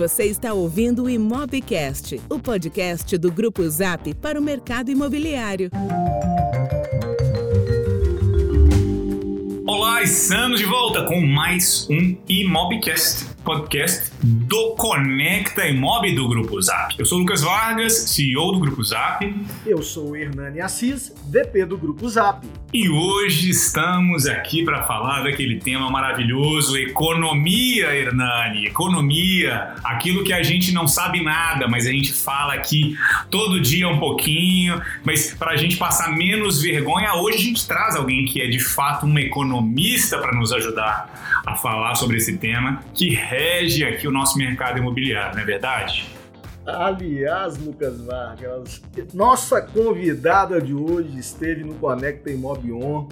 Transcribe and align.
Você 0.00 0.24
está 0.24 0.54
ouvindo 0.54 1.02
o 1.02 1.10
Imobcast, 1.10 2.18
o 2.30 2.38
podcast 2.38 3.18
do 3.18 3.30
Grupo 3.30 3.68
Zap 3.68 4.14
para 4.14 4.40
o 4.40 4.42
mercado 4.42 4.90
imobiliário. 4.90 5.68
Olá, 9.66 10.02
estamos 10.02 10.58
de 10.58 10.64
volta 10.64 11.04
com 11.04 11.20
mais 11.20 11.86
um 11.90 12.16
Imobcast, 12.26 13.26
podcast 13.44 14.10
do 14.22 14.74
Conecta 14.76 15.66
Imob 15.66 16.14
do 16.14 16.28
Grupo 16.28 16.60
Zap. 16.60 16.94
Eu 16.98 17.06
sou 17.06 17.18
o 17.18 17.20
Lucas 17.22 17.40
Vargas, 17.40 17.92
CEO 18.10 18.52
do 18.52 18.60
Grupo 18.60 18.84
Zap. 18.84 19.34
Eu 19.64 19.82
sou 19.82 20.10
o 20.10 20.16
Hernani 20.16 20.60
Assis, 20.60 21.14
VP 21.26 21.64
do 21.64 21.78
Grupo 21.78 22.08
Zap. 22.08 22.46
E 22.72 22.88
hoje 22.88 23.50
estamos 23.50 24.26
aqui 24.26 24.62
para 24.62 24.82
falar 24.84 25.22
daquele 25.22 25.58
tema 25.58 25.90
maravilhoso, 25.90 26.76
economia, 26.76 27.96
Hernani. 27.96 28.66
Economia, 28.66 29.74
aquilo 29.82 30.22
que 30.22 30.32
a 30.32 30.42
gente 30.42 30.72
não 30.72 30.86
sabe 30.86 31.22
nada, 31.22 31.66
mas 31.66 31.86
a 31.86 31.90
gente 31.90 32.12
fala 32.12 32.54
aqui 32.54 32.96
todo 33.30 33.60
dia 33.60 33.88
um 33.88 33.98
pouquinho. 33.98 34.80
Mas 35.02 35.34
para 35.34 35.52
a 35.52 35.56
gente 35.56 35.78
passar 35.78 36.12
menos 36.12 36.60
vergonha, 36.60 37.14
hoje 37.14 37.38
a 37.38 37.40
gente 37.40 37.66
traz 37.66 37.96
alguém 37.96 38.26
que 38.26 38.42
é 38.42 38.48
de 38.48 38.60
fato 38.60 39.06
um 39.06 39.18
economista 39.18 40.18
para 40.18 40.36
nos 40.36 40.52
ajudar 40.52 41.42
a 41.46 41.56
falar 41.56 41.94
sobre 41.94 42.18
esse 42.18 42.36
tema 42.36 42.82
que 42.94 43.10
rege 43.10 43.84
aqui 43.84 44.09
o 44.10 44.12
nosso 44.12 44.36
mercado 44.36 44.78
imobiliário, 44.78 45.34
não 45.34 45.42
é 45.42 45.46
verdade? 45.46 46.08
Aliás, 46.66 47.56
Lucas 47.58 48.00
Vargas, 48.02 48.82
nossa 49.14 49.62
convidada 49.62 50.60
de 50.60 50.74
hoje 50.74 51.18
esteve 51.18 51.64
no 51.64 51.74
Conecta 51.74 52.30
Imobion, 52.30 53.06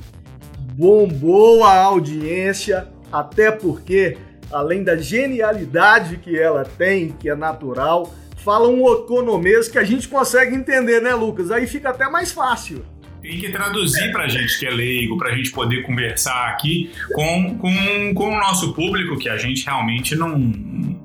bombou 0.75 1.65
a 1.65 1.75
audiência, 1.77 2.89
até 3.11 3.51
porque, 3.51 4.19
além 4.53 4.85
da 4.85 4.97
genialidade 4.97 6.19
que 6.19 6.39
ela 6.39 6.65
tem, 6.65 7.13
que 7.13 7.29
é 7.29 7.35
natural, 7.35 8.13
fala 8.37 8.69
um 8.69 8.87
economês 8.93 9.67
que 9.67 9.79
a 9.79 9.85
gente 9.85 10.09
consegue 10.09 10.55
entender, 10.55 11.01
né, 11.01 11.15
Lucas? 11.15 11.51
Aí 11.51 11.67
fica 11.67 11.89
até 11.89 12.09
mais 12.09 12.31
fácil 12.31 12.85
tem 13.29 13.39
que 13.39 13.51
traduzir 13.51 14.11
para 14.11 14.25
a 14.25 14.29
gente 14.29 14.59
que 14.59 14.67
é 14.67 14.71
leigo, 14.71 15.19
para 15.19 15.31
a 15.31 15.37
gente 15.37 15.51
poder 15.51 15.83
conversar 15.83 16.49
aqui 16.49 16.91
com, 17.13 17.59
com, 17.59 18.15
com 18.15 18.29
o 18.31 18.39
nosso 18.39 18.73
público, 18.73 19.19
que 19.19 19.29
a 19.29 19.37
gente 19.37 19.67
realmente 19.67 20.17
não. 20.17 20.99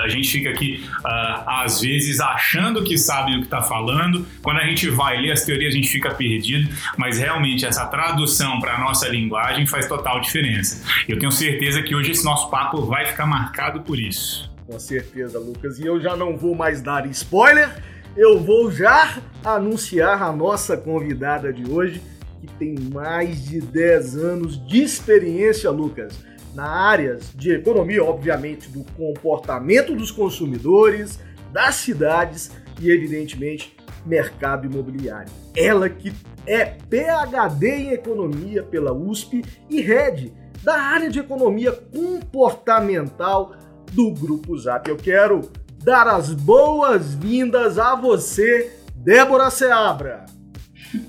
A 0.00 0.08
gente 0.08 0.28
fica 0.28 0.50
aqui, 0.50 0.84
uh, 1.04 1.62
às 1.64 1.80
vezes, 1.80 2.20
achando 2.20 2.82
que 2.82 2.98
sabe 2.98 3.36
o 3.36 3.38
que 3.38 3.44
está 3.44 3.62
falando. 3.62 4.26
Quando 4.42 4.58
a 4.58 4.64
gente 4.64 4.88
vai 4.90 5.20
ler 5.20 5.32
as 5.32 5.44
teorias, 5.44 5.72
a 5.72 5.76
gente 5.76 5.88
fica 5.88 6.12
perdido, 6.12 6.68
mas 6.96 7.18
realmente 7.18 7.64
essa 7.64 7.86
tradução 7.86 8.60
para 8.60 8.74
a 8.74 8.80
nossa 8.80 9.08
linguagem 9.08 9.64
faz 9.66 9.86
total 9.86 10.20
diferença. 10.20 10.84
Eu 11.08 11.18
tenho 11.18 11.30
certeza 11.30 11.80
que 11.82 11.94
hoje 11.94 12.10
esse 12.10 12.24
nosso 12.24 12.50
papo 12.50 12.84
vai 12.84 13.06
ficar 13.06 13.26
marcado 13.26 13.82
por 13.82 13.98
isso. 13.98 14.50
Com 14.66 14.78
certeza, 14.78 15.38
Lucas. 15.38 15.78
E 15.78 15.86
eu 15.86 16.00
já 16.00 16.16
não 16.16 16.36
vou 16.36 16.54
mais 16.54 16.80
dar 16.80 17.06
spoiler 17.06 17.70
eu 18.16 18.38
vou 18.38 18.70
já 18.70 19.22
anunciar 19.44 20.22
a 20.22 20.32
nossa 20.32 20.76
convidada 20.76 21.52
de 21.52 21.70
hoje, 21.70 22.02
que 22.40 22.46
tem 22.58 22.74
mais 22.92 23.44
de 23.44 23.60
10 23.60 24.16
anos 24.16 24.66
de 24.66 24.82
experiência, 24.82 25.70
Lucas, 25.70 26.18
na 26.54 26.68
áreas 26.68 27.32
de 27.34 27.52
economia, 27.52 28.04
obviamente, 28.04 28.68
do 28.68 28.84
comportamento 28.92 29.94
dos 29.94 30.10
consumidores, 30.10 31.18
das 31.52 31.76
cidades 31.76 32.50
e, 32.80 32.90
evidentemente, 32.90 33.76
mercado 34.04 34.66
imobiliário. 34.66 35.32
Ela 35.56 35.88
que 35.88 36.12
é 36.46 36.64
PhD 36.64 37.68
em 37.68 37.90
economia 37.92 38.62
pela 38.62 38.92
USP 38.92 39.42
e 39.70 39.80
head 39.80 40.32
da 40.62 40.74
área 40.74 41.08
de 41.08 41.20
economia 41.20 41.72
comportamental 41.72 43.54
do 43.92 44.10
Grupo 44.10 44.56
Zap. 44.58 44.88
Eu 44.88 44.96
quero 44.96 45.42
dar 45.82 46.06
as 46.06 46.32
boas-vindas 46.32 47.78
a 47.78 47.96
você, 47.96 48.72
Débora 48.94 49.50
Seabra. 49.50 50.26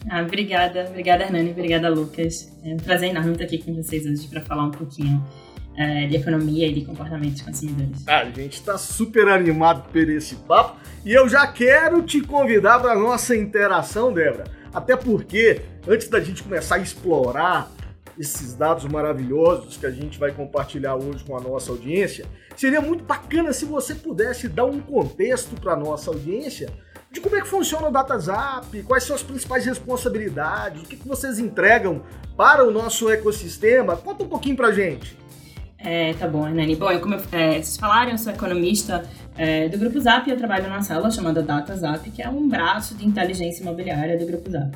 Ah, 0.09 0.21
obrigada, 0.21 0.85
obrigada 0.89 1.23
Hernani, 1.23 1.51
obrigada 1.51 1.89
Lucas. 1.89 2.51
É 2.63 2.73
um 2.73 2.77
prazer 2.77 3.09
enorme 3.09 3.33
estar 3.33 3.43
aqui 3.43 3.59
com 3.59 3.73
vocês 3.75 4.05
hoje 4.05 4.27
para 4.27 4.41
falar 4.41 4.65
um 4.65 4.71
pouquinho 4.71 5.23
é, 5.77 6.07
de 6.07 6.15
economia 6.15 6.67
e 6.67 6.73
de 6.73 6.85
comportamento 6.85 7.33
dos 7.33 7.41
consumidores. 7.41 8.07
A 8.07 8.25
gente 8.25 8.53
está 8.53 8.77
super 8.77 9.27
animado 9.27 9.89
por 9.91 10.09
esse 10.09 10.35
papo 10.35 10.77
e 11.05 11.13
eu 11.13 11.29
já 11.29 11.45
quero 11.47 12.01
te 12.01 12.21
convidar 12.21 12.79
para 12.79 12.93
a 12.93 12.99
nossa 12.99 13.35
interação, 13.35 14.11
Débora. 14.11 14.45
Até 14.73 14.95
porque, 14.95 15.61
antes 15.87 16.07
da 16.07 16.19
gente 16.19 16.41
começar 16.41 16.75
a 16.75 16.79
explorar 16.79 17.69
esses 18.17 18.53
dados 18.53 18.85
maravilhosos 18.85 19.77
que 19.77 19.85
a 19.85 19.91
gente 19.91 20.19
vai 20.19 20.31
compartilhar 20.31 20.95
hoje 20.95 21.23
com 21.23 21.37
a 21.37 21.41
nossa 21.41 21.71
audiência, 21.71 22.25
seria 22.55 22.81
muito 22.81 23.03
bacana 23.03 23.53
se 23.53 23.65
você 23.65 23.95
pudesse 23.95 24.47
dar 24.47 24.65
um 24.65 24.79
contexto 24.79 25.59
para 25.59 25.73
a 25.73 25.77
nossa 25.77 26.09
audiência 26.11 26.69
de 27.11 27.21
como 27.21 27.35
é 27.35 27.41
que 27.41 27.47
funciona 27.47 27.87
o 27.87 27.91
DataZap, 27.91 28.81
quais 28.83 29.03
são 29.03 29.15
as 29.15 29.21
principais 29.21 29.65
responsabilidades, 29.65 30.81
o 30.81 30.85
que, 30.85 30.97
que 30.97 31.07
vocês 31.07 31.37
entregam 31.37 32.01
para 32.35 32.67
o 32.67 32.71
nosso 32.71 33.09
ecossistema. 33.09 33.95
Conta 33.95 34.23
um 34.23 34.27
pouquinho 34.27 34.55
para 34.55 34.69
a 34.69 34.71
gente. 34.71 35.15
É, 35.77 36.13
tá 36.13 36.27
bom, 36.27 36.49
Nani. 36.49 36.75
Bom, 36.75 36.97
como 36.99 37.13
eu, 37.13 37.21
é, 37.31 37.51
vocês 37.53 37.77
falaram, 37.77 38.11
eu 38.11 38.17
sou 38.17 38.33
economista 38.33 39.03
é, 39.37 39.67
do 39.67 39.77
Grupo 39.77 39.99
Zap 39.99 40.27
e 40.27 40.31
eu 40.31 40.37
trabalho 40.37 40.63
numa 40.63 40.81
sala 40.81 41.11
chamada 41.11 41.43
DataZap, 41.43 42.09
que 42.09 42.21
é 42.21 42.29
um 42.29 42.47
braço 42.47 42.95
de 42.95 43.05
inteligência 43.05 43.61
imobiliária 43.61 44.17
do 44.17 44.25
Grupo 44.25 44.49
Zap. 44.49 44.75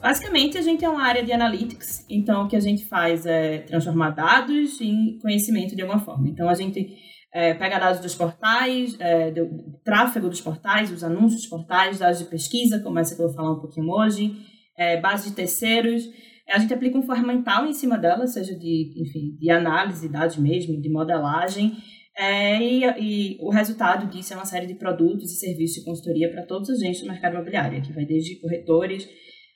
Basicamente, 0.00 0.56
a 0.56 0.62
gente 0.62 0.82
é 0.82 0.88
uma 0.88 1.02
área 1.02 1.22
de 1.22 1.30
analytics, 1.30 2.06
então 2.08 2.44
o 2.44 2.48
que 2.48 2.56
a 2.56 2.60
gente 2.60 2.86
faz 2.86 3.26
é 3.26 3.58
transformar 3.58 4.10
dados 4.10 4.80
em 4.80 5.18
conhecimento 5.18 5.76
de 5.76 5.82
alguma 5.82 6.00
forma. 6.00 6.26
Então, 6.26 6.48
a 6.48 6.54
gente 6.54 6.96
é, 7.34 7.52
pega 7.52 7.78
dados 7.78 8.00
dos 8.00 8.14
portais, 8.14 8.96
é, 8.98 9.30
do, 9.30 9.78
tráfego 9.84 10.30
dos 10.30 10.40
portais, 10.40 10.90
os 10.90 11.04
anúncios 11.04 11.42
dos 11.42 11.50
portais, 11.50 11.98
dados 11.98 12.18
de 12.18 12.24
pesquisa, 12.24 12.80
como 12.80 12.98
essa 12.98 13.14
que 13.14 13.20
eu 13.20 13.26
vou 13.26 13.36
falar 13.36 13.52
um 13.52 13.60
pouquinho 13.60 13.90
hoje, 13.90 14.34
é, 14.78 14.98
base 14.98 15.28
de 15.28 15.36
terceiros. 15.36 16.02
A 16.48 16.58
gente 16.58 16.72
aplica 16.72 16.96
um 16.96 17.02
ferramental 17.02 17.66
em 17.66 17.74
cima 17.74 17.98
dela, 17.98 18.26
seja 18.26 18.58
de, 18.58 18.94
enfim, 18.96 19.36
de 19.38 19.50
análise 19.50 20.06
de 20.06 20.12
dados 20.12 20.36
mesmo, 20.38 20.80
de 20.80 20.90
modelagem, 20.90 21.76
é, 22.18 22.60
e, 22.60 22.84
e, 22.98 23.38
o 23.40 23.50
resultado 23.50 24.10
disso 24.10 24.32
é 24.32 24.36
uma 24.36 24.44
série 24.44 24.66
de 24.66 24.74
produtos 24.74 25.30
e 25.30 25.36
serviços 25.36 25.76
de 25.76 25.84
consultoria 25.84 26.30
para 26.30 26.44
todos 26.44 26.68
os 26.68 26.82
agentes 26.82 27.02
do 27.02 27.06
mercado 27.06 27.34
imobiliário, 27.34 27.80
que 27.82 27.92
vai 27.92 28.04
desde 28.04 28.40
corretores 28.40 29.08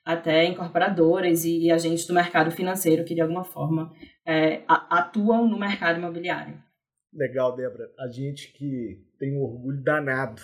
até 0.04 0.44
incorporadoras 0.44 1.44
e, 1.44 1.66
e, 1.66 1.70
agentes 1.70 2.06
do 2.06 2.12
mercado 2.12 2.50
financeiro 2.50 3.04
que, 3.04 3.15
de 3.15 3.20
alguma 3.20 3.44
forma, 3.44 3.92
é, 4.26 4.62
atuam 4.69 5.48
no 5.48 5.59
mercado 5.59 5.98
imobiliário. 5.98 6.62
Legal, 7.12 7.56
Débora. 7.56 7.88
A 7.98 8.09
gente 8.09 8.53
que 8.53 9.00
tem 9.19 9.34
um 9.34 9.42
orgulho 9.42 9.82
danado 9.82 10.42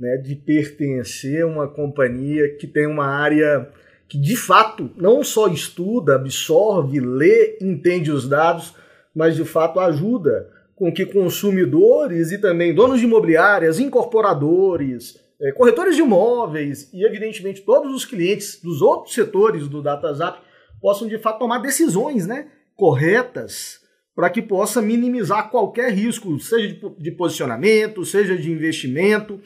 né, 0.00 0.16
de 0.16 0.34
pertencer 0.34 1.42
a 1.42 1.46
uma 1.46 1.68
companhia 1.68 2.56
que 2.56 2.66
tem 2.66 2.86
uma 2.86 3.06
área 3.06 3.70
que, 4.08 4.18
de 4.18 4.36
fato, 4.36 4.90
não 4.96 5.22
só 5.22 5.48
estuda, 5.48 6.16
absorve, 6.16 7.00
lê, 7.00 7.58
entende 7.60 8.10
os 8.10 8.28
dados, 8.28 8.74
mas, 9.14 9.36
de 9.36 9.44
fato, 9.44 9.78
ajuda 9.78 10.50
com 10.74 10.92
que 10.92 11.06
consumidores 11.06 12.32
e 12.32 12.38
também 12.38 12.74
donos 12.74 13.00
de 13.00 13.06
imobiliárias, 13.06 13.80
incorporadores, 13.80 15.18
é, 15.40 15.52
corretores 15.52 15.96
de 15.96 16.02
imóveis 16.02 16.90
e, 16.92 17.04
evidentemente, 17.04 17.62
todos 17.62 17.94
os 17.94 18.04
clientes 18.04 18.60
dos 18.60 18.80
outros 18.80 19.14
setores 19.14 19.68
do 19.68 19.82
DataZap 19.82 20.40
possam, 20.80 21.06
de 21.08 21.18
fato, 21.18 21.38
tomar 21.38 21.58
decisões 21.58 22.26
né, 22.26 22.48
corretas 22.74 23.80
para 24.14 24.30
que 24.30 24.40
possa 24.40 24.80
minimizar 24.80 25.50
qualquer 25.50 25.92
risco, 25.92 26.38
seja 26.40 26.68
de, 26.68 26.80
de 26.98 27.10
posicionamento, 27.10 28.04
seja 28.04 28.36
de 28.36 28.50
investimento. 28.50 29.38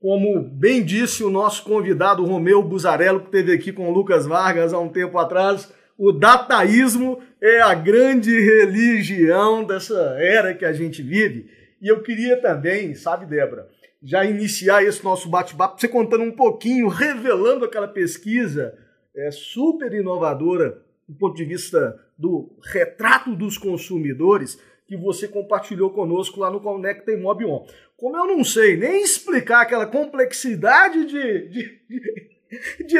Como 0.00 0.40
bem 0.40 0.84
disse 0.84 1.24
o 1.24 1.30
nosso 1.30 1.64
convidado 1.64 2.24
Romeu 2.24 2.62
Buzarello, 2.62 3.20
que 3.20 3.26
esteve 3.26 3.52
aqui 3.52 3.72
com 3.72 3.88
o 3.88 3.92
Lucas 3.92 4.24
Vargas 4.24 4.72
há 4.72 4.78
um 4.78 4.88
tempo 4.88 5.18
atrás, 5.18 5.72
o 5.98 6.12
dataísmo 6.12 7.20
é 7.40 7.60
a 7.60 7.74
grande 7.74 8.30
religião 8.38 9.64
dessa 9.64 10.16
era 10.18 10.54
que 10.54 10.64
a 10.64 10.72
gente 10.72 11.02
vive. 11.02 11.50
E 11.82 11.88
eu 11.88 12.02
queria 12.02 12.40
também, 12.40 12.94
sabe, 12.94 13.26
Débora, 13.26 13.68
já 14.04 14.22
iniciar 14.22 14.84
esse 14.84 15.02
nosso 15.02 15.30
bate-papo, 15.30 15.80
você 15.80 15.88
contando 15.88 16.22
um 16.22 16.30
pouquinho, 16.30 16.88
revelando 16.88 17.64
aquela 17.64 17.88
pesquisa 17.88 18.78
é, 19.16 19.30
super 19.30 19.92
inovadora 19.94 20.82
do 21.08 21.14
ponto 21.14 21.34
de 21.34 21.44
vista 21.44 21.98
do 22.16 22.54
retrato 22.62 23.34
dos 23.34 23.56
consumidores 23.56 24.60
que 24.86 24.94
você 24.94 25.26
compartilhou 25.26 25.90
conosco 25.90 26.40
lá 26.40 26.50
no 26.50 26.60
Conecta 26.60 27.12
Imob 27.12 27.46
On. 27.46 27.66
Como 27.96 28.16
eu 28.16 28.26
não 28.26 28.44
sei 28.44 28.76
nem 28.76 29.02
explicar 29.02 29.62
aquela 29.62 29.86
complexidade 29.86 31.06
de, 31.06 31.48
de, 31.48 31.80
de, 31.88 32.28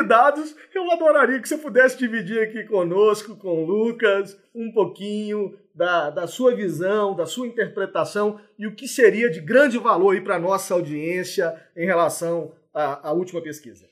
dados, 0.06 0.54
eu 0.74 0.90
adoraria 0.90 1.40
que 1.40 1.48
você 1.48 1.58
pudesse 1.58 1.98
dividir 1.98 2.40
aqui 2.40 2.64
conosco, 2.64 3.36
com 3.36 3.62
o 3.62 3.66
Lucas, 3.66 4.38
um 4.54 4.70
pouquinho 4.72 5.56
da, 5.74 6.10
da 6.10 6.26
sua 6.26 6.54
visão, 6.54 7.14
da 7.14 7.26
sua 7.26 7.46
interpretação 7.46 8.38
e 8.58 8.66
o 8.66 8.74
que 8.74 8.86
seria 8.86 9.30
de 9.30 9.40
grande 9.40 9.78
valor 9.78 10.20
para 10.22 10.36
a 10.36 10.40
nossa 10.40 10.74
audiência 10.74 11.54
em 11.76 11.86
relação 11.86 12.52
à, 12.72 13.08
à 13.08 13.12
última 13.12 13.42
pesquisa. 13.42 13.86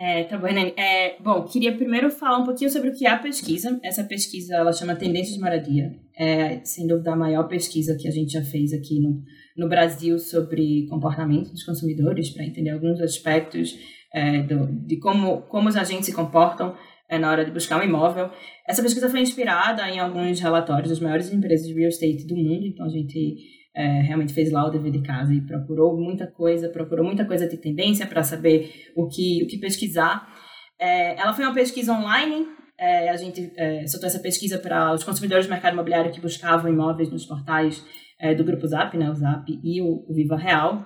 É, 0.00 0.22
tá 0.24 0.38
bom, 0.38 0.46
Nani. 0.46 0.72
É, 0.76 1.20
bom, 1.20 1.42
queria 1.42 1.76
primeiro 1.76 2.08
falar 2.08 2.38
um 2.38 2.44
pouquinho 2.44 2.70
sobre 2.70 2.90
o 2.90 2.94
que 2.94 3.04
é 3.04 3.10
a 3.10 3.18
pesquisa. 3.18 3.80
Essa 3.82 4.04
pesquisa, 4.04 4.54
ela 4.54 4.72
chama 4.72 4.94
Tendências 4.94 5.34
de 5.34 5.40
Moradia. 5.40 5.90
É, 6.16 6.64
sem 6.64 6.86
dúvida, 6.86 7.12
a 7.12 7.16
maior 7.16 7.48
pesquisa 7.48 7.96
que 7.96 8.06
a 8.06 8.10
gente 8.10 8.32
já 8.32 8.42
fez 8.44 8.72
aqui 8.72 9.00
no, 9.00 9.20
no 9.56 9.68
Brasil 9.68 10.16
sobre 10.20 10.86
comportamento 10.88 11.50
dos 11.50 11.64
consumidores, 11.64 12.30
para 12.30 12.44
entender 12.44 12.70
alguns 12.70 13.00
aspectos 13.00 13.76
é, 14.12 14.42
do, 14.42 14.66
de 14.86 14.98
como, 14.98 15.42
como 15.42 15.68
os 15.68 15.76
agentes 15.76 16.06
se 16.06 16.14
comportam 16.14 16.74
é, 17.08 17.18
na 17.18 17.30
hora 17.30 17.44
de 17.44 17.50
buscar 17.50 17.80
um 17.80 17.84
imóvel. 17.84 18.30
Essa 18.66 18.82
pesquisa 18.82 19.08
foi 19.08 19.20
inspirada 19.20 19.88
em 19.88 19.98
alguns 19.98 20.40
relatórios 20.40 20.90
das 20.90 21.00
maiores 21.00 21.32
empresas 21.32 21.66
de 21.66 21.74
real 21.74 21.88
estate 21.88 22.26
do 22.26 22.36
mundo, 22.36 22.66
então 22.66 22.86
a 22.86 22.90
gente 22.90 23.36
é, 23.74 24.02
realmente 24.02 24.34
fez 24.34 24.50
lá 24.50 24.66
o 24.66 24.70
dever 24.70 24.92
de 24.92 25.02
casa 25.02 25.32
e 25.32 25.40
procurou 25.40 25.96
muita 25.96 26.26
coisa, 26.26 26.68
procurou 26.68 27.04
muita 27.04 27.24
coisa 27.24 27.48
de 27.48 27.56
tendência 27.56 28.06
para 28.06 28.22
saber 28.22 28.70
o 28.96 29.08
que, 29.08 29.42
o 29.44 29.46
que 29.46 29.58
pesquisar. 29.58 30.28
É, 30.78 31.18
ela 31.18 31.32
foi 31.32 31.44
uma 31.44 31.54
pesquisa 31.54 31.92
online, 31.92 32.46
é, 32.78 33.08
a 33.08 33.16
gente 33.16 33.52
é, 33.56 33.86
soltou 33.86 34.06
essa 34.06 34.20
pesquisa 34.20 34.58
para 34.58 34.94
os 34.94 35.02
consumidores 35.02 35.46
do 35.46 35.50
mercado 35.50 35.72
imobiliário 35.72 36.12
que 36.12 36.20
buscavam 36.20 36.70
imóveis 36.70 37.10
nos 37.10 37.26
portais 37.26 37.84
é, 38.20 38.34
do 38.34 38.44
Grupo 38.44 38.66
Zap, 38.66 38.96
né, 38.96 39.10
o 39.10 39.14
Zap 39.14 39.44
e 39.48 39.80
o, 39.80 40.04
o 40.08 40.14
Viva 40.14 40.36
Real. 40.36 40.84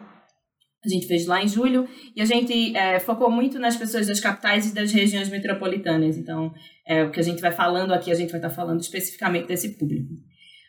A 0.84 0.88
gente 0.88 1.06
fez 1.06 1.26
lá 1.26 1.42
em 1.42 1.46
julho 1.46 1.88
e 2.16 2.20
a 2.20 2.24
gente 2.24 2.76
é, 2.76 2.98
focou 2.98 3.30
muito 3.30 3.58
nas 3.58 3.76
pessoas 3.76 4.08
das 4.08 4.18
capitais 4.18 4.70
e 4.70 4.74
das 4.74 4.90
regiões 4.92 5.28
metropolitanas. 5.28 6.16
Então, 6.16 6.52
é, 6.86 7.04
o 7.04 7.10
que 7.10 7.20
a 7.20 7.22
gente 7.22 7.40
vai 7.40 7.52
falando 7.52 7.92
aqui, 7.92 8.10
a 8.10 8.14
gente 8.14 8.30
vai 8.30 8.38
estar 8.38 8.50
falando 8.50 8.80
especificamente 8.80 9.46
desse 9.46 9.78
público. 9.78 10.08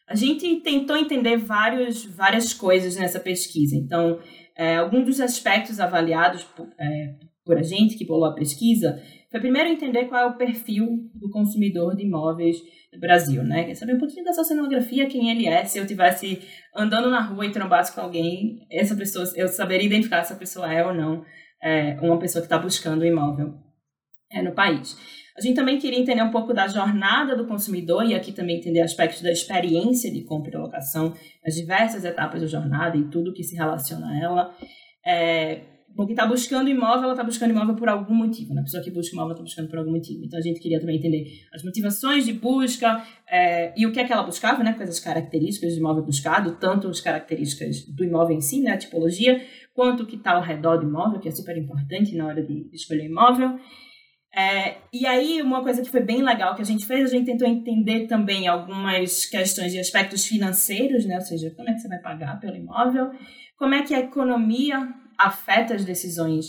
A 0.07 0.15
gente 0.15 0.57
tentou 0.57 0.95
entender 0.95 1.37
vários, 1.37 2.05
várias 2.05 2.53
coisas 2.53 2.95
nessa 2.95 3.19
pesquisa. 3.19 3.75
Então, 3.75 4.19
é, 4.55 4.77
alguns 4.77 5.05
dos 5.05 5.19
aspectos 5.19 5.79
avaliados 5.79 6.45
é, 6.79 7.15
por 7.45 7.57
a 7.57 7.61
gente 7.61 7.97
que 7.97 8.05
bolou 8.05 8.25
a 8.25 8.33
pesquisa 8.33 9.01
foi 9.29 9.39
primeiro 9.39 9.69
entender 9.69 10.05
qual 10.05 10.21
é 10.21 10.25
o 10.27 10.37
perfil 10.37 11.09
do 11.15 11.29
consumidor 11.29 11.95
de 11.95 12.03
imóveis 12.03 12.57
no 12.93 12.99
Brasil, 12.99 13.43
né? 13.43 13.63
Quer 13.63 13.73
saber 13.73 13.95
um 13.95 13.99
pouquinho 13.99 14.23
da 14.23 14.31
sua 14.31 14.43
cenografia, 14.43 15.07
quem 15.07 15.31
ele 15.31 15.47
é. 15.47 15.65
Se 15.65 15.79
eu 15.79 15.87
tivesse 15.87 16.39
andando 16.75 17.09
na 17.09 17.19
rua 17.19 17.45
e 17.45 17.51
trombasse 17.51 17.93
com 17.95 18.01
alguém, 18.01 18.65
essa 18.71 18.95
pessoa, 18.95 19.25
eu 19.35 19.47
saberia 19.47 19.87
identificar 19.87 20.23
se 20.23 20.33
a 20.33 20.35
pessoa 20.35 20.71
é 20.71 20.85
ou 20.85 20.93
não 20.93 21.25
é, 21.63 21.97
uma 22.01 22.19
pessoa 22.19 22.41
que 22.41 22.45
está 22.45 22.59
buscando 22.59 23.01
um 23.01 23.05
imóvel 23.05 23.55
é, 24.31 24.41
no 24.41 24.51
país. 24.51 24.95
A 25.35 25.41
gente 25.41 25.55
também 25.55 25.79
queria 25.79 25.97
entender 25.97 26.21
um 26.21 26.29
pouco 26.29 26.53
da 26.53 26.67
jornada 26.67 27.35
do 27.35 27.47
consumidor 27.47 28.05
e 28.05 28.13
aqui 28.13 28.31
também 28.31 28.57
entender 28.57 28.81
aspectos 28.81 29.23
da 29.23 29.31
experiência 29.31 30.11
de 30.11 30.21
compra 30.23 30.51
e 30.53 30.57
locação, 30.57 31.11
as 31.43 31.55
diversas 31.55 32.05
etapas 32.05 32.41
da 32.41 32.47
jornada 32.47 32.95
e 32.97 33.05
tudo 33.05 33.33
que 33.33 33.43
se 33.43 33.55
relaciona 33.55 34.11
a 34.11 34.19
ela. 34.19 34.55
É, 35.03 35.72
bom, 35.95 36.05
quem 36.05 36.13
está 36.13 36.25
buscando 36.25 36.69
imóvel, 36.69 37.03
ela 37.03 37.13
está 37.13 37.23
buscando 37.23 37.51
imóvel 37.51 37.75
por 37.75 37.87
algum 37.87 38.13
motivo. 38.13 38.53
Né? 38.53 38.61
A 38.61 38.63
pessoa 38.63 38.83
que 38.83 38.91
busca 38.91 39.15
imóvel 39.15 39.33
está 39.33 39.43
buscando 39.43 39.69
por 39.69 39.79
algum 39.79 39.91
motivo. 39.91 40.23
Então 40.25 40.39
a 40.39 40.41
gente 40.41 40.59
queria 40.59 40.79
também 40.79 40.97
entender 40.97 41.25
as 41.53 41.63
motivações 41.63 42.25
de 42.25 42.33
busca 42.33 43.03
é, 43.29 43.73
e 43.77 43.85
o 43.85 43.91
que 43.91 43.99
é 43.99 44.03
que 44.03 44.11
ela 44.11 44.23
buscava, 44.23 44.63
né? 44.63 44.73
quais 44.73 44.89
as 44.89 44.99
características 44.99 45.73
do 45.73 45.79
imóvel 45.79 46.03
buscado, 46.03 46.55
tanto 46.59 46.87
as 46.87 46.99
características 46.99 47.85
do 47.85 48.03
imóvel 48.03 48.35
em 48.35 48.41
si, 48.41 48.61
né? 48.61 48.71
a 48.71 48.77
tipologia, 48.77 49.41
quanto 49.73 50.03
o 50.03 50.05
que 50.05 50.15
está 50.15 50.33
ao 50.33 50.41
redor 50.41 50.77
do 50.77 50.87
imóvel, 50.87 51.19
que 51.19 51.27
é 51.27 51.31
super 51.31 51.57
importante 51.57 52.15
na 52.15 52.27
hora 52.27 52.43
de 52.43 52.69
escolher 52.73 53.05
imóvel. 53.05 53.59
É, 54.35 54.77
e 54.91 55.05
aí, 55.05 55.43
uma 55.43 55.61
coisa 55.61 55.83
que 55.83 55.91
foi 55.91 56.01
bem 56.01 56.23
legal 56.23 56.55
que 56.55 56.61
a 56.63 56.65
gente 56.65 56.87
fez, 56.87 57.05
a 57.05 57.15
gente 57.15 57.27
tentou 57.27 57.47
entender 57.47 58.07
também 58.07 58.47
algumas 58.47 59.25
questões 59.25 59.71
de 59.71 59.77
aspectos 59.77 60.25
financeiros, 60.25 61.05
né? 61.05 61.17
Ou 61.17 61.21
seja, 61.21 61.51
como 61.55 61.69
é 61.69 61.73
que 61.73 61.79
você 61.79 61.87
vai 61.87 61.99
pagar 61.99 62.39
pelo 62.39 62.55
imóvel, 62.55 63.11
como 63.55 63.75
é 63.75 63.83
que 63.83 63.93
a 63.93 63.99
economia 63.99 64.91
afeta 65.17 65.73
as 65.75 65.85
decisões 65.85 66.45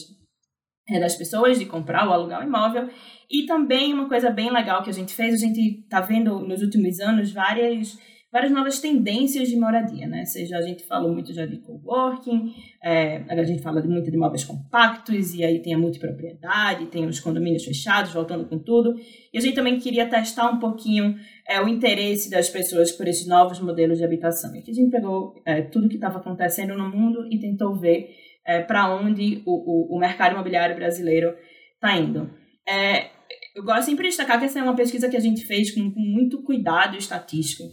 é, 0.88 1.00
das 1.00 1.16
pessoas 1.16 1.58
de 1.58 1.66
comprar 1.66 2.06
ou 2.06 2.12
alugar 2.12 2.42
um 2.42 2.46
imóvel. 2.46 2.88
E 3.30 3.46
também 3.46 3.92
uma 3.92 4.08
coisa 4.08 4.30
bem 4.30 4.50
legal 4.50 4.82
que 4.82 4.90
a 4.90 4.94
gente 4.94 5.14
fez, 5.14 5.34
a 5.34 5.46
gente 5.46 5.80
está 5.80 6.00
vendo 6.00 6.40
nos 6.40 6.62
últimos 6.62 7.00
anos 7.00 7.32
várias 7.32 7.96
várias 8.34 8.50
novas 8.50 8.80
tendências 8.80 9.48
de 9.48 9.56
moradia, 9.56 10.08
né? 10.08 10.24
Seja 10.24 10.58
a 10.58 10.62
gente 10.62 10.84
falou 10.84 11.12
muito 11.12 11.32
já 11.32 11.46
de 11.46 11.58
coworking, 11.58 12.52
é, 12.82 13.22
a 13.28 13.44
gente 13.44 13.62
fala 13.62 13.80
muito 13.80 14.10
de 14.10 14.16
imóveis 14.16 14.42
compactos, 14.42 15.32
e 15.34 15.44
aí 15.44 15.62
tem 15.62 15.72
a 15.72 15.78
multipropriedade, 15.78 16.86
tem 16.86 17.06
os 17.06 17.20
condomínios 17.20 17.64
fechados, 17.64 18.12
voltando 18.12 18.44
com 18.46 18.58
tudo. 18.58 18.96
E 19.32 19.38
a 19.38 19.40
gente 19.40 19.54
também 19.54 19.78
queria 19.78 20.10
testar 20.10 20.50
um 20.50 20.58
pouquinho 20.58 21.14
é, 21.48 21.60
o 21.60 21.68
interesse 21.68 22.28
das 22.28 22.50
pessoas 22.50 22.90
por 22.90 23.06
esses 23.06 23.28
novos 23.28 23.60
modelos 23.60 23.98
de 23.98 24.04
habitação. 24.04 24.52
E 24.56 24.58
aqui 24.58 24.72
a 24.72 24.74
gente 24.74 24.90
pegou 24.90 25.40
é, 25.46 25.62
tudo 25.62 25.88
que 25.88 25.94
estava 25.94 26.18
acontecendo 26.18 26.76
no 26.76 26.90
mundo 26.90 27.28
e 27.30 27.38
tentou 27.38 27.76
ver 27.76 28.10
é, 28.46 28.60
para 28.60 28.94
onde 28.94 29.42
o, 29.46 29.52
o, 29.52 29.96
o, 29.96 29.98
mercado 29.98 30.32
imobiliário 30.32 30.76
brasileiro 30.76 31.34
está 31.74 31.96
indo. 31.96 32.30
É, 32.68 33.10
eu 33.54 33.64
gosto 33.64 33.86
sempre 33.86 34.04
de 34.04 34.10
destacar 34.10 34.38
que 34.38 34.44
essa 34.44 34.58
é 34.58 34.62
uma 34.62 34.76
pesquisa 34.76 35.08
que 35.08 35.16
a 35.16 35.20
gente 35.20 35.46
fez 35.46 35.70
com, 35.74 35.90
com 35.90 36.00
muito 36.00 36.42
cuidado 36.42 36.96
estatístico. 36.96 37.64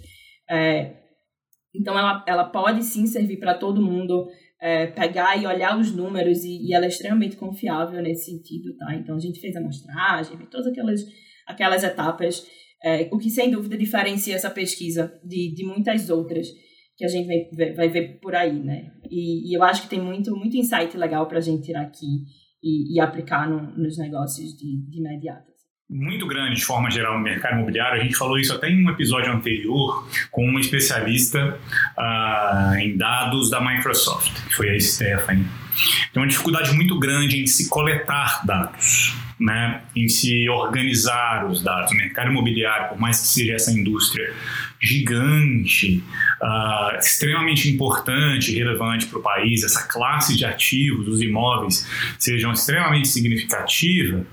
É, 0.50 0.96
então, 1.74 1.98
ela, 1.98 2.24
ela 2.28 2.44
pode 2.44 2.84
sim 2.84 3.06
servir 3.06 3.38
para 3.38 3.54
todo 3.54 3.82
mundo 3.82 4.28
é, 4.62 4.88
pegar 4.88 5.42
e 5.42 5.48
olhar 5.48 5.78
os 5.80 5.92
números 5.94 6.44
e, 6.44 6.68
e, 6.68 6.74
ela 6.74 6.86
é 6.86 6.90
extremamente 6.90 7.36
confiável 7.36 8.02
nesse 8.02 8.26
sentido, 8.26 8.76
tá? 8.78 8.94
Então, 8.96 9.16
a 9.16 9.20
gente 9.20 9.40
fez 9.40 9.56
a 9.56 9.60
amostragem, 9.60 10.38
todas 10.52 10.68
aquelas, 10.68 11.02
aquelas 11.48 11.84
etapas, 11.84 12.46
é, 12.84 13.10
o 13.12 13.18
que 13.18 13.30
sem 13.30 13.50
dúvida 13.50 13.78
diferencia 13.78 14.36
essa 14.36 14.50
pesquisa 14.50 15.20
de, 15.24 15.54
de 15.54 15.66
muitas 15.66 16.10
outras 16.10 16.48
que 17.02 17.06
a 17.06 17.10
gente 17.10 17.26
vai 17.56 17.74
vai 17.74 17.90
ver 17.90 18.20
por 18.22 18.36
aí, 18.36 18.54
né? 18.54 18.92
E, 19.10 19.50
e, 19.50 19.58
eu 19.58 19.64
acho 19.64 19.82
que 19.82 19.90
tem 19.90 20.00
muito, 20.00 20.36
muito 20.38 20.56
insight 20.56 20.96
legal 20.96 21.28
para 21.28 21.40
a 21.40 21.42
gente 21.42 21.64
tirar 21.64 21.82
aqui 21.82 22.26
e, 22.64 22.96
e 22.96 23.00
aplicar 23.00 23.50
no, 23.50 23.76
nos 23.76 23.98
negócios 23.98 24.56
de, 24.56 24.86
de 24.88 25.00
imediato 25.00 25.52
muito 25.92 26.26
grande 26.26 26.56
de 26.56 26.64
forma 26.64 26.90
geral 26.90 27.18
no 27.18 27.24
mercado 27.24 27.58
imobiliário. 27.58 28.00
A 28.00 28.04
gente 28.04 28.16
falou 28.16 28.40
isso 28.40 28.54
até 28.54 28.70
em 28.70 28.86
um 28.86 28.90
episódio 28.90 29.30
anterior 29.30 30.08
com 30.32 30.46
uma 30.46 30.62
especialista 30.62 31.60
uh, 31.98 32.76
em 32.76 32.96
dados 32.96 33.50
da 33.50 33.60
Microsoft, 33.60 34.32
que 34.48 34.56
foi 34.56 34.74
a 34.74 34.80
Stephanie. 34.80 35.46
Tem 36.14 36.24
uma 36.24 36.28
dificuldade 36.28 36.72
muito 36.74 36.98
grande 36.98 37.44
em 37.44 37.46
se 37.46 37.70
coletar 37.70 38.46
dados, 38.46 39.14
né? 39.38 39.82
em 39.94 40.08
se 40.08 40.48
organizar 40.48 41.46
os 41.46 41.62
dados. 41.62 41.92
O 41.92 41.96
mercado 41.96 42.32
imobiliário, 42.32 42.88
por 42.90 42.98
mais 42.98 43.20
que 43.20 43.28
seja 43.28 43.56
essa 43.56 43.72
indústria 43.72 44.34
gigante, 44.82 46.04
uh, 46.42 46.98
extremamente 46.98 47.70
importante 47.70 48.54
relevante 48.54 49.06
para 49.06 49.20
o 49.20 49.22
país, 49.22 49.64
essa 49.64 49.88
classe 49.88 50.36
de 50.36 50.44
ativos, 50.44 51.08
os 51.08 51.22
imóveis, 51.22 51.88
sejam 52.18 52.52
extremamente 52.52 53.08
significativa, 53.08 54.26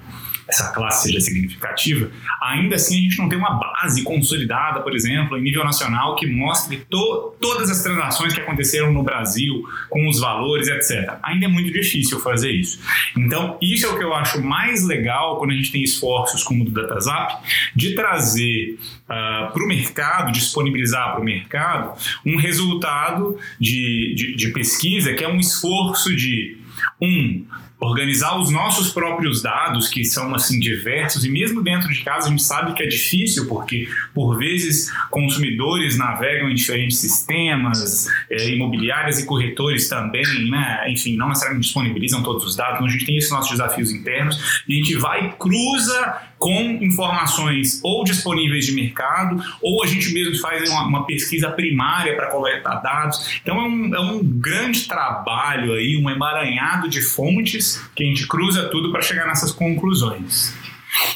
essa 0.49 0.73
classe 0.73 1.09
seja 1.09 1.21
significativa, 1.21 2.11
ainda 2.43 2.77
assim 2.77 2.99
a 2.99 3.01
gente 3.03 3.19
não 3.19 3.29
tem 3.29 3.39
uma 3.39 3.59
base 3.59 4.03
consolidada, 4.03 4.81
por 4.81 4.95
exemplo, 4.95 5.37
em 5.37 5.43
nível 5.43 5.63
nacional, 5.63 6.17
que 6.17 6.27
mostre 6.27 6.79
to 6.89 7.37
todas 7.39 7.71
as 7.71 7.83
transações 7.83 8.33
que 8.33 8.41
aconteceram 8.41 8.93
no 8.93 9.03
Brasil, 9.03 9.63
com 9.91 10.09
os 10.09 10.19
valores, 10.19 10.69
etc. 10.69 11.19
Ainda 11.23 11.45
é 11.45 11.49
muito 11.49 11.71
difícil 11.71 12.19
fazer 12.21 12.51
isso. 12.51 12.81
Então, 13.17 13.59
isso 13.61 13.87
é 13.87 13.91
o 13.91 13.99
que 13.99 14.03
eu 14.03 14.15
acho 14.15 14.43
mais 14.43 14.87
legal 14.87 15.39
quando 15.39 15.51
a 15.51 15.55
gente 15.55 15.71
tem 15.71 15.83
esforços 15.83 16.43
como 16.43 16.63
o 16.63 16.65
do 16.65 16.71
DataZap, 16.71 17.43
de 17.77 17.95
trazer 17.95 18.79
uh, 19.09 19.13
ah, 19.13 19.51
para 19.53 19.63
o 19.63 19.69
mercado, 19.69 20.33
disponibilizar 20.33 21.13
para 21.13 21.21
o 21.21 21.25
mercado, 21.25 21.99
um 22.25 22.37
resultado 22.37 23.39
de, 23.61 24.15
de, 24.17 24.37
de 24.37 24.49
pesquisa 24.53 25.13
que 25.13 25.23
é 25.23 25.29
um 25.29 25.39
esforço 25.39 26.15
de, 26.15 26.57
um, 27.01 27.45
organizar 27.81 28.39
os 28.39 28.51
nossos 28.51 28.91
próprios 28.91 29.41
dados, 29.41 29.89
que 29.89 30.05
são 30.05 30.35
assim 30.35 30.59
diversos, 30.59 31.25
e 31.25 31.31
mesmo 31.31 31.63
dentro 31.63 31.89
de 31.93 32.03
casa 32.03 32.27
a 32.27 32.31
gente 32.31 32.43
sabe 32.43 32.75
que 32.75 32.83
é 32.83 32.87
difícil, 32.87 33.47
porque 33.47 33.89
por 34.13 34.37
vezes 34.37 34.91
consumidores 35.11 35.97
navegam 35.97 36.51
em 36.51 36.55
diferentes 36.55 36.99
sistemas, 36.99 38.09
é, 38.31 38.51
imobiliárias 38.51 39.21
e 39.21 39.27
corretores 39.27 39.89
também, 39.89 40.51
né? 40.51 40.91
enfim, 40.91 41.17
não 41.17 41.29
necessariamente 41.29 41.67
disponibilizam 41.67 42.23
todos 42.23 42.45
os 42.45 42.57
dados, 42.57 42.75
então 42.75 42.87
a 42.87 42.91
gente 42.91 43.07
tem 43.07 43.17
esses 43.17 43.31
nossos 43.31 43.51
desafios 43.51 43.93
internos, 43.93 44.63
e 44.67 44.75
a 44.75 44.77
gente 44.77 44.97
vai 44.97 45.35
cruza 45.39 46.29
com 46.39 46.79
informações 46.81 47.81
ou 47.83 48.05
disponíveis 48.05 48.67
de 48.67 48.73
mercado, 48.73 49.43
ou 49.61 49.83
a 49.83 49.87
gente 49.87 50.13
mesmo 50.13 50.39
faz 50.39 50.69
uma, 50.71 50.87
uma 50.87 51.07
pesquisa 51.07 51.51
primária 51.51 52.15
para 52.17 52.29
coletar 52.29 52.77
dados. 52.77 53.41
Então 53.43 53.59
é 53.59 53.65
um, 53.65 53.95
é 53.95 54.01
um 54.01 54.25
grande 54.25 54.87
trabalho 54.87 55.73
aí, 55.73 55.97
um 55.97 56.09
emaranhado 56.09 56.89
de 56.89 57.03
fontes 57.03 57.83
que 57.95 58.05
a 58.05 58.07
gente 58.07 58.27
cruza 58.27 58.69
tudo 58.69 58.93
para 58.93 59.03
chegar 59.03 59.27
nessas 59.27 59.53
conclusões. 59.53 60.55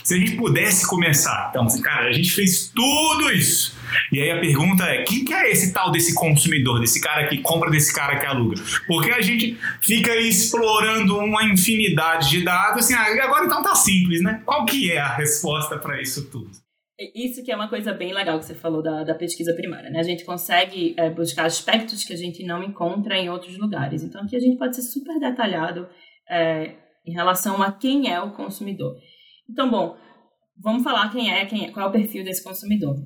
Se 0.04 0.14
a 0.14 0.18
gente 0.18 0.36
pudesse 0.36 0.86
começar, 0.86 1.48
então, 1.50 1.66
cara, 1.80 2.08
a 2.08 2.12
gente 2.12 2.30
fez 2.30 2.68
tudo 2.68 3.30
isso. 3.32 3.76
E 4.12 4.20
aí 4.20 4.30
a 4.30 4.40
pergunta 4.40 4.84
é: 4.84 5.02
quem 5.02 5.24
que 5.24 5.32
é 5.32 5.50
esse 5.50 5.72
tal 5.72 5.90
desse 5.90 6.14
consumidor, 6.14 6.80
desse 6.80 7.00
cara 7.00 7.26
que 7.26 7.38
compra, 7.38 7.70
desse 7.70 7.94
cara 7.94 8.18
que 8.18 8.26
aluga? 8.26 8.56
Porque 8.86 9.10
a 9.10 9.20
gente 9.20 9.58
fica 9.80 10.14
explorando 10.16 11.18
uma 11.18 11.44
infinidade 11.44 12.30
de 12.30 12.44
dados, 12.44 12.84
assim, 12.84 12.94
ah, 12.94 13.24
agora 13.24 13.46
então 13.46 13.62
tá 13.62 13.74
simples, 13.74 14.22
né? 14.22 14.42
Qual 14.44 14.64
que 14.64 14.90
é 14.90 14.98
a 14.98 15.14
resposta 15.14 15.78
para 15.78 16.00
isso 16.00 16.30
tudo? 16.30 16.50
Isso 17.14 17.42
que 17.42 17.50
é 17.50 17.56
uma 17.56 17.68
coisa 17.68 17.92
bem 17.92 18.12
legal 18.12 18.38
que 18.38 18.44
você 18.44 18.54
falou 18.54 18.82
da, 18.82 19.02
da 19.02 19.14
pesquisa 19.14 19.54
primária, 19.54 19.90
né? 19.90 19.98
A 19.98 20.04
gente 20.04 20.24
consegue 20.24 20.94
é, 20.96 21.10
buscar 21.10 21.46
aspectos 21.46 22.04
que 22.04 22.12
a 22.12 22.16
gente 22.16 22.44
não 22.44 22.62
encontra 22.62 23.16
em 23.16 23.28
outros 23.28 23.58
lugares. 23.58 24.02
Então 24.02 24.22
aqui 24.22 24.36
a 24.36 24.40
gente 24.40 24.56
pode 24.56 24.76
ser 24.76 24.82
super 24.82 25.18
detalhado 25.18 25.88
é, 26.30 26.74
em 27.04 27.12
relação 27.12 27.62
a 27.62 27.72
quem 27.72 28.12
é 28.12 28.20
o 28.20 28.32
consumidor. 28.32 28.94
Então, 29.48 29.70
bom, 29.70 29.96
vamos 30.56 30.82
falar 30.82 31.10
quem 31.10 31.32
é, 31.32 31.44
quem 31.46 31.66
é, 31.66 31.70
qual 31.70 31.86
é 31.86 31.88
o 31.88 31.92
perfil 31.92 32.24
desse 32.24 32.42
consumidor. 32.42 32.96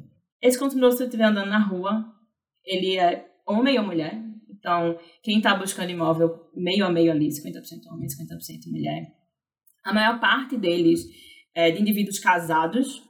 Esse 0.40 0.58
consumidor, 0.58 0.92
se 0.92 0.98
você 0.98 1.04
estiver 1.04 1.24
andando 1.24 1.48
na 1.48 1.58
rua, 1.58 2.04
ele 2.64 2.96
é 2.98 3.26
homem 3.46 3.78
ou 3.78 3.84
mulher. 3.84 4.22
Então, 4.50 4.98
quem 5.22 5.38
está 5.38 5.54
buscando 5.54 5.90
imóvel 5.90 6.50
meio 6.54 6.84
a 6.84 6.90
meio 6.90 7.12
ali, 7.12 7.28
50% 7.28 7.92
homem, 7.92 8.08
50% 8.08 8.70
mulher. 8.70 9.06
A 9.84 9.92
maior 9.92 10.18
parte 10.20 10.56
deles 10.56 11.00
é 11.54 11.70
de 11.70 11.80
indivíduos 11.80 12.18
casados, 12.18 13.02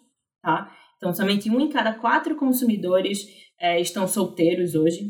tá? 0.43 0.71
Então, 0.97 1.13
somente 1.15 1.51
um 1.51 1.61
em 1.61 1.69
cada 1.69 1.95
quatro 1.95 2.37
consumidores 2.37 3.27
é, 3.59 3.81
estão 3.81 4.07
solteiros 4.07 4.75
hoje. 4.75 5.01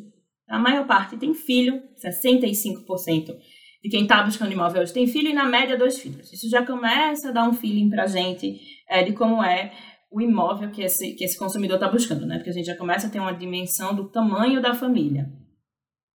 A 0.48 0.58
maior 0.58 0.86
parte 0.86 1.16
tem 1.16 1.34
filho, 1.34 1.82
65% 2.04 3.36
de 3.86 3.90
quem 3.90 4.02
está 4.02 4.20
buscando 4.24 4.52
imóvel 4.52 4.82
hoje 4.82 4.92
tem 4.92 5.06
filho 5.06 5.28
e, 5.28 5.32
na 5.32 5.44
média, 5.44 5.78
dois 5.78 5.96
filhos. 5.96 6.32
Isso 6.32 6.50
já 6.50 6.66
começa 6.66 7.28
a 7.28 7.32
dar 7.32 7.48
um 7.48 7.52
feeling 7.52 7.88
para 7.88 8.02
a 8.02 8.06
gente 8.08 8.60
é, 8.88 9.04
de 9.04 9.12
como 9.12 9.40
é 9.40 9.72
o 10.10 10.20
imóvel 10.20 10.72
que 10.72 10.82
esse, 10.82 11.14
que 11.14 11.24
esse 11.24 11.38
consumidor 11.38 11.76
está 11.76 11.88
buscando, 11.88 12.26
né? 12.26 12.36
Porque 12.36 12.50
a 12.50 12.52
gente 12.52 12.66
já 12.66 12.76
começa 12.76 13.06
a 13.06 13.10
ter 13.10 13.20
uma 13.20 13.32
dimensão 13.32 13.94
do 13.94 14.10
tamanho 14.10 14.60
da 14.60 14.74
família. 14.74 15.30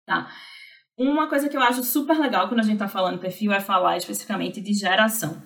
Tá? 0.06 0.28
Uma 0.96 1.28
coisa 1.28 1.48
que 1.48 1.56
eu 1.56 1.60
acho 1.60 1.82
super 1.82 2.16
legal 2.20 2.46
quando 2.46 2.60
a 2.60 2.62
gente 2.62 2.74
está 2.74 2.86
falando 2.86 3.18
perfil 3.18 3.52
é 3.52 3.58
falar 3.58 3.96
especificamente 3.96 4.60
de 4.60 4.72
geração. 4.72 5.42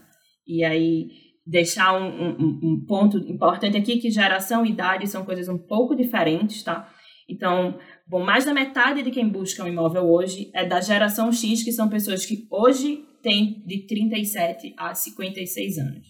E 0.47 0.63
aí, 0.63 1.09
deixar 1.47 1.95
um, 1.95 2.07
um, 2.07 2.61
um, 2.63 2.85
ponto 2.87 3.17
importante 3.17 3.79
aqui 3.79 3.99
que 3.99 4.11
geração 4.11 4.67
e 4.67 4.71
idade 4.71 5.07
são 5.07 5.25
coisas 5.25 5.49
um 5.49 5.57
pouco 5.57 5.97
diferentes, 5.97 6.63
tá? 6.63 6.87
Então, 7.27 7.79
bom, 8.11 8.25
mais 8.25 8.45
da 8.45 8.53
metade 8.53 9.05
de 9.05 9.11
quem 9.13 9.29
busca 9.29 9.63
um 9.63 9.69
imóvel 9.69 10.11
hoje 10.11 10.51
é 10.53 10.67
da 10.67 10.81
geração 10.81 11.31
X, 11.31 11.63
que 11.63 11.71
são 11.71 11.89
pessoas 11.89 12.27
que 12.27 12.45
hoje 12.51 13.05
têm 13.23 13.63
de 13.65 13.87
37 13.87 14.75
a 14.77 14.93
56 14.93 15.79
anos. 15.79 16.07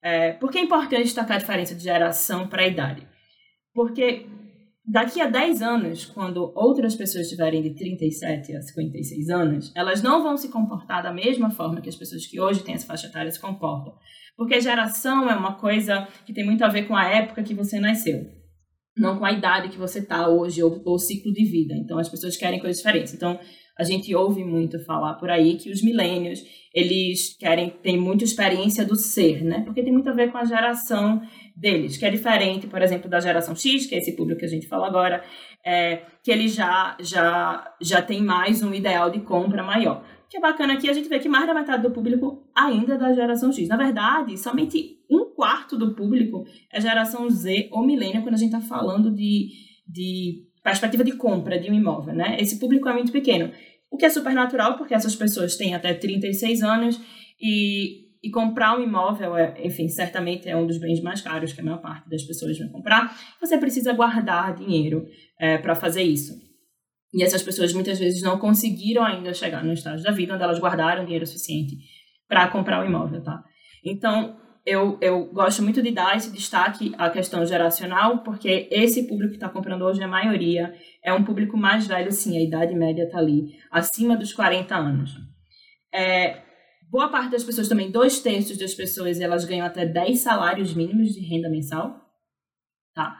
É, 0.00 0.32
por 0.34 0.48
que 0.48 0.58
é 0.58 0.62
importante 0.62 1.02
destacar 1.02 1.36
a 1.36 1.40
diferença 1.40 1.74
de 1.74 1.82
geração 1.82 2.46
para 2.46 2.68
idade? 2.68 3.04
Porque 3.74 4.26
daqui 4.86 5.20
a 5.20 5.26
10 5.26 5.60
anos, 5.60 6.04
quando 6.04 6.52
outras 6.54 6.94
pessoas 6.94 7.28
tiverem 7.28 7.62
de 7.62 7.74
37 7.74 8.54
a 8.54 8.62
56 8.62 9.28
anos, 9.28 9.72
elas 9.74 10.00
não 10.00 10.22
vão 10.22 10.36
se 10.36 10.48
comportar 10.48 11.02
da 11.02 11.12
mesma 11.12 11.50
forma 11.50 11.80
que 11.80 11.88
as 11.88 11.96
pessoas 11.96 12.26
que 12.26 12.40
hoje 12.40 12.62
têm 12.62 12.76
essa 12.76 12.86
faixa 12.86 13.08
etária 13.08 13.30
se 13.30 13.40
comportam. 13.40 13.92
Porque 14.36 14.60
geração 14.60 15.28
é 15.28 15.34
uma 15.34 15.56
coisa 15.56 16.06
que 16.24 16.32
tem 16.32 16.46
muito 16.46 16.64
a 16.64 16.68
ver 16.68 16.86
com 16.86 16.94
a 16.94 17.08
época 17.08 17.42
que 17.42 17.54
você 17.54 17.80
nasceu, 17.80 18.37
não 18.98 19.18
com 19.18 19.24
a 19.24 19.32
idade 19.32 19.68
que 19.68 19.78
você 19.78 20.00
está 20.00 20.28
hoje 20.28 20.62
ou, 20.62 20.82
o 20.84 20.98
ciclo 20.98 21.32
de 21.32 21.44
vida. 21.44 21.74
Então 21.74 21.98
as 21.98 22.08
pessoas 22.08 22.36
querem 22.36 22.58
coisas 22.58 22.78
diferentes. 22.78 23.14
Então 23.14 23.38
a 23.78 23.84
gente 23.84 24.14
ouve 24.14 24.44
muito 24.44 24.84
falar 24.84 25.14
por 25.14 25.30
aí 25.30 25.56
que 25.56 25.70
os 25.70 25.82
milênios, 25.82 26.40
eles 26.74 27.36
querem 27.38 27.70
ter 27.70 27.96
muita 27.96 28.24
experiência 28.24 28.84
do 28.84 28.96
ser, 28.96 29.44
né? 29.44 29.60
Porque 29.64 29.82
tem 29.82 29.92
muito 29.92 30.10
a 30.10 30.12
ver 30.12 30.32
com 30.32 30.38
a 30.38 30.44
geração 30.44 31.22
deles, 31.56 31.96
que 31.96 32.04
é 32.04 32.10
diferente, 32.10 32.66
por 32.66 32.82
exemplo, 32.82 33.08
da 33.08 33.20
geração 33.20 33.54
X, 33.54 33.86
que 33.86 33.94
é 33.94 33.98
esse 33.98 34.16
público 34.16 34.40
que 34.40 34.46
a 34.46 34.48
gente 34.48 34.66
fala 34.66 34.88
agora, 34.88 35.22
é, 35.64 36.02
que 36.24 36.30
ele 36.30 36.48
já, 36.48 36.96
já, 37.00 37.72
já 37.80 38.02
tem 38.02 38.20
mais 38.20 38.62
um 38.62 38.74
ideal 38.74 39.10
de 39.10 39.20
compra 39.20 39.62
maior 39.62 40.04
que 40.28 40.36
é 40.36 40.40
bacana 40.40 40.74
aqui 40.74 40.90
a 40.90 40.92
gente 40.92 41.08
vê 41.08 41.18
que 41.18 41.28
mais 41.28 41.46
da 41.46 41.54
metade 41.54 41.82
do 41.82 41.90
público 41.90 42.46
ainda 42.54 42.94
é 42.94 42.98
da 42.98 43.14
geração 43.14 43.50
X. 43.50 43.66
Na 43.66 43.76
verdade, 43.76 44.36
somente 44.36 44.97
quarto 45.38 45.78
do 45.78 45.94
público 45.94 46.44
é 46.72 46.80
geração 46.80 47.30
Z 47.30 47.68
ou 47.70 47.86
milênio 47.86 48.22
quando 48.22 48.34
a 48.34 48.38
gente 48.38 48.52
está 48.52 48.60
falando 48.60 49.08
de, 49.08 49.50
de 49.86 50.48
perspectiva 50.64 51.04
de 51.04 51.12
compra 51.12 51.60
de 51.60 51.70
um 51.70 51.74
imóvel, 51.74 52.12
né? 52.12 52.36
Esse 52.40 52.58
público 52.58 52.88
é 52.88 52.92
muito 52.92 53.12
pequeno. 53.12 53.52
O 53.88 53.96
que 53.96 54.04
é 54.04 54.10
super 54.10 54.34
natural, 54.34 54.76
porque 54.76 54.92
essas 54.92 55.14
pessoas 55.14 55.54
têm 55.54 55.76
até 55.76 55.94
36 55.94 56.60
anos 56.64 57.00
e, 57.40 58.08
e 58.20 58.30
comprar 58.32 58.76
um 58.76 58.82
imóvel, 58.82 59.36
é, 59.36 59.64
enfim, 59.64 59.88
certamente 59.88 60.48
é 60.48 60.56
um 60.56 60.66
dos 60.66 60.76
bens 60.76 61.00
mais 61.00 61.20
caros 61.20 61.52
que 61.52 61.60
a 61.60 61.64
maior 61.64 61.80
parte 61.80 62.10
das 62.10 62.24
pessoas 62.24 62.58
vai 62.58 62.68
comprar. 62.70 63.16
Você 63.40 63.56
precisa 63.58 63.92
guardar 63.92 64.56
dinheiro 64.56 65.06
é, 65.38 65.56
para 65.56 65.76
fazer 65.76 66.02
isso. 66.02 66.32
E 67.14 67.22
essas 67.22 67.44
pessoas 67.44 67.72
muitas 67.72 67.96
vezes 68.00 68.22
não 68.22 68.40
conseguiram 68.40 69.04
ainda 69.04 69.32
chegar 69.32 69.62
no 69.62 69.72
estágio 69.72 70.02
da 70.02 70.10
vida 70.10 70.34
onde 70.34 70.42
elas 70.42 70.58
guardaram 70.58 71.04
dinheiro 71.04 71.24
suficiente 71.24 71.76
para 72.26 72.48
comprar 72.48 72.80
o 72.80 72.82
um 72.82 72.88
imóvel, 72.88 73.22
tá? 73.22 73.40
Então, 73.84 74.36
eu, 74.64 74.98
eu 75.00 75.26
gosto 75.26 75.62
muito 75.62 75.82
de 75.82 75.90
dar 75.90 76.16
esse 76.16 76.30
destaque 76.32 76.94
à 76.98 77.10
questão 77.10 77.44
geracional, 77.44 78.22
porque 78.22 78.68
esse 78.70 79.08
público 79.08 79.30
que 79.30 79.36
está 79.36 79.48
comprando 79.48 79.82
hoje, 79.82 80.02
a 80.02 80.08
maioria, 80.08 80.74
é 81.02 81.12
um 81.12 81.24
público 81.24 81.56
mais 81.56 81.86
velho, 81.86 82.12
sim, 82.12 82.36
a 82.36 82.42
idade 82.42 82.74
média 82.74 83.04
está 83.04 83.18
ali, 83.18 83.56
acima 83.70 84.16
dos 84.16 84.32
40 84.32 84.76
anos. 84.76 85.16
É, 85.92 86.42
boa 86.90 87.08
parte 87.08 87.30
das 87.30 87.44
pessoas 87.44 87.68
também, 87.68 87.90
dois 87.90 88.20
terços 88.20 88.58
das 88.58 88.74
pessoas, 88.74 89.20
elas 89.20 89.44
ganham 89.44 89.66
até 89.66 89.86
10 89.86 90.20
salários 90.20 90.74
mínimos 90.74 91.14
de 91.14 91.20
renda 91.20 91.48
mensal, 91.48 92.00
tá? 92.94 93.18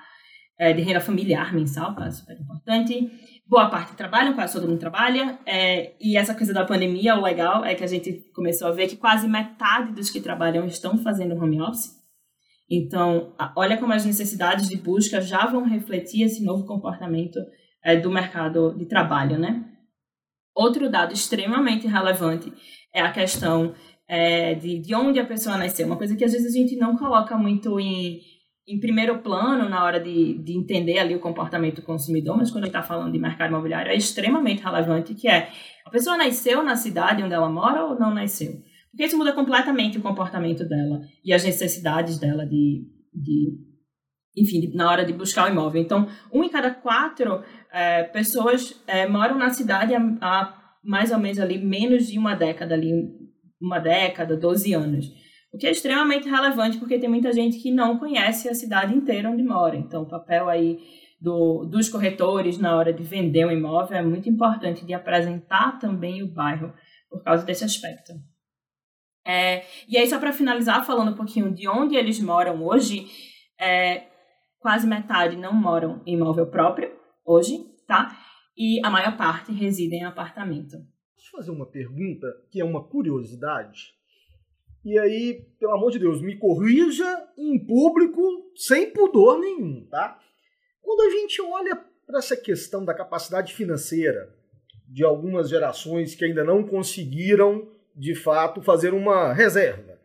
É, 0.59 0.73
de 0.73 0.83
renda 0.83 1.01
familiar 1.01 1.55
mensal, 1.55 1.95
tá? 1.95 2.11
Super 2.11 2.39
importante 2.39 3.11
boa 3.49 3.71
parte 3.71 3.97
trabalham, 3.97 4.35
quase 4.35 4.53
todo 4.53 4.69
mundo 4.69 4.79
trabalha, 4.79 5.39
é, 5.47 5.95
e 5.99 6.17
essa 6.17 6.35
coisa 6.35 6.53
da 6.53 6.67
pandemia, 6.67 7.17
o 7.17 7.23
legal 7.23 7.65
é 7.65 7.75
que 7.75 7.83
a 7.83 7.87
gente 7.87 8.31
começou 8.35 8.69
a 8.69 8.73
ver 8.73 8.87
que 8.87 8.97
quase 8.97 9.27
metade 9.27 9.93
dos 9.93 10.11
que 10.11 10.21
trabalham 10.21 10.67
estão 10.67 10.99
fazendo 10.99 11.35
home 11.35 11.61
office. 11.63 11.97
Então, 12.71 13.33
olha 13.57 13.79
como 13.79 13.95
as 13.95 14.05
necessidades 14.05 14.69
de 14.69 14.77
busca 14.77 15.23
já 15.23 15.47
vão 15.47 15.65
refletir 15.65 16.23
esse 16.23 16.45
novo 16.45 16.67
comportamento 16.67 17.39
é, 17.83 17.97
do 17.97 18.11
mercado 18.11 18.77
de 18.77 18.85
trabalho, 18.85 19.39
né? 19.39 19.65
Outro 20.55 20.91
dado 20.91 21.15
extremamente 21.15 21.87
relevante 21.87 22.53
é 22.93 23.01
a 23.01 23.11
questão 23.11 23.73
é, 24.07 24.55
de, 24.55 24.79
de 24.81 24.95
onde 24.95 25.19
a 25.19 25.25
pessoa 25.25 25.57
nasceu, 25.57 25.87
uma 25.87 25.97
coisa 25.97 26.15
que 26.15 26.25
às 26.25 26.33
vezes 26.33 26.55
a 26.55 26.59
gente 26.59 26.77
não 26.77 26.97
coloca 26.97 27.39
muito 27.39 27.81
em, 27.81 28.21
em 28.69 28.79
primeiro 28.79 29.19
plano 29.21 29.67
na 29.67 29.83
hora 29.83 29.99
de, 29.99 30.35
de 30.35 30.53
entender 30.53 30.99
ali 30.99 31.15
o 31.15 31.21
comportamento 31.21 31.77
do 31.77 31.83
consumidor, 31.83 32.37
mas 32.37 32.51
quando 32.51 32.65
a 32.65 32.67
gente 32.67 32.77
está 32.77 32.87
falando 32.87 33.11
de 33.11 33.19
mercado 33.19 33.49
imobiliário 33.49 33.91
é 33.91 33.97
extremamente 33.97 34.63
relevante, 34.63 35.15
que 35.15 35.27
é 35.27 35.49
a 35.87 35.91
pessoa 35.91 36.19
nasceu 36.19 36.63
na 36.63 36.77
cidade 36.77 37.23
onde 37.23 37.33
ela 37.33 37.49
mora 37.49 37.87
ou 37.87 37.99
não 37.99 38.13
nasceu? 38.13 38.63
Porque 38.91 39.05
isso 39.05 39.17
muda 39.17 39.33
completamente 39.33 39.97
o 39.97 40.03
comportamento 40.03 40.69
dela 40.69 41.01
e 41.25 41.33
as 41.33 41.43
necessidades 41.45 42.19
dela 42.19 42.45
de, 42.45 42.85
de 43.15 43.59
enfim, 44.37 44.71
na 44.75 44.91
hora 44.91 45.05
de 45.05 45.15
buscar 45.15 45.49
o 45.49 45.53
imóvel. 45.53 45.81
Então, 45.81 46.07
um 46.31 46.45
em 46.45 46.51
cada 46.51 46.71
quatro 46.71 47.43
é, 47.73 48.05
pessoas 48.05 48.79
é, 48.87 49.09
moram 49.09 49.39
na 49.39 49.49
cidade 49.51 49.95
há, 49.95 50.01
há 50.21 50.59
mais 50.85 51.11
ou 51.11 51.19
menos 51.19 51.39
ali 51.39 51.59
menos 51.59 52.07
de 52.07 52.19
uma 52.19 52.35
década 52.35 52.75
ali, 52.75 52.93
uma 53.61 53.79
década, 53.79 54.37
12 54.37 54.75
anos. 54.75 55.28
O 55.53 55.59
que 55.59 55.67
é 55.67 55.71
extremamente 55.71 56.29
relevante 56.29 56.79
porque 56.79 56.99
tem 56.99 57.09
muita 57.09 57.33
gente 57.33 57.59
que 57.59 57.71
não 57.71 57.99
conhece 57.99 58.49
a 58.49 58.55
cidade 58.55 58.95
inteira 58.95 59.31
onde 59.31 59.43
mora. 59.43 59.77
Então, 59.77 60.03
o 60.03 60.09
papel 60.09 60.49
aí 60.49 60.79
do, 61.21 61.65
dos 61.65 61.89
corretores 61.89 62.59
na 62.59 62.77
hora 62.77 62.93
de 62.93 63.03
vender 63.03 63.47
um 63.47 63.51
imóvel 63.51 63.97
é 63.97 64.03
muito 64.03 64.29
importante 64.29 64.85
de 64.85 64.95
apresentar 64.95 65.79
também 65.79 66.23
o 66.23 66.33
bairro 66.33 66.73
por 67.11 67.23
causa 67.23 67.45
desse 67.45 67.65
aspecto. 67.65 68.13
É, 69.27 69.65
e 69.89 69.97
aí, 69.97 70.07
só 70.09 70.19
para 70.19 70.33
finalizar, 70.33 70.85
falando 70.87 71.13
um 71.13 71.17
pouquinho 71.17 71.53
de 71.53 71.69
onde 71.69 71.97
eles 71.97 72.21
moram 72.21 72.65
hoje, 72.65 73.07
é, 73.61 74.07
quase 74.59 74.87
metade 74.87 75.37
não 75.37 75.53
moram 75.53 76.03
em 76.07 76.15
imóvel 76.15 76.47
próprio 76.47 76.91
hoje, 77.25 77.59
tá? 77.87 78.17
E 78.57 78.81
a 78.85 78.91
maior 78.91 79.17
parte 79.17 79.53
reside 79.53 79.97
em 79.97 80.05
apartamento. 80.05 80.77
Eu 80.77 81.31
fazer 81.33 81.51
uma 81.51 81.67
pergunta 81.67 82.27
que 82.51 82.61
é 82.61 82.65
uma 82.65 82.83
curiosidade. 82.83 83.98
E 84.85 84.99
aí, 84.99 85.45
pelo 85.59 85.75
amor 85.75 85.91
de 85.91 85.99
Deus, 85.99 86.23
me 86.23 86.37
corrija 86.37 87.29
em 87.37 87.59
público 87.59 88.53
sem 88.55 88.91
pudor 88.91 89.39
nenhum, 89.39 89.87
tá? 89.91 90.19
Quando 90.81 91.01
a 91.03 91.11
gente 91.11 91.43
olha 91.43 91.77
para 92.07 92.19
essa 92.19 92.37
questão 92.37 92.85
da 92.85 92.95
capacidade 92.95 93.55
financeira 93.55 94.35
de 94.89 95.05
algumas 95.05 95.51
gerações 95.51 96.15
que 96.15 96.25
ainda 96.25 96.43
não 96.43 96.67
conseguiram, 96.67 97.69
de 97.95 98.15
fato, 98.15 98.63
fazer 98.63 98.95
uma 98.95 99.33
reserva, 99.35 99.99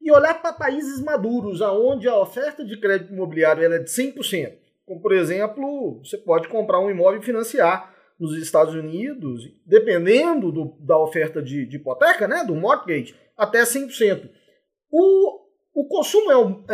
e 0.00 0.10
olhar 0.10 0.40
para 0.40 0.52
países 0.52 1.00
maduros, 1.00 1.62
aonde 1.62 2.08
a 2.08 2.18
oferta 2.18 2.64
de 2.64 2.78
crédito 2.78 3.12
imobiliário 3.12 3.64
é 3.64 3.78
de 3.78 3.90
100%, 3.90 4.56
como 4.84 5.00
por 5.00 5.12
exemplo, 5.12 6.00
você 6.02 6.18
pode 6.18 6.48
comprar 6.48 6.80
um 6.80 6.90
imóvel 6.90 7.20
e 7.20 7.24
financiar 7.24 7.95
nos 8.18 8.36
Estados 8.38 8.74
Unidos, 8.74 9.42
dependendo 9.64 10.50
do, 10.50 10.76
da 10.80 10.98
oferta 10.98 11.42
de, 11.42 11.66
de 11.66 11.76
hipoteca, 11.76 12.26
né, 12.26 12.44
do 12.44 12.54
mortgage, 12.54 13.14
até 13.36 13.62
100%. 13.62 14.28
O, 14.90 15.40
o 15.74 15.88
consumo 15.88 16.30
é, 16.30 16.36
o, 16.36 16.64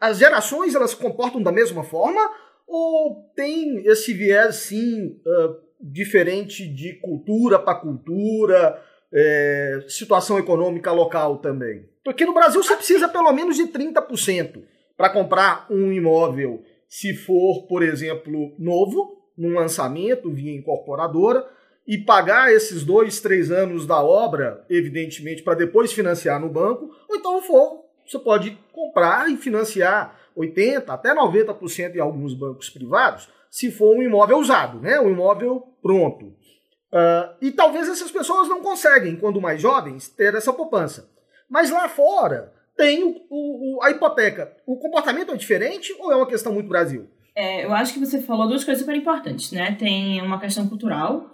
as 0.00 0.18
gerações 0.18 0.74
elas 0.74 0.90
se 0.90 0.96
comportam 0.96 1.42
da 1.42 1.52
mesma 1.52 1.84
forma 1.84 2.20
ou 2.66 3.30
tem 3.34 3.86
esse 3.86 4.14
viés 4.14 4.56
sim 4.56 5.20
uh, 5.26 5.56
diferente 5.80 6.66
de 6.66 6.94
cultura 7.00 7.58
para 7.58 7.78
cultura, 7.78 8.82
é, 9.12 9.84
situação 9.88 10.38
econômica 10.38 10.92
local 10.92 11.38
também? 11.38 11.88
Porque 12.04 12.24
no 12.24 12.32
Brasil 12.32 12.62
você 12.62 12.76
precisa 12.76 13.08
pelo 13.08 13.32
menos 13.32 13.56
de 13.56 13.64
30% 13.66 14.62
para 14.96 15.10
comprar 15.10 15.66
um 15.70 15.92
imóvel, 15.92 16.62
se 16.88 17.14
for, 17.14 17.66
por 17.66 17.82
exemplo, 17.82 18.54
novo, 18.58 19.19
num 19.40 19.54
lançamento 19.54 20.30
via 20.30 20.54
incorporadora, 20.54 21.46
e 21.86 21.98
pagar 21.98 22.52
esses 22.52 22.84
dois, 22.84 23.20
três 23.20 23.50
anos 23.50 23.86
da 23.86 24.00
obra, 24.00 24.64
evidentemente, 24.68 25.42
para 25.42 25.54
depois 25.54 25.92
financiar 25.92 26.38
no 26.38 26.48
banco, 26.48 26.90
ou 27.08 27.16
então 27.16 27.42
for, 27.42 27.84
você 28.06 28.18
pode 28.18 28.56
comprar 28.72 29.30
e 29.30 29.36
financiar 29.36 30.16
80% 30.36 30.84
até 30.88 31.14
90% 31.14 31.96
em 31.96 32.00
alguns 32.00 32.34
bancos 32.34 32.70
privados, 32.70 33.28
se 33.50 33.70
for 33.72 33.96
um 33.96 34.02
imóvel 34.02 34.38
usado, 34.38 34.78
né? 34.78 35.00
um 35.00 35.10
imóvel 35.10 35.66
pronto. 35.82 36.26
Uh, 36.26 37.34
e 37.40 37.50
talvez 37.50 37.88
essas 37.88 38.10
pessoas 38.10 38.48
não 38.48 38.62
conseguem, 38.62 39.16
quando 39.16 39.40
mais 39.40 39.60
jovens, 39.60 40.08
ter 40.08 40.34
essa 40.34 40.52
poupança. 40.52 41.08
Mas 41.48 41.70
lá 41.70 41.88
fora 41.88 42.52
tem 42.76 43.02
o, 43.28 43.76
o, 43.76 43.82
a 43.82 43.90
hipoteca. 43.90 44.56
O 44.66 44.76
comportamento 44.76 45.32
é 45.32 45.36
diferente 45.36 45.94
ou 45.98 46.12
é 46.12 46.16
uma 46.16 46.26
questão 46.26 46.52
muito 46.52 46.68
Brasil? 46.68 47.08
É, 47.40 47.64
eu 47.64 47.72
acho 47.72 47.94
que 47.94 47.98
você 47.98 48.20
falou 48.20 48.46
duas 48.46 48.64
coisas 48.64 48.84
super 48.84 48.94
importantes, 48.94 49.50
né? 49.50 49.74
Tem 49.74 50.20
uma 50.20 50.38
questão 50.38 50.68
cultural 50.68 51.24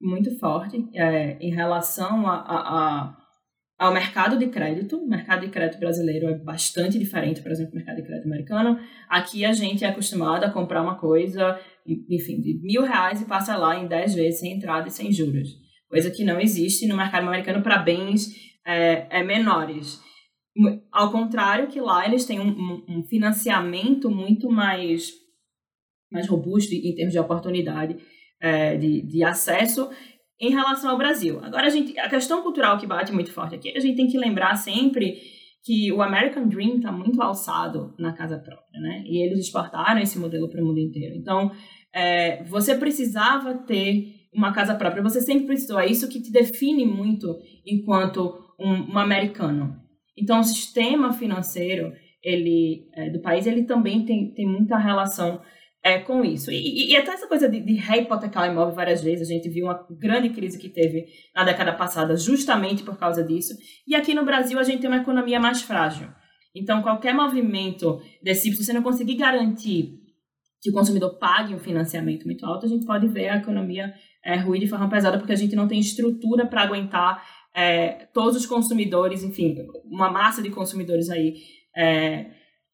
muito 0.00 0.38
forte 0.38 0.88
é, 0.94 1.36
em 1.40 1.52
relação 1.52 2.24
a, 2.24 2.36
a, 2.36 2.58
a, 2.78 3.16
ao 3.76 3.92
mercado 3.92 4.38
de 4.38 4.46
crédito. 4.46 4.96
O 4.96 5.08
mercado 5.08 5.40
de 5.40 5.48
crédito 5.48 5.80
brasileiro 5.80 6.28
é 6.28 6.38
bastante 6.38 6.96
diferente, 7.00 7.42
por 7.42 7.50
exemplo, 7.50 7.72
do 7.72 7.78
mercado 7.78 7.96
de 7.96 8.04
crédito 8.04 8.26
americano. 8.26 8.78
Aqui 9.08 9.44
a 9.44 9.52
gente 9.52 9.84
é 9.84 9.88
acostumado 9.88 10.44
a 10.44 10.52
comprar 10.52 10.80
uma 10.80 10.94
coisa, 11.00 11.58
enfim, 11.84 12.40
de 12.40 12.60
mil 12.62 12.82
reais 12.82 13.20
e 13.20 13.24
passa 13.24 13.56
lá 13.56 13.76
em 13.76 13.88
dez 13.88 14.14
vezes 14.14 14.38
sem 14.38 14.52
entrada 14.52 14.86
e 14.86 14.92
sem 14.92 15.10
juros. 15.10 15.48
Coisa 15.88 16.12
que 16.12 16.22
não 16.22 16.38
existe 16.38 16.86
no 16.86 16.96
mercado 16.96 17.26
americano 17.26 17.60
para 17.60 17.78
bens 17.78 18.28
é, 18.64 19.08
é, 19.10 19.24
menores. 19.24 20.00
Ao 20.92 21.10
contrário 21.10 21.66
que 21.66 21.80
lá 21.80 22.06
eles 22.06 22.24
têm 22.24 22.38
um, 22.38 22.50
um, 22.50 22.84
um 23.00 23.04
financiamento 23.08 24.08
muito 24.08 24.48
mais 24.48 25.25
mais 26.16 26.26
robusto 26.26 26.74
em 26.74 26.94
termos 26.94 27.12
de 27.12 27.18
oportunidade 27.18 27.96
é, 28.40 28.76
de, 28.76 29.02
de 29.02 29.22
acesso 29.22 29.88
em 30.40 30.50
relação 30.50 30.90
ao 30.90 30.98
Brasil. 30.98 31.38
Agora, 31.42 31.66
a, 31.66 31.70
gente, 31.70 31.98
a 31.98 32.08
questão 32.08 32.42
cultural 32.42 32.78
que 32.78 32.86
bate 32.86 33.12
muito 33.12 33.32
forte 33.32 33.54
aqui, 33.54 33.72
a 33.76 33.80
gente 33.80 33.96
tem 33.96 34.06
que 34.06 34.18
lembrar 34.18 34.56
sempre 34.56 35.16
que 35.64 35.92
o 35.92 36.02
American 36.02 36.46
Dream 36.46 36.76
está 36.76 36.92
muito 36.92 37.20
alçado 37.20 37.94
na 37.98 38.12
casa 38.12 38.38
própria, 38.38 38.80
né? 38.80 39.02
E 39.06 39.24
eles 39.24 39.40
exportaram 39.40 40.00
esse 40.00 40.18
modelo 40.18 40.48
para 40.48 40.62
o 40.62 40.66
mundo 40.66 40.78
inteiro. 40.78 41.16
Então, 41.16 41.50
é, 41.94 42.44
você 42.44 42.74
precisava 42.76 43.54
ter 43.54 44.14
uma 44.32 44.52
casa 44.52 44.74
própria, 44.74 45.02
você 45.02 45.20
sempre 45.20 45.46
precisou. 45.46 45.80
É 45.80 45.86
isso 45.86 46.08
que 46.08 46.22
te 46.22 46.30
define 46.30 46.84
muito 46.84 47.36
enquanto 47.66 48.38
um, 48.60 48.92
um 48.92 48.98
americano. 48.98 49.74
Então, 50.16 50.40
o 50.40 50.44
sistema 50.44 51.12
financeiro 51.12 51.92
ele, 52.22 52.88
é, 52.94 53.10
do 53.10 53.20
país 53.20 53.46
ele 53.46 53.64
também 53.64 54.04
tem, 54.04 54.32
tem 54.34 54.46
muita 54.46 54.76
relação 54.76 55.40
é, 55.86 56.00
com 56.00 56.24
isso. 56.24 56.50
E, 56.50 56.90
e, 56.90 56.96
até 56.96 57.12
essa 57.12 57.28
coisa 57.28 57.48
de, 57.48 57.60
de 57.60 57.74
o 57.74 58.44
imóvel 58.44 58.74
várias 58.74 59.00
vezes, 59.04 59.30
a 59.30 59.32
gente 59.32 59.48
viu 59.48 59.66
uma 59.66 59.86
grande 59.88 60.30
crise 60.30 60.58
que 60.58 60.68
teve 60.68 61.06
na 61.32 61.44
década 61.44 61.72
passada 61.72 62.16
justamente 62.16 62.82
por 62.82 62.98
causa 62.98 63.22
disso. 63.22 63.54
E 63.86 63.94
aqui 63.94 64.12
no 64.12 64.24
Brasil 64.24 64.58
a 64.58 64.64
gente 64.64 64.80
tem 64.80 64.90
uma 64.90 65.00
economia 65.00 65.38
mais 65.38 65.62
frágil. 65.62 66.08
Então, 66.52 66.82
qualquer 66.82 67.14
movimento 67.14 68.00
desse 68.20 68.44
tipo, 68.44 68.56
se 68.56 68.64
você 68.64 68.72
não 68.72 68.82
conseguir 68.82 69.14
garantir 69.14 69.92
que 70.60 70.70
o 70.70 70.72
consumidor 70.72 71.20
pague 71.20 71.54
um 71.54 71.60
financiamento 71.60 72.24
muito 72.24 72.44
alto, 72.44 72.66
a 72.66 72.68
gente 72.68 72.84
pode 72.84 73.06
ver 73.06 73.28
a 73.28 73.36
economia 73.36 73.94
é, 74.24 74.34
ruir 74.38 74.58
de 74.58 74.66
forma 74.66 74.90
pesada, 74.90 75.18
porque 75.18 75.34
a 75.34 75.36
gente 75.36 75.54
não 75.54 75.68
tem 75.68 75.78
estrutura 75.78 76.46
para 76.46 76.62
aguentar 76.62 77.22
é, 77.54 78.08
todos 78.12 78.34
os 78.34 78.44
consumidores, 78.44 79.22
enfim, 79.22 79.54
uma 79.84 80.10
massa 80.10 80.42
de 80.42 80.50
consumidores 80.50 81.08
aí 81.10 81.34
é, 81.76 82.26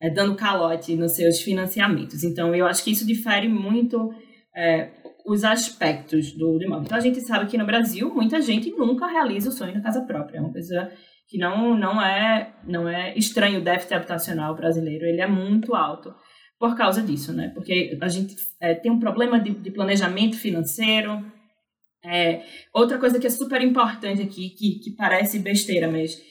é, 0.03 0.09
dando 0.09 0.35
calote 0.35 0.97
nos 0.97 1.13
seus 1.13 1.41
financiamentos. 1.41 2.25
Então, 2.25 2.53
eu 2.53 2.65
acho 2.65 2.83
que 2.83 2.91
isso 2.91 3.07
difere 3.07 3.47
muito 3.47 4.13
é, 4.53 4.89
os 5.25 5.45
aspectos 5.45 6.33
do, 6.33 6.57
do 6.57 6.63
imóvel. 6.63 6.83
Então, 6.83 6.97
a 6.97 7.01
gente 7.01 7.21
sabe 7.21 7.49
que 7.49 7.57
no 7.57 7.65
Brasil, 7.65 8.13
muita 8.13 8.41
gente 8.41 8.69
nunca 8.71 9.07
realiza 9.07 9.47
o 9.47 9.53
sonho 9.53 9.73
da 9.73 9.79
casa 9.79 10.01
própria. 10.01 10.39
É 10.39 10.41
uma 10.41 10.51
coisa 10.51 10.91
que 11.29 11.37
não, 11.37 11.77
não, 11.77 12.01
é, 12.01 12.53
não 12.67 12.89
é 12.89 13.17
estranho 13.17 13.61
o 13.61 13.63
déficit 13.63 13.93
habitacional 13.93 14.53
brasileiro. 14.53 15.05
Ele 15.05 15.21
é 15.21 15.27
muito 15.27 15.73
alto 15.73 16.13
por 16.59 16.75
causa 16.75 17.01
disso, 17.01 17.31
né? 17.31 17.49
Porque 17.53 17.97
a 18.01 18.09
gente 18.09 18.35
é, 18.59 18.75
tem 18.75 18.91
um 18.91 18.99
problema 18.99 19.39
de, 19.39 19.51
de 19.51 19.71
planejamento 19.71 20.35
financeiro. 20.37 21.25
É, 22.03 22.43
outra 22.73 22.97
coisa 22.97 23.17
que 23.21 23.27
é 23.27 23.29
super 23.29 23.61
importante 23.61 24.21
aqui, 24.21 24.49
que, 24.49 24.79
que 24.79 24.95
parece 24.97 25.39
besteira, 25.39 25.89
mas 25.89 26.21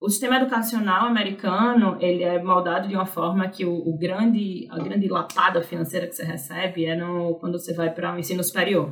o 0.00 0.08
sistema 0.08 0.36
educacional 0.36 1.06
americano 1.06 1.98
ele 2.00 2.22
é 2.22 2.42
moldado 2.42 2.88
de 2.88 2.94
uma 2.94 3.04
forma 3.04 3.48
que 3.48 3.66
o, 3.66 3.72
o 3.72 3.98
grande 3.98 4.66
a 4.70 4.78
grande 4.78 5.06
lapada 5.08 5.62
financeira 5.62 6.06
que 6.06 6.16
você 6.16 6.24
recebe 6.24 6.86
é 6.86 6.96
no, 6.96 7.34
quando 7.38 7.58
você 7.58 7.74
vai 7.74 7.92
para 7.92 8.12
o 8.12 8.14
um 8.14 8.18
ensino 8.18 8.42
superior. 8.42 8.90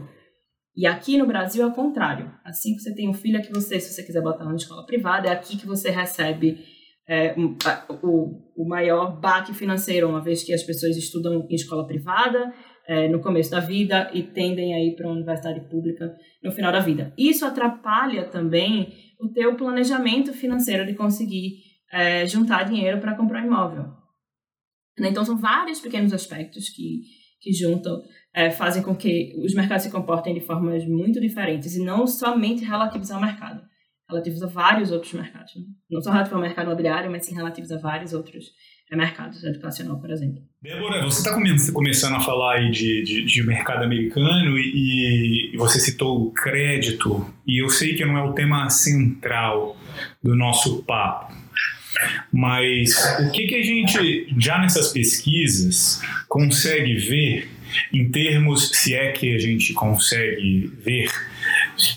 E 0.77 0.87
aqui 0.87 1.17
no 1.17 1.27
Brasil 1.27 1.65
é 1.65 1.67
o 1.67 1.73
contrário. 1.73 2.31
Assim 2.45 2.75
que 2.75 2.81
você 2.81 2.95
tem 2.95 3.09
um 3.09 3.15
filho 3.15 3.39
aqui 3.39 3.51
você 3.51 3.81
se 3.81 3.93
você 3.93 4.03
quiser 4.03 4.23
botar 4.23 4.45
uma 4.45 4.55
escola 4.55 4.85
privada 4.85 5.29
é 5.29 5.33
aqui 5.33 5.57
que 5.57 5.67
você 5.67 5.91
recebe 5.91 6.63
é, 7.09 7.35
um, 7.39 7.57
o, 8.03 8.65
o 8.65 8.69
maior 8.69 9.19
baque 9.19 9.55
financeiro 9.55 10.11
uma 10.11 10.23
vez 10.23 10.45
que 10.45 10.53
as 10.53 10.63
pessoas 10.63 10.95
estudam 10.95 11.47
em 11.49 11.55
escola 11.55 11.87
privada 11.87 12.53
é, 12.87 13.09
no 13.09 13.21
começo 13.21 13.51
da 13.51 13.61
vida 13.61 14.11
e 14.13 14.23
tendem 14.23 14.75
a 14.75 14.79
ir 14.79 14.95
para 14.95 15.07
uma 15.07 15.17
universidade 15.17 15.61
pública 15.71 16.15
no 16.43 16.53
final 16.53 16.71
da 16.71 16.81
vida. 16.81 17.15
Isso 17.17 17.47
atrapalha 17.47 18.25
também 18.25 18.93
o 19.19 19.29
teu 19.29 19.57
planejamento 19.57 20.33
financeiro 20.33 20.87
de 20.87 20.95
conseguir 20.95 21.63
é, 21.93 22.27
juntar 22.27 22.65
dinheiro 22.65 23.01
para 23.01 23.17
comprar 23.17 23.43
um 23.43 23.47
imóvel. 23.47 23.85
Né? 24.99 25.09
Então, 25.09 25.25
são 25.25 25.39
vários 25.39 25.81
pequenos 25.81 26.13
aspectos 26.13 26.69
que, 26.69 27.03
que 27.41 27.53
juntam, 27.53 28.03
é, 28.35 28.51
fazem 28.51 28.83
com 28.83 28.95
que 28.95 29.35
os 29.43 29.55
mercados 29.55 29.85
se 29.85 29.91
comportem 29.91 30.35
de 30.35 30.41
formas 30.41 30.87
muito 30.87 31.21
diferentes 31.21 31.75
e 31.75 31.85
não 31.85 32.07
somente 32.07 32.65
relativos 32.65 33.11
ao 33.11 33.21
mercado, 33.21 33.63
relativos 34.09 34.43
a 34.43 34.47
vários 34.47 34.91
outros 34.91 35.13
mercados. 35.13 35.55
Né? 35.57 35.63
Não 35.91 36.01
só 36.01 36.11
relativos 36.11 36.37
ao 36.37 36.43
mercado 36.43 36.67
imobiliário, 36.67 37.11
mas 37.11 37.27
sim 37.27 37.35
relativos 37.35 37.71
a 37.71 37.79
vários 37.79 38.13
outros 38.13 38.47
é 38.91 38.97
mercados 38.97 39.45
educacional, 39.45 39.99
por 40.01 40.11
exemplo. 40.11 40.43
Débora, 40.63 41.03
você 41.05 41.19
está 41.19 41.35
começando 41.73 42.17
a 42.17 42.21
falar 42.21 42.57
aí 42.57 42.71
de, 42.71 43.03
de, 43.05 43.25
de 43.25 43.43
mercado 43.45 43.85
americano 43.85 44.59
e, 44.59 45.53
e, 45.53 45.57
você 45.57 45.79
citou 45.79 46.23
o 46.23 46.33
crédito, 46.33 47.25
e 47.47 47.63
eu 47.63 47.69
sei 47.69 47.95
que 47.95 48.05
não 48.05 48.17
é 48.19 48.23
o 48.23 48.33
tema 48.33 48.69
central 48.71 49.77
do 50.23 50.35
nosso 50.35 50.83
papo, 50.83 51.33
mas 52.33 52.97
o 53.21 53.31
que, 53.31 53.47
que 53.47 53.55
a 53.55 53.63
gente, 53.63 54.35
já 54.37 54.59
nessas 54.59 54.93
pesquisas, 54.93 56.01
consegue 56.29 56.95
ver 56.95 57.49
em 57.93 58.11
termos, 58.11 58.71
se 58.71 58.95
é 58.95 59.13
que 59.13 59.35
a 59.35 59.39
gente 59.39 59.73
consegue 59.75 60.73
ver, 60.85 61.11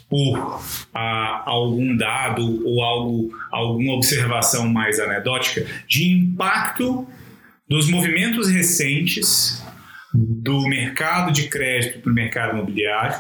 por 0.10 0.62
ah, 0.94 1.44
algum 1.46 1.96
dado 1.96 2.66
ou 2.66 2.84
algo, 2.84 3.32
alguma 3.52 3.94
observação 3.94 4.68
mais 4.68 5.00
anedótica 5.00 5.66
de 5.88 6.12
impacto 6.12 7.08
dos 7.68 7.90
movimentos 7.90 8.50
recentes 8.50 9.64
do 10.14 10.68
mercado 10.68 11.32
de 11.32 11.48
crédito 11.48 12.00
para 12.00 12.12
o 12.12 12.16
mercado 12.16 12.58
imobiliário 12.58 13.20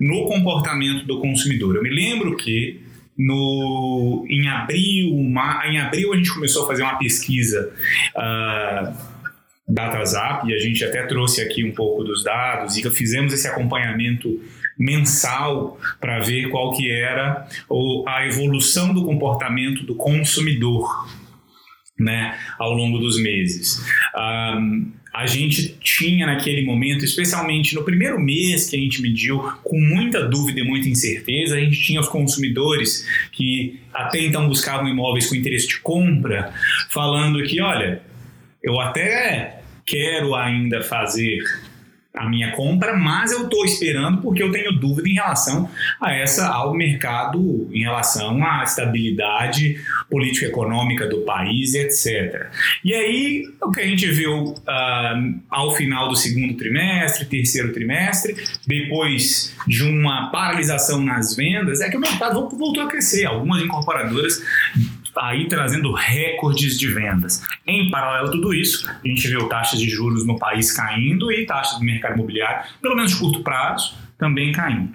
no 0.00 0.24
comportamento 0.26 1.06
do 1.06 1.20
consumidor. 1.20 1.76
Eu 1.76 1.82
me 1.82 1.90
lembro 1.90 2.36
que 2.36 2.80
no, 3.18 4.24
em, 4.30 4.48
abril, 4.48 5.14
em 5.66 5.78
abril 5.78 6.14
a 6.14 6.16
gente 6.16 6.32
começou 6.32 6.64
a 6.64 6.66
fazer 6.68 6.82
uma 6.82 6.96
pesquisa 6.96 7.70
uh, 8.16 9.09
DataZap 9.70 10.48
e 10.48 10.54
a 10.54 10.58
gente 10.58 10.84
até 10.84 11.06
trouxe 11.06 11.40
aqui 11.40 11.64
um 11.64 11.72
pouco 11.72 12.02
dos 12.02 12.24
dados 12.24 12.76
e 12.76 12.90
fizemos 12.90 13.32
esse 13.32 13.46
acompanhamento 13.46 14.40
mensal 14.78 15.78
para 16.00 16.20
ver 16.20 16.48
qual 16.48 16.72
que 16.72 16.90
era 16.90 17.46
a 18.06 18.26
evolução 18.26 18.94
do 18.94 19.04
comportamento 19.04 19.84
do 19.84 19.94
consumidor 19.94 21.06
né, 21.98 22.38
ao 22.58 22.72
longo 22.72 22.98
dos 22.98 23.20
meses. 23.20 23.84
Um, 24.16 24.90
a 25.12 25.26
gente 25.26 25.76
tinha 25.80 26.24
naquele 26.24 26.64
momento, 26.64 27.04
especialmente 27.04 27.74
no 27.74 27.84
primeiro 27.84 28.18
mês 28.18 28.70
que 28.70 28.76
a 28.76 28.78
gente 28.78 29.02
mediu, 29.02 29.38
com 29.62 29.78
muita 29.78 30.26
dúvida 30.26 30.60
e 30.60 30.62
muita 30.62 30.88
incerteza, 30.88 31.56
a 31.56 31.60
gente 31.60 31.82
tinha 31.82 32.00
os 32.00 32.08
consumidores 32.08 33.06
que 33.32 33.80
até 33.92 34.20
então 34.20 34.48
buscavam 34.48 34.88
imóveis 34.88 35.26
com 35.26 35.34
interesse 35.34 35.68
de 35.68 35.80
compra, 35.80 36.54
falando 36.88 37.42
que, 37.42 37.60
olha, 37.60 38.00
eu 38.62 38.80
até 38.80 39.59
quero 39.90 40.36
ainda 40.36 40.80
fazer 40.82 41.42
a 42.14 42.28
minha 42.28 42.50
compra, 42.52 42.96
mas 42.96 43.30
eu 43.30 43.44
estou 43.44 43.64
esperando 43.64 44.20
porque 44.20 44.42
eu 44.42 44.50
tenho 44.50 44.72
dúvida 44.72 45.08
em 45.08 45.14
relação 45.14 45.70
a 46.00 46.12
essa 46.12 46.48
ao 46.48 46.74
mercado, 46.74 47.68
em 47.72 47.82
relação 47.82 48.44
à 48.44 48.64
estabilidade 48.64 49.80
política 50.10 50.46
econômica 50.46 51.06
do 51.06 51.20
país, 51.22 51.74
etc. 51.74 52.48
E 52.84 52.92
aí 52.92 53.44
o 53.62 53.70
que 53.70 53.80
a 53.80 53.86
gente 53.86 54.06
viu 54.10 54.54
uh, 54.54 55.40
ao 55.48 55.72
final 55.72 56.08
do 56.08 56.16
segundo 56.16 56.54
trimestre, 56.54 57.26
terceiro 57.26 57.72
trimestre, 57.72 58.34
depois 58.66 59.56
de 59.66 59.84
uma 59.84 60.30
paralisação 60.30 61.00
nas 61.00 61.36
vendas, 61.36 61.80
é 61.80 61.88
que 61.88 61.96
o 61.96 62.00
mercado 62.00 62.48
voltou 62.48 62.82
a 62.82 62.88
crescer. 62.88 63.24
Algumas 63.24 63.62
incorporadoras 63.62 64.42
aí 65.20 65.48
trazendo 65.48 65.92
recordes 65.92 66.78
de 66.78 66.88
vendas. 66.88 67.42
Em 67.66 67.90
paralelo 67.90 68.28
a 68.28 68.30
tudo 68.30 68.54
isso, 68.54 68.88
a 68.88 69.06
gente 69.06 69.28
viu 69.28 69.48
taxas 69.48 69.78
de 69.78 69.88
juros 69.88 70.26
no 70.26 70.38
país 70.38 70.72
caindo 70.72 71.30
e 71.30 71.44
taxas 71.44 71.78
do 71.78 71.84
mercado 71.84 72.14
imobiliário, 72.14 72.70
pelo 72.80 72.96
menos 72.96 73.12
de 73.12 73.18
curto 73.18 73.42
prazo, 73.42 73.96
também 74.18 74.52
caindo. 74.52 74.92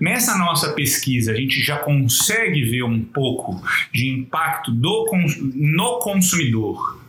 Nessa 0.00 0.36
nossa 0.36 0.72
pesquisa, 0.72 1.32
a 1.32 1.34
gente 1.34 1.60
já 1.60 1.78
consegue 1.78 2.64
ver 2.64 2.82
um 2.82 3.02
pouco 3.02 3.62
de 3.92 4.08
impacto 4.08 4.70
do, 4.70 5.06
no 5.54 5.98
consumidor 6.00 7.02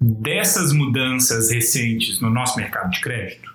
dessas 0.00 0.72
mudanças 0.72 1.50
recentes 1.50 2.20
no 2.20 2.30
nosso 2.30 2.56
mercado 2.56 2.90
de 2.90 3.00
crédito? 3.00 3.49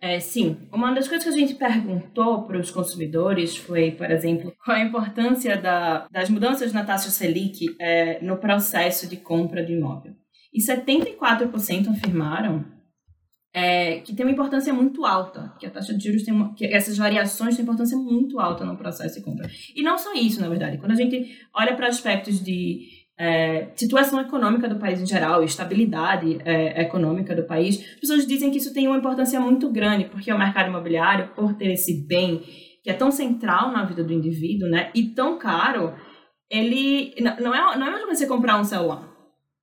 É, 0.00 0.18
sim. 0.18 0.56
Uma 0.72 0.92
das 0.92 1.06
coisas 1.06 1.28
que 1.28 1.34
a 1.34 1.46
gente 1.46 1.54
perguntou 1.54 2.44
para 2.44 2.58
os 2.58 2.70
consumidores 2.70 3.56
foi, 3.56 3.90
por 3.90 4.10
exemplo, 4.10 4.52
qual 4.64 4.76
a 4.76 4.82
importância 4.82 5.56
da, 5.58 6.06
das 6.10 6.30
mudanças 6.30 6.72
na 6.72 6.84
taxa 6.84 7.10
Selic 7.10 7.66
é, 7.78 8.18
no 8.22 8.38
processo 8.38 9.06
de 9.06 9.18
compra 9.18 9.64
de 9.64 9.74
imóvel. 9.74 10.14
E 10.52 10.60
74% 10.60 11.88
afirmaram 11.88 12.64
é, 13.52 13.98
que 14.00 14.14
tem 14.14 14.24
uma 14.24 14.32
importância 14.32 14.72
muito 14.72 15.04
alta, 15.04 15.52
que 15.58 15.66
a 15.66 15.70
taxa 15.70 15.92
de 15.92 16.04
juros 16.04 16.22
tem 16.22 16.32
uma, 16.32 16.54
que 16.54 16.64
essas 16.64 16.96
variações 16.96 17.56
têm 17.56 17.62
importância 17.62 17.98
muito 17.98 18.38
alta 18.38 18.64
no 18.64 18.76
processo 18.76 19.16
de 19.16 19.24
compra. 19.24 19.50
E 19.74 19.82
não 19.82 19.98
só 19.98 20.14
isso, 20.14 20.40
na 20.40 20.48
verdade. 20.48 20.78
Quando 20.78 20.92
a 20.92 20.96
gente 20.96 21.36
olha 21.54 21.74
para 21.76 21.88
aspectos 21.88 22.42
de 22.42 22.99
é, 23.20 23.68
situação 23.76 24.18
econômica 24.18 24.66
do 24.66 24.78
país 24.78 24.98
em 24.98 25.04
geral, 25.04 25.44
estabilidade 25.44 26.38
é, 26.42 26.80
econômica 26.80 27.36
do 27.36 27.42
país, 27.42 27.78
as 27.78 28.00
pessoas 28.00 28.26
dizem 28.26 28.50
que 28.50 28.56
isso 28.56 28.72
tem 28.72 28.86
uma 28.86 28.96
importância 28.96 29.38
muito 29.38 29.70
grande, 29.70 30.06
porque 30.06 30.32
o 30.32 30.38
mercado 30.38 30.70
imobiliário, 30.70 31.28
por 31.36 31.52
ter 31.52 31.70
esse 31.72 32.06
bem 32.06 32.40
que 32.82 32.88
é 32.88 32.94
tão 32.94 33.10
central 33.10 33.72
na 33.72 33.84
vida 33.84 34.02
do 34.02 34.10
indivíduo, 34.10 34.70
né, 34.70 34.90
e 34.94 35.08
tão 35.08 35.38
caro, 35.38 35.92
ele 36.48 37.14
não 37.38 37.54
é 37.54 37.76
não 37.76 37.86
é 37.88 37.90
mais 37.90 38.08
você 38.08 38.26
comprar 38.26 38.58
um 38.58 38.64
celular. 38.64 39.06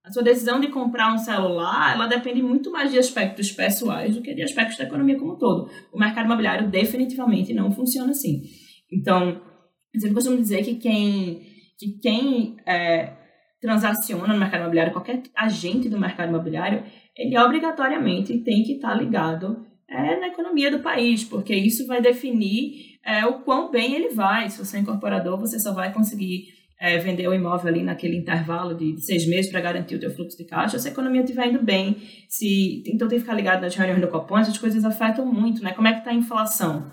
A 0.06 0.12
sua 0.12 0.22
decisão 0.22 0.60
de 0.60 0.67
comprar 0.67 1.12
um 1.12 1.17
celular, 1.17 1.96
ela 1.96 2.06
depende 2.06 2.43
muito 2.43 2.72
mais 2.72 2.91
de 2.91 3.00
aspectos 3.00 3.52
pessoais 3.52 4.15
do 4.15 4.22
que 4.22 4.36
de 4.36 4.43
aspectos 4.43 4.78
da 4.78 4.84
economia 4.84 5.17
como 5.17 5.34
um 5.34 5.38
todo. 5.38 5.67
O 5.91 5.98
mercado 5.98 6.26
imobiliário 6.26 6.70
definitivamente 6.70 7.56
não 7.56 7.72
funciona 7.72 8.12
assim. 8.12 8.43
Então, 8.93 9.41
eu 9.91 10.13
costumo 10.13 10.38
dizer 10.38 10.63
que 10.63 10.76
quem, 10.76 11.41
que 11.78 12.00
quem 12.00 12.56
é, 12.65 13.16
transaciona 13.62 14.34
no 14.34 14.39
mercado 14.39 14.62
imobiliário, 14.62 14.93
qualquer 14.93 15.22
agente 15.36 15.89
do 15.89 16.00
mercado 16.00 16.30
imobiliário, 16.30 16.84
ele 17.15 17.38
obrigatoriamente 17.38 18.38
tem 18.39 18.63
que 18.63 18.74
estar 18.74 18.93
ligado 18.93 19.65
é, 19.89 20.20
na 20.20 20.28
economia 20.28 20.70
do 20.70 20.80
país, 20.80 21.24
porque 21.24 21.56
isso 21.56 21.88
vai 21.88 22.02
definir 22.02 22.98
é, 23.06 23.26
o 23.26 23.39
quão 23.39 23.72
bem 23.72 23.96
ele 23.96 24.10
vai. 24.10 24.50
Se 24.50 24.63
você 24.63 24.78
é 24.78 24.80
incorporador, 24.82 25.39
você 25.39 25.60
só 25.60 25.74
vai 25.74 25.91
conseguir 25.93 26.58
é, 26.80 26.98
vender 27.00 27.28
o 27.28 27.34
imóvel 27.34 27.70
ali 27.70 27.84
naquele 27.84 28.15
intervalo 28.15 28.76
de, 28.76 29.00
seis 29.02 29.28
meses 29.28 29.50
para 29.50 29.62
garantir 29.62 29.96
o 29.96 30.00
teu 30.00 30.12
fluxo 30.12 30.38
de 30.38 30.46
caixa, 30.46 30.78
se 30.78 30.88
a 30.88 30.91
economia 30.91 31.22
estiver 31.22 31.48
indo 31.48 31.63
bem, 31.63 31.98
se 32.30 32.84
então 32.86 33.08
tem 33.08 33.17
que 33.17 33.24
ficar 33.24 33.34
ligado 33.34 33.62
nas 33.62 33.76
reuniões 33.76 34.02
do 34.02 34.08
Copom, 34.08 34.38
essas 34.38 34.58
coisas 34.58 34.86
afetam 34.86 35.26
muito, 35.26 35.63
né? 35.63 35.74
Como 35.74 35.88
é 35.88 35.93
que 35.93 36.00
está 36.00 36.12
a 36.12 36.13
inflação? 36.13 36.91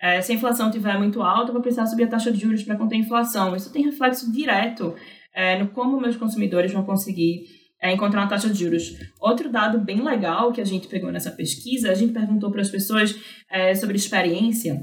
É, 0.00 0.20
se 0.20 0.32
a 0.32 0.34
inflação 0.34 0.68
estiver 0.68 0.96
muito 0.98 1.22
alta, 1.22 1.50
eu 1.50 1.52
vou 1.52 1.62
precisar 1.62 1.86
subir 1.86 2.04
a 2.04 2.08
taxa 2.08 2.30
de 2.30 2.38
juros 2.38 2.62
para 2.62 2.76
conter 2.76 2.96
a 2.96 2.98
inflação. 2.98 3.56
Isso 3.56 3.72
tem 3.72 3.82
reflexo 3.82 4.30
direto 4.30 4.94
é, 5.36 5.58
no 5.58 5.68
como 5.68 6.00
meus 6.00 6.16
consumidores 6.16 6.72
vão 6.72 6.82
conseguir 6.82 7.44
é, 7.80 7.92
encontrar 7.92 8.22
uma 8.22 8.28
taxa 8.28 8.48
de 8.48 8.58
juros. 8.58 8.96
Outro 9.20 9.52
dado 9.52 9.78
bem 9.78 10.02
legal 10.02 10.50
que 10.50 10.62
a 10.62 10.64
gente 10.64 10.88
pegou 10.88 11.12
nessa 11.12 11.30
pesquisa, 11.30 11.90
a 11.90 11.94
gente 11.94 12.14
perguntou 12.14 12.50
para 12.50 12.62
as 12.62 12.70
pessoas 12.70 13.14
é, 13.50 13.74
sobre 13.74 13.96
experiência 13.96 14.82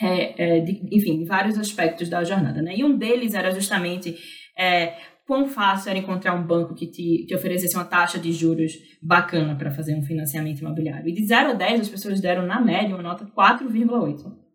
é, 0.00 0.56
é, 0.56 0.60
de, 0.60 0.88
enfim, 0.92 1.24
vários 1.24 1.56
aspectos 1.56 2.08
da 2.08 2.24
jornada. 2.24 2.60
Né? 2.60 2.76
E 2.76 2.84
um 2.84 2.98
deles 2.98 3.32
era 3.32 3.52
justamente 3.52 4.16
é, 4.58 4.94
quão 5.24 5.46
fácil 5.46 5.90
era 5.90 5.98
encontrar 6.00 6.34
um 6.34 6.44
banco 6.44 6.74
que 6.74 6.88
te 6.88 7.32
oferecesse 7.32 7.76
uma 7.76 7.84
taxa 7.84 8.18
de 8.18 8.32
juros 8.32 8.72
bacana 9.00 9.54
para 9.54 9.70
fazer 9.70 9.94
um 9.94 10.02
financiamento 10.02 10.60
imobiliário. 10.60 11.08
E 11.08 11.14
de 11.14 11.24
0 11.24 11.50
a 11.50 11.54
10, 11.54 11.82
as 11.82 11.88
pessoas 11.88 12.20
deram, 12.20 12.44
na 12.44 12.60
média, 12.60 12.94
uma 12.94 13.02
nota 13.02 13.24
4,8. 13.24 14.45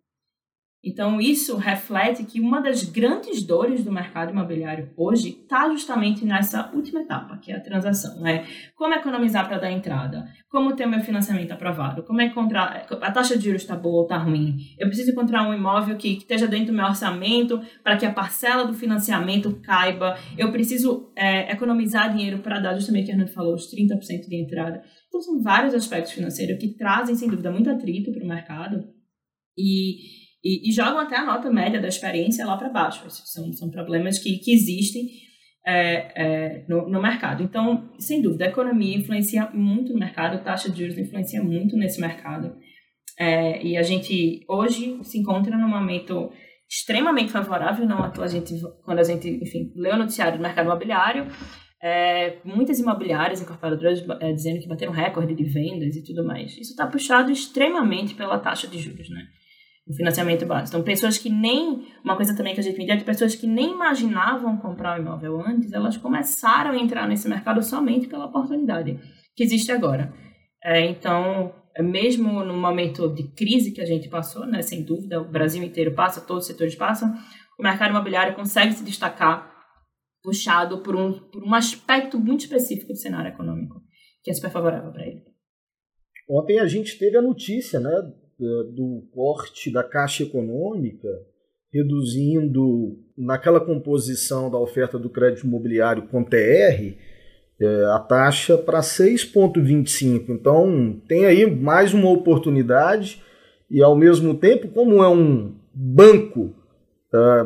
Então, 0.84 1.22
isso 1.22 1.58
reflete 1.58 2.24
que 2.24 2.42
uma 2.42 2.60
das 2.60 2.84
grandes 2.84 3.44
dores 3.44 3.84
do 3.84 3.92
mercado 3.92 4.32
imobiliário 4.32 4.90
hoje 4.98 5.30
está 5.30 5.70
justamente 5.70 6.26
nessa 6.26 6.72
última 6.74 7.02
etapa, 7.02 7.38
que 7.38 7.52
é 7.52 7.56
a 7.56 7.60
transação. 7.60 8.20
Né? 8.20 8.48
Como 8.76 8.92
economizar 8.96 9.48
para 9.48 9.60
dar 9.60 9.72
entrada? 9.72 10.28
Como 10.50 10.76
ter 10.76 10.88
o 10.88 10.90
meu 10.90 11.02
financiamento 11.02 11.52
aprovado? 11.52 12.02
Como 12.02 12.20
é 12.20 12.26
encontrar. 12.26 12.88
A 13.00 13.12
taxa 13.12 13.38
de 13.38 13.46
juros 13.46 13.62
está 13.62 13.76
boa 13.76 13.98
ou 13.98 14.04
está 14.04 14.18
ruim? 14.18 14.58
Eu 14.80 14.88
preciso 14.88 15.12
encontrar 15.12 15.48
um 15.48 15.54
imóvel 15.54 15.96
que, 15.98 16.16
que 16.16 16.22
esteja 16.22 16.48
dentro 16.48 16.68
do 16.68 16.74
meu 16.74 16.86
orçamento 16.86 17.62
para 17.84 17.96
que 17.96 18.06
a 18.06 18.12
parcela 18.12 18.66
do 18.66 18.74
financiamento 18.74 19.62
caiba. 19.62 20.18
Eu 20.36 20.52
preciso 20.52 21.12
é, 21.16 21.52
economizar 21.52 22.12
dinheiro 22.12 22.40
para 22.40 22.60
dar, 22.60 22.74
justamente 22.74 23.04
o 23.04 23.06
que 23.06 23.12
a 23.12 23.14
Arnaldo 23.14 23.34
falou, 23.34 23.54
os 23.54 23.72
30% 23.72 24.28
de 24.28 24.36
entrada. 24.36 24.82
Então, 25.08 25.22
são 25.22 25.44
vários 25.44 25.76
aspectos 25.76 26.12
financeiros 26.12 26.58
que 26.60 26.70
trazem, 26.70 27.14
sem 27.14 27.30
dúvida, 27.30 27.52
muito 27.52 27.70
atrito 27.70 28.12
para 28.12 28.24
o 28.24 28.28
mercado. 28.28 28.84
E 29.56 30.21
e, 30.44 30.70
e, 30.70 30.72
jogam 30.72 31.00
até 31.00 31.16
a 31.18 31.26
nota 31.26 31.52
média 31.52 31.80
da 31.80 31.88
experiência 31.88 32.46
lá 32.46 32.58
para 32.58 32.70
baixo. 32.70 33.04
São, 33.10 33.54
são 33.54 33.70
problemas 33.70 34.18
que, 34.18 34.38
que 34.40 34.54
existem 34.54 35.08
é, 35.66 36.12
é, 36.16 36.66
no, 36.68 36.90
no, 36.90 37.02
mercado. 37.02 37.44
Então, 37.44 37.90
sem 38.00 38.22
dúvida, 38.22 38.46
a 38.46 38.50
economia 38.50 38.98
influencia 38.98 39.50
muito 39.54 39.94
no 39.94 40.00
mercado, 40.00 40.36
a 40.36 40.40
taxa 40.40 40.70
de 40.70 40.80
juros 40.80 40.98
influencia 40.98 41.44
muito 41.44 41.78
nesse 41.78 42.02
mercado. 42.02 42.56
É, 43.20 43.64
e 43.64 43.78
a 43.78 43.84
gente 43.84 44.44
hoje 44.48 45.00
se 45.04 45.20
encontra 45.20 45.56
num 45.56 45.68
momento 45.68 46.32
extremamente 46.68 47.32
favorável, 47.32 47.86
não 47.86 48.04
a 48.04 48.28
gente, 48.28 48.56
quando 48.84 49.00
a 49.00 49.04
gente, 49.04 49.30
enfim, 49.30 49.72
lê 49.76 49.92
o 49.92 49.98
noticiário 49.98 50.38
do 50.38 50.42
mercado 50.42 50.66
imobiliário, 50.66 51.28
é, 51.84 52.38
muitas 52.46 52.80
imobiliárias 52.80 53.42
incorporadoras 53.42 54.04
é, 54.22 54.32
dizendo 54.32 54.60
que 54.60 54.68
bateram 54.68 54.94
recorde 54.94 55.36
de 55.36 55.44
vendas 55.44 55.96
e 55.96 56.04
tudo 56.04 56.24
mais. 56.24 56.54
Isso 56.54 56.72
está 56.72 56.88
puxado 56.88 57.32
extremamente 57.32 58.16
pela 58.16 58.40
taxa 58.40 58.68
de 58.68 58.80
juros, 58.80 59.10
né? 59.10 59.28
O 59.92 59.96
financiamento 59.96 60.46
básico. 60.46 60.70
Então, 60.70 60.84
pessoas 60.84 61.18
que 61.18 61.30
nem. 61.30 61.88
Uma 62.04 62.16
coisa 62.16 62.36
também 62.36 62.54
que 62.54 62.60
a 62.60 62.64
gente 62.64 62.78
media 62.78 62.94
é 62.94 62.98
que 62.98 63.04
pessoas 63.04 63.36
que 63.36 63.46
nem 63.46 63.72
imaginavam 63.72 64.58
comprar 64.58 64.98
o 64.98 65.02
imóvel 65.02 65.42
antes, 65.42 65.74
elas 65.74 65.98
começaram 65.98 66.72
a 66.72 66.78
entrar 66.78 67.08
nesse 67.08 67.28
mercado 67.28 67.62
somente 67.62 68.08
pela 68.08 68.26
oportunidade 68.26 69.00
que 69.36 69.44
existe 69.44 69.72
agora. 69.72 70.14
É, 70.64 70.86
então, 70.86 71.54
mesmo 71.80 72.44
no 72.44 72.56
momento 72.56 73.14
de 73.14 73.24
crise 73.34 73.72
que 73.72 73.82
a 73.82 73.86
gente 73.86 74.08
passou, 74.10 74.46
né, 74.46 74.62
sem 74.62 74.84
dúvida, 74.84 75.22
o 75.22 75.30
Brasil 75.30 75.64
inteiro 75.64 75.94
passa, 75.94 76.22
todos 76.22 76.44
os 76.44 76.48
setores 76.48 76.76
passam, 76.76 77.14
o 77.60 77.64
mercado 77.64 77.92
imobiliário 77.92 78.36
consegue 78.36 78.74
se 78.74 78.84
destacar 78.84 79.52
puxado 80.24 80.84
por 80.84 80.96
um, 80.96 81.20
por 81.32 81.44
um 81.44 81.54
aspecto 81.54 82.20
muito 82.20 82.42
específico 82.42 82.94
do 82.94 82.98
cenário 82.98 83.30
econômico, 83.30 83.82
que 84.24 84.30
é 84.30 84.34
super 84.34 84.52
favorável 84.52 84.92
para 84.92 85.06
ele. 85.06 85.22
Ontem 86.30 86.60
a 86.60 86.68
gente 86.68 86.98
teve 86.98 87.18
a 87.18 87.22
notícia, 87.22 87.80
né, 87.80 87.92
do 88.74 89.08
corte 89.12 89.72
da 89.72 89.84
Caixa 89.84 90.24
Econômica, 90.24 91.10
reduzindo 91.74 93.00
naquela 93.18 93.60
composição 93.60 94.50
da 94.50 94.58
oferta 94.58 94.98
do 95.00 95.10
crédito 95.10 95.46
imobiliário 95.46 96.08
com 96.08 96.24
TR 96.24 96.96
é, 97.62 97.86
a 97.94 98.00
taxa 98.00 98.58
para 98.58 98.80
6,25. 98.80 100.30
Então 100.30 101.00
tem 101.08 101.26
aí 101.26 101.50
mais 101.50 101.94
uma 101.94 102.10
oportunidade 102.10 103.22
e 103.70 103.82
ao 103.82 103.96
mesmo 103.96 104.34
tempo, 104.34 104.68
como 104.70 105.04
é 105.04 105.08
um 105.08 105.56
banco 105.74 106.54
é, 107.14 107.46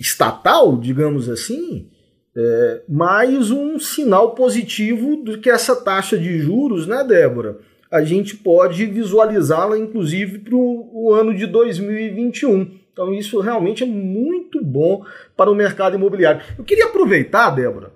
estatal, 0.00 0.76
digamos 0.76 1.28
assim, 1.28 1.90
é, 2.36 2.82
mais 2.88 3.50
um 3.50 3.78
sinal 3.78 4.34
positivo 4.34 5.22
do 5.22 5.38
que 5.38 5.50
essa 5.50 5.76
taxa 5.76 6.18
de 6.18 6.38
juros, 6.38 6.86
né, 6.86 7.04
Débora? 7.04 7.58
A 7.94 8.02
gente 8.02 8.36
pode 8.36 8.86
visualizá-la, 8.86 9.78
inclusive, 9.78 10.40
para 10.40 10.56
o 10.56 11.14
ano 11.14 11.32
de 11.32 11.46
2021. 11.46 12.80
Então, 12.92 13.14
isso 13.14 13.38
realmente 13.38 13.84
é 13.84 13.86
muito 13.86 14.60
bom 14.64 15.04
para 15.36 15.48
o 15.48 15.54
mercado 15.54 15.94
imobiliário. 15.94 16.42
Eu 16.58 16.64
queria 16.64 16.86
aproveitar, 16.86 17.50
Débora, 17.50 17.92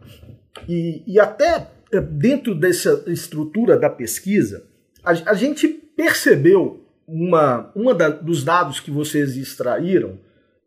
e, 0.68 1.02
e 1.04 1.18
até 1.18 1.68
eh, 1.92 2.00
dentro 2.00 2.54
dessa 2.54 3.02
estrutura 3.08 3.76
da 3.76 3.90
pesquisa, 3.90 4.68
a, 5.02 5.32
a 5.32 5.34
gente 5.34 5.66
percebeu 5.66 6.86
uma, 7.04 7.72
uma 7.74 7.92
da, 7.92 8.08
dos 8.08 8.44
dados 8.44 8.78
que 8.78 8.92
vocês 8.92 9.36
extraíram 9.36 10.20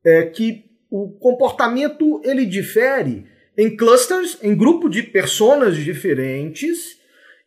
é 0.03 0.23
que 0.23 0.65
o 0.89 1.09
comportamento 1.09 2.19
ele 2.25 2.45
difere 2.45 3.27
em 3.57 3.77
clusters, 3.77 4.37
em 4.43 4.53
grupo 4.53 4.89
de 4.89 5.03
pessoas 5.03 5.77
diferentes, 5.77 6.97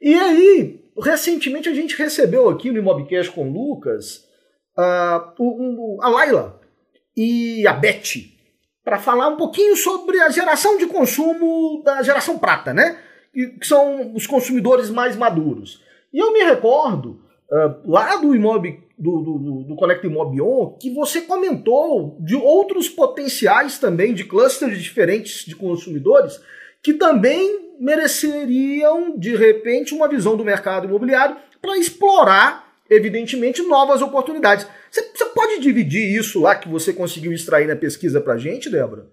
e 0.00 0.14
aí 0.14 0.83
recentemente 1.00 1.68
a 1.68 1.74
gente 1.74 1.96
recebeu 1.96 2.48
aqui 2.48 2.70
no 2.70 2.78
Imobcast 2.78 3.32
com 3.32 3.48
o 3.48 3.52
Lucas 3.52 4.24
uh, 4.78 5.32
o, 5.38 5.98
a 6.02 6.08
Laila 6.08 6.60
e 7.16 7.66
a 7.66 7.72
Beth 7.72 8.32
para 8.84 8.98
falar 8.98 9.28
um 9.28 9.36
pouquinho 9.36 9.76
sobre 9.76 10.20
a 10.20 10.28
geração 10.28 10.76
de 10.76 10.86
consumo 10.86 11.82
da 11.82 12.02
geração 12.02 12.38
prata, 12.38 12.74
né? 12.74 12.98
Que 13.32 13.58
são 13.62 14.14
os 14.14 14.26
consumidores 14.26 14.90
mais 14.90 15.16
maduros. 15.16 15.82
E 16.12 16.18
eu 16.18 16.32
me 16.32 16.44
recordo, 16.44 17.20
uh, 17.50 17.90
lá 17.90 18.16
do 18.16 18.34
Imob, 18.34 18.84
do, 18.96 19.20
do, 19.20 19.64
do 19.64 19.76
Conecta 19.76 20.06
Imobion, 20.06 20.76
que 20.78 20.90
você 20.90 21.22
comentou 21.22 22.16
de 22.20 22.36
outros 22.36 22.88
potenciais 22.88 23.78
também 23.78 24.14
de 24.14 24.24
clusters 24.24 24.80
diferentes 24.80 25.44
de 25.44 25.56
consumidores 25.56 26.40
que 26.82 26.92
também 26.92 27.63
mereceriam, 27.80 29.18
de 29.18 29.36
repente, 29.36 29.94
uma 29.94 30.08
visão 30.08 30.36
do 30.36 30.44
mercado 30.44 30.86
imobiliário 30.86 31.36
para 31.60 31.78
explorar 31.78 32.64
evidentemente, 32.88 33.62
novas 33.62 34.02
oportunidades. 34.02 34.66
Você, 34.90 35.24
pode 35.34 35.60
dividir 35.60 36.16
isso 36.16 36.40
lá 36.40 36.54
que 36.54 36.68
você 36.68 36.92
conseguiu 36.92 37.32
extrair 37.32 37.66
na 37.66 37.76
pesquisa 37.76 38.20
para 38.20 38.34
a 38.34 38.38
gente, 38.38 38.70
Débora? 38.70 39.10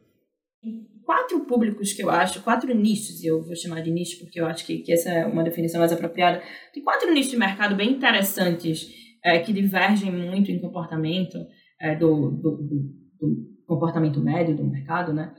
Quatro 1.04 1.41
públicos 1.41 1.91
que 1.93 2.04
eu 2.04 2.10
acho, 2.10 2.41
quatro 2.41 2.74
nichos, 2.74 3.24
eu 3.24 3.41
vou 3.43 3.56
chamar 3.56 3.82
de 3.82 3.91
nicho 3.91 4.19
porque 4.19 4.39
eu 4.39 4.45
acho 4.45 4.65
que, 4.65 4.80
que 4.80 4.93
essa 4.93 5.10
é 5.10 5.26
uma 5.26 5.43
definição 5.43 5.80
mais 5.80 5.91
apropriada. 5.91 6.41
Tem 6.74 6.84
quatro 6.84 7.12
nichos 7.12 7.32
de 7.32 7.38
mercado 7.38 7.76
bem 7.76 7.91
interessantes 7.91 8.88
é, 9.24 9.39
que 9.39 9.52
divergem 9.52 10.12
muito 10.12 10.52
em 10.52 10.60
comportamento 10.60 11.38
é, 11.80 11.95
do, 11.95 12.32
do, 12.32 12.52
do, 12.58 12.76
do 13.19 13.65
comportamento 13.65 14.21
médio 14.21 14.56
do 14.56 14.63
mercado, 14.63 15.13
né? 15.13 15.34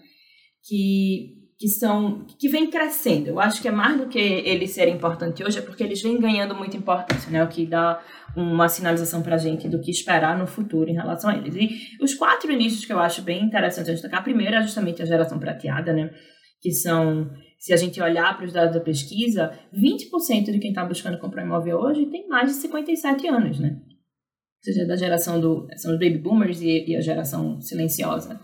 Que 0.65 1.42
que 1.63 1.69
são 1.69 2.25
que 2.41 2.49
vem 2.49 2.69
crescendo. 2.69 3.29
Eu 3.29 3.39
acho 3.39 3.63
que 3.63 3.69
é 3.69 3.71
mais 3.71 3.97
do 3.97 4.09
que 4.09 4.19
eles 4.19 4.73
serem 4.73 4.97
importantes 4.97 5.47
hoje, 5.47 5.61
é 5.61 5.63
porque 5.63 5.85
eles 5.85 6.03
vêm 6.03 6.19
ganhando 6.19 6.57
muita 6.57 6.77
importância, 6.77 7.31
né? 7.31 7.45
O 7.45 7.47
que 7.47 7.65
dá 7.65 8.03
uma 8.37 8.69
sinalização 8.69 9.23
para 9.23 9.37
a 9.37 9.39
gente 9.39 9.69
do 9.69 9.81
que 9.81 9.89
esperar 9.89 10.37
no 10.37 10.45
futuro 10.45 10.91
em 10.91 10.95
relação 10.95 11.31
a 11.31 11.37
eles. 11.37 11.55
E 11.55 12.03
os 12.03 12.15
quatro 12.15 12.51
inícios 12.51 12.85
que 12.85 12.93
eu 12.93 12.99
acho 12.99 13.23
bem 13.23 13.45
interessante 13.45 13.93
destacar, 13.93 14.25
primeiro 14.25 14.57
é 14.57 14.63
justamente 14.63 15.03
a 15.03 15.07
geração 15.07 15.39
prateada, 15.39 15.93
né? 15.93 16.11
Que 16.61 16.73
são, 16.73 17.31
se 17.61 17.73
a 17.73 17.77
gente 17.77 18.03
olhar 18.03 18.37
para 18.37 18.45
os 18.45 18.53
dados 18.53 18.75
da 18.75 18.81
pesquisa, 18.81 19.57
20% 19.73 20.51
de 20.51 20.59
quem 20.59 20.71
está 20.71 20.85
buscando 20.85 21.17
comprar 21.21 21.45
imóvel 21.45 21.79
hoje 21.79 22.07
tem 22.07 22.27
mais 22.27 22.49
de 22.49 22.55
57 22.55 23.29
anos, 23.29 23.61
né? 23.61 23.77
Ou 23.79 24.65
seja, 24.65 24.85
da 24.85 24.97
geração 24.97 25.41
do. 25.41 25.69
são 25.77 25.93
os 25.93 25.99
baby 26.01 26.19
boomers 26.19 26.61
e, 26.61 26.87
e 26.89 26.97
a 26.97 27.01
geração 27.01 27.61
silenciosa. 27.61 28.41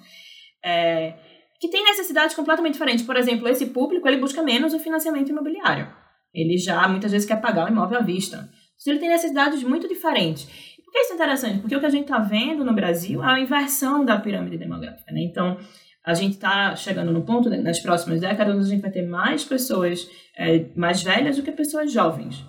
É, 0.65 1.15
que 1.61 1.69
tem 1.69 1.85
necessidades 1.85 2.35
completamente 2.37 2.75
diferentes. 2.75 3.05
Por 3.05 3.17
exemplo, 3.17 3.49
esse 3.49 3.67
público 3.67 4.07
ele 4.07 4.19
busca 4.19 4.43
menos 4.43 4.75
o 4.75 4.79
financiamento 4.79 5.31
imobiliário. 5.31 5.89
Ele 6.33 6.57
já 6.57 6.87
muitas 6.89 7.13
vezes 7.13 7.27
quer 7.27 7.41
pagar 7.41 7.67
o 7.67 7.73
imóvel 7.73 7.99
à 7.99 8.03
vista. 8.03 8.49
Então, 8.81 8.93
ele 8.93 9.01
tem 9.01 9.09
necessidades 9.09 9.63
muito 9.63 9.89
diferentes. 9.89 10.49
E 10.79 10.83
por 10.83 10.93
que 10.93 10.99
isso 11.01 11.13
é 11.13 11.15
interessante? 11.17 11.59
Porque 11.61 11.75
o 11.75 11.81
que 11.81 11.87
a 11.87 11.91
gente 11.91 12.05
está 12.05 12.19
vendo 12.19 12.65
no 12.65 12.75
Brasil 12.75 13.23
é 13.23 13.27
a 13.27 13.41
inversão 13.41 14.05
da 14.05 14.19
pirâmide 14.19 14.57
demográfica. 14.57 15.11
Né? 15.13 15.23
Então, 15.23 15.59
a 16.05 16.15
gente 16.15 16.35
está 16.35 16.77
chegando 16.77 17.13
no 17.13 17.23
ponto, 17.23 17.51
né, 17.51 17.59
nas 17.59 17.81
próximas 17.81 18.21
décadas, 18.21 18.55
onde 18.55 18.67
a 18.67 18.69
gente 18.71 18.81
vai 18.81 18.91
ter 18.91 19.07
mais 19.07 19.45
pessoas 19.45 20.09
é, 20.37 20.67
mais 20.77 21.03
velhas 21.03 21.37
do 21.37 21.43
que 21.43 21.51
pessoas 21.51 21.93
jovens. 21.93 22.45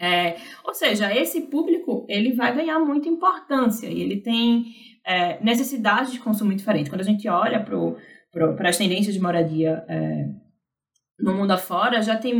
É, 0.00 0.36
ou 0.64 0.74
seja, 0.74 1.14
esse 1.14 1.42
público 1.42 2.06
ele 2.08 2.32
vai 2.32 2.54
ganhar 2.54 2.78
muita 2.80 3.08
importância 3.08 3.86
e 3.86 4.00
ele 4.00 4.20
tem 4.20 4.64
é, 5.04 5.42
necessidade 5.42 6.12
de 6.12 6.18
consumo 6.18 6.54
diferente. 6.54 6.90
Quando 6.90 7.02
a 7.02 7.04
gente 7.04 7.28
olha 7.28 7.60
para 7.60 8.68
as 8.68 8.76
tendências 8.76 9.14
de 9.14 9.20
moradia 9.20 9.84
é, 9.88 10.28
no 11.22 11.34
mundo 11.34 11.50
afora, 11.50 12.02
já 12.02 12.16
tem, 12.16 12.34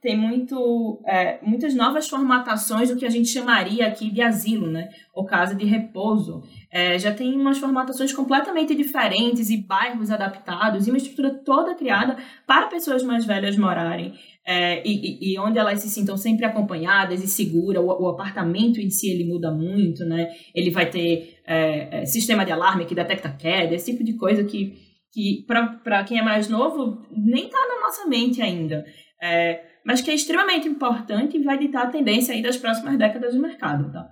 tem 0.00 0.16
muito, 0.16 1.02
é, 1.06 1.38
muitas 1.42 1.74
novas 1.74 2.08
formatações 2.08 2.88
do 2.88 2.96
que 2.96 3.04
a 3.04 3.10
gente 3.10 3.28
chamaria 3.28 3.86
aqui 3.86 4.10
de 4.10 4.22
asilo, 4.22 4.66
né? 4.68 4.88
ou 5.12 5.24
casa 5.24 5.54
de 5.54 5.64
repouso. 5.64 6.42
É, 6.70 6.98
já 6.98 7.12
tem 7.12 7.34
umas 7.34 7.58
formatações 7.58 8.12
completamente 8.12 8.74
diferentes 8.74 9.50
e 9.50 9.56
bairros 9.56 10.10
adaptados 10.10 10.86
e 10.86 10.90
uma 10.90 10.98
estrutura 10.98 11.34
toda 11.44 11.74
criada 11.74 12.16
para 12.46 12.68
pessoas 12.68 13.02
mais 13.02 13.24
velhas 13.24 13.56
morarem. 13.56 14.14
É, 14.48 14.80
e, 14.86 15.32
e, 15.32 15.38
onde 15.40 15.58
elas 15.58 15.80
se 15.80 15.90
sintam 15.90 16.16
sempre 16.16 16.44
acompanhadas 16.44 17.20
e 17.22 17.26
seguras, 17.26 17.82
o, 17.82 17.86
o, 17.86 18.08
apartamento 18.08 18.80
em 18.80 18.88
si 18.88 19.10
ele 19.10 19.24
muda 19.24 19.50
muito, 19.50 20.04
né? 20.04 20.30
Ele 20.54 20.70
vai 20.70 20.88
ter 20.88 21.40
é, 21.44 22.02
é 22.02 22.06
sistema 22.06 22.44
de 22.44 22.52
alarme 22.52 22.86
que 22.86 22.94
detecta 22.94 23.28
queda, 23.28 23.74
esse 23.74 23.90
tipo 23.90 24.04
de 24.04 24.12
coisa 24.14 24.44
que, 24.44 24.78
que 25.12 25.44
para 25.82 26.04
quem 26.04 26.20
é 26.20 26.22
mais 26.22 26.48
novo, 26.48 27.04
nem 27.10 27.46
está 27.46 27.58
na 27.58 27.80
nossa 27.80 28.06
mente 28.06 28.40
ainda. 28.40 28.86
É, 29.20 29.64
mas 29.84 30.00
que 30.00 30.12
é 30.12 30.14
extremamente 30.14 30.68
importante 30.68 31.36
e 31.36 31.42
vai 31.42 31.58
ditar 31.58 31.84
a 31.86 31.90
tendência 31.90 32.32
aí 32.32 32.40
das 32.40 32.56
próximas 32.56 32.96
décadas 32.96 33.34
do 33.34 33.42
mercado, 33.42 33.90
tá? 33.90 34.08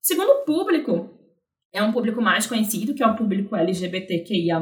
Segundo 0.00 0.44
público, 0.44 1.08
é 1.72 1.80
um 1.80 1.92
público 1.92 2.20
mais 2.20 2.48
conhecido, 2.48 2.94
que 2.94 3.02
é 3.02 3.06
o 3.06 3.14
público 3.14 3.54
LGBTQIA+, 3.54 4.60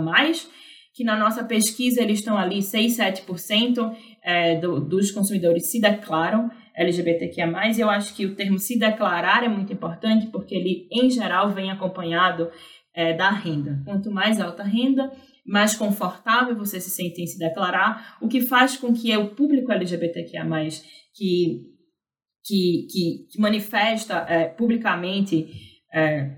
que 0.94 1.04
na 1.04 1.16
nossa 1.16 1.44
pesquisa 1.44 2.02
eles 2.02 2.18
estão 2.18 2.36
ali 2.36 2.62
6, 2.62 2.96
7% 2.96 3.96
é, 4.22 4.56
do, 4.56 4.80
dos 4.80 5.10
consumidores 5.10 5.70
se 5.70 5.80
declaram 5.80 6.50
LGBTQIA+, 6.74 7.46
e 7.76 7.80
eu 7.80 7.90
acho 7.90 8.14
que 8.14 8.26
o 8.26 8.34
termo 8.34 8.58
se 8.58 8.78
declarar 8.78 9.44
é 9.44 9.48
muito 9.48 9.72
importante, 9.72 10.26
porque 10.26 10.54
ele, 10.54 10.88
em 10.90 11.10
geral, 11.10 11.50
vem 11.50 11.70
acompanhado 11.70 12.50
é, 12.94 13.12
da 13.12 13.30
renda. 13.30 13.82
Quanto 13.84 14.10
mais 14.10 14.40
alta 14.40 14.62
a 14.62 14.66
renda, 14.66 15.12
mais 15.46 15.74
confortável 15.74 16.56
você 16.56 16.80
se 16.80 16.90
sente 16.90 17.20
em 17.20 17.26
se 17.26 17.38
declarar, 17.38 18.16
o 18.20 18.28
que 18.28 18.40
faz 18.40 18.76
com 18.76 18.92
que 18.92 19.14
o 19.16 19.34
público 19.34 19.72
LGBTQIA+, 19.72 20.46
que 21.14 21.70
que, 22.44 22.86
que, 22.90 23.26
que 23.30 23.40
manifesta 23.40 24.26
é, 24.28 24.46
publicamente 24.46 25.48
é, 25.92 26.30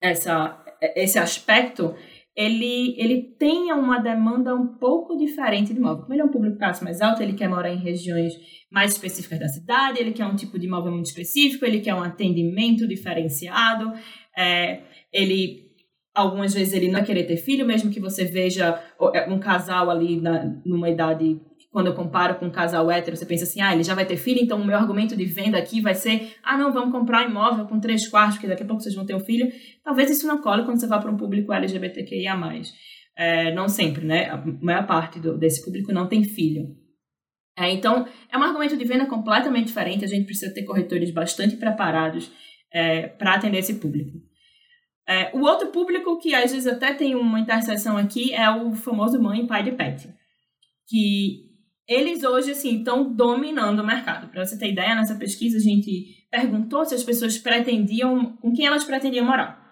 essa, 0.00 0.62
esse 0.96 1.18
aspecto, 1.18 1.94
ele, 2.36 2.94
ele 2.98 3.22
tenha 3.38 3.76
uma 3.76 3.98
demanda 3.98 4.54
um 4.54 4.76
pouco 4.78 5.16
diferente 5.16 5.72
de 5.72 5.78
imóvel. 5.78 6.02
Como 6.02 6.14
ele 6.14 6.22
é 6.22 6.24
um 6.24 6.30
público 6.30 6.58
classe 6.58 6.82
mais 6.82 7.00
alto, 7.00 7.22
ele 7.22 7.34
quer 7.34 7.48
morar 7.48 7.72
em 7.72 7.78
regiões 7.78 8.32
mais 8.70 8.92
específicas 8.92 9.38
da 9.38 9.48
cidade, 9.48 10.00
ele 10.00 10.12
quer 10.12 10.26
um 10.26 10.34
tipo 10.34 10.58
de 10.58 10.66
imóvel 10.66 10.92
muito 10.92 11.06
específico, 11.06 11.64
ele 11.64 11.80
quer 11.80 11.94
um 11.94 12.02
atendimento 12.02 12.88
diferenciado, 12.88 13.92
é, 14.36 14.82
ele 15.12 15.64
algumas 16.12 16.54
vezes 16.54 16.72
ele 16.72 16.88
não 16.88 17.02
querer 17.02 17.24
ter 17.24 17.36
filho, 17.36 17.66
mesmo 17.66 17.90
que 17.90 18.00
você 18.00 18.24
veja 18.24 18.80
é, 19.12 19.28
um 19.28 19.38
casal 19.38 19.90
ali 19.90 20.20
na, 20.20 20.44
numa 20.64 20.88
idade 20.88 21.40
quando 21.74 21.88
eu 21.88 21.94
comparo 21.94 22.36
com 22.36 22.46
um 22.46 22.50
casal 22.50 22.88
hétero, 22.88 23.16
você 23.16 23.26
pensa 23.26 23.42
assim, 23.42 23.60
ah, 23.60 23.74
ele 23.74 23.82
já 23.82 23.96
vai 23.96 24.06
ter 24.06 24.16
filho, 24.16 24.38
então 24.40 24.60
o 24.60 24.64
meu 24.64 24.76
argumento 24.76 25.16
de 25.16 25.24
venda 25.24 25.58
aqui 25.58 25.80
vai 25.80 25.92
ser, 25.92 26.36
ah, 26.40 26.56
não, 26.56 26.72
vamos 26.72 26.92
comprar 26.92 27.28
imóvel 27.28 27.66
com 27.66 27.80
três 27.80 28.06
quartos, 28.06 28.38
que 28.38 28.46
daqui 28.46 28.62
a 28.62 28.66
pouco 28.66 28.80
vocês 28.80 28.94
vão 28.94 29.04
ter 29.04 29.12
um 29.12 29.18
filho. 29.18 29.50
Talvez 29.82 30.08
isso 30.08 30.24
não 30.24 30.40
cole 30.40 30.64
quando 30.64 30.78
você 30.78 30.86
vá 30.86 31.00
para 31.00 31.10
um 31.10 31.16
público 31.16 31.52
LGBTQIA+. 31.52 32.38
É, 33.16 33.52
não 33.52 33.68
sempre, 33.68 34.04
né? 34.04 34.30
A 34.30 34.36
maior 34.36 34.86
parte 34.86 35.18
do, 35.18 35.36
desse 35.36 35.64
público 35.64 35.92
não 35.92 36.08
tem 36.08 36.22
filho. 36.22 36.76
É, 37.58 37.68
então, 37.72 38.06
é 38.30 38.38
um 38.38 38.42
argumento 38.44 38.76
de 38.76 38.84
venda 38.84 39.06
completamente 39.06 39.66
diferente, 39.66 40.04
a 40.04 40.08
gente 40.08 40.26
precisa 40.26 40.54
ter 40.54 40.62
corretores 40.62 41.10
bastante 41.10 41.56
preparados 41.56 42.30
é, 42.72 43.08
para 43.08 43.34
atender 43.34 43.58
esse 43.58 43.74
público. 43.80 44.12
É, 45.08 45.36
o 45.36 45.40
outro 45.40 45.72
público 45.72 46.20
que 46.20 46.36
às 46.36 46.52
vezes 46.52 46.68
até 46.68 46.94
tem 46.94 47.16
uma 47.16 47.40
interseção 47.40 47.96
aqui 47.96 48.32
é 48.32 48.48
o 48.48 48.72
famoso 48.74 49.20
mãe 49.20 49.42
e 49.42 49.46
pai 49.48 49.64
de 49.64 49.72
pet, 49.72 50.08
que 50.86 51.53
eles 51.86 52.24
hoje, 52.24 52.52
assim, 52.52 52.78
estão 52.78 53.12
dominando 53.12 53.80
o 53.80 53.86
mercado. 53.86 54.28
Para 54.28 54.44
você 54.44 54.58
ter 54.58 54.72
ideia, 54.72 54.94
nessa 54.94 55.14
pesquisa 55.14 55.58
a 55.58 55.60
gente 55.60 56.26
perguntou 56.30 56.84
se 56.84 56.94
as 56.94 57.04
pessoas 57.04 57.38
pretendiam, 57.38 58.36
com 58.36 58.52
quem 58.52 58.66
elas 58.66 58.84
pretendiam 58.84 59.26
morar. 59.26 59.62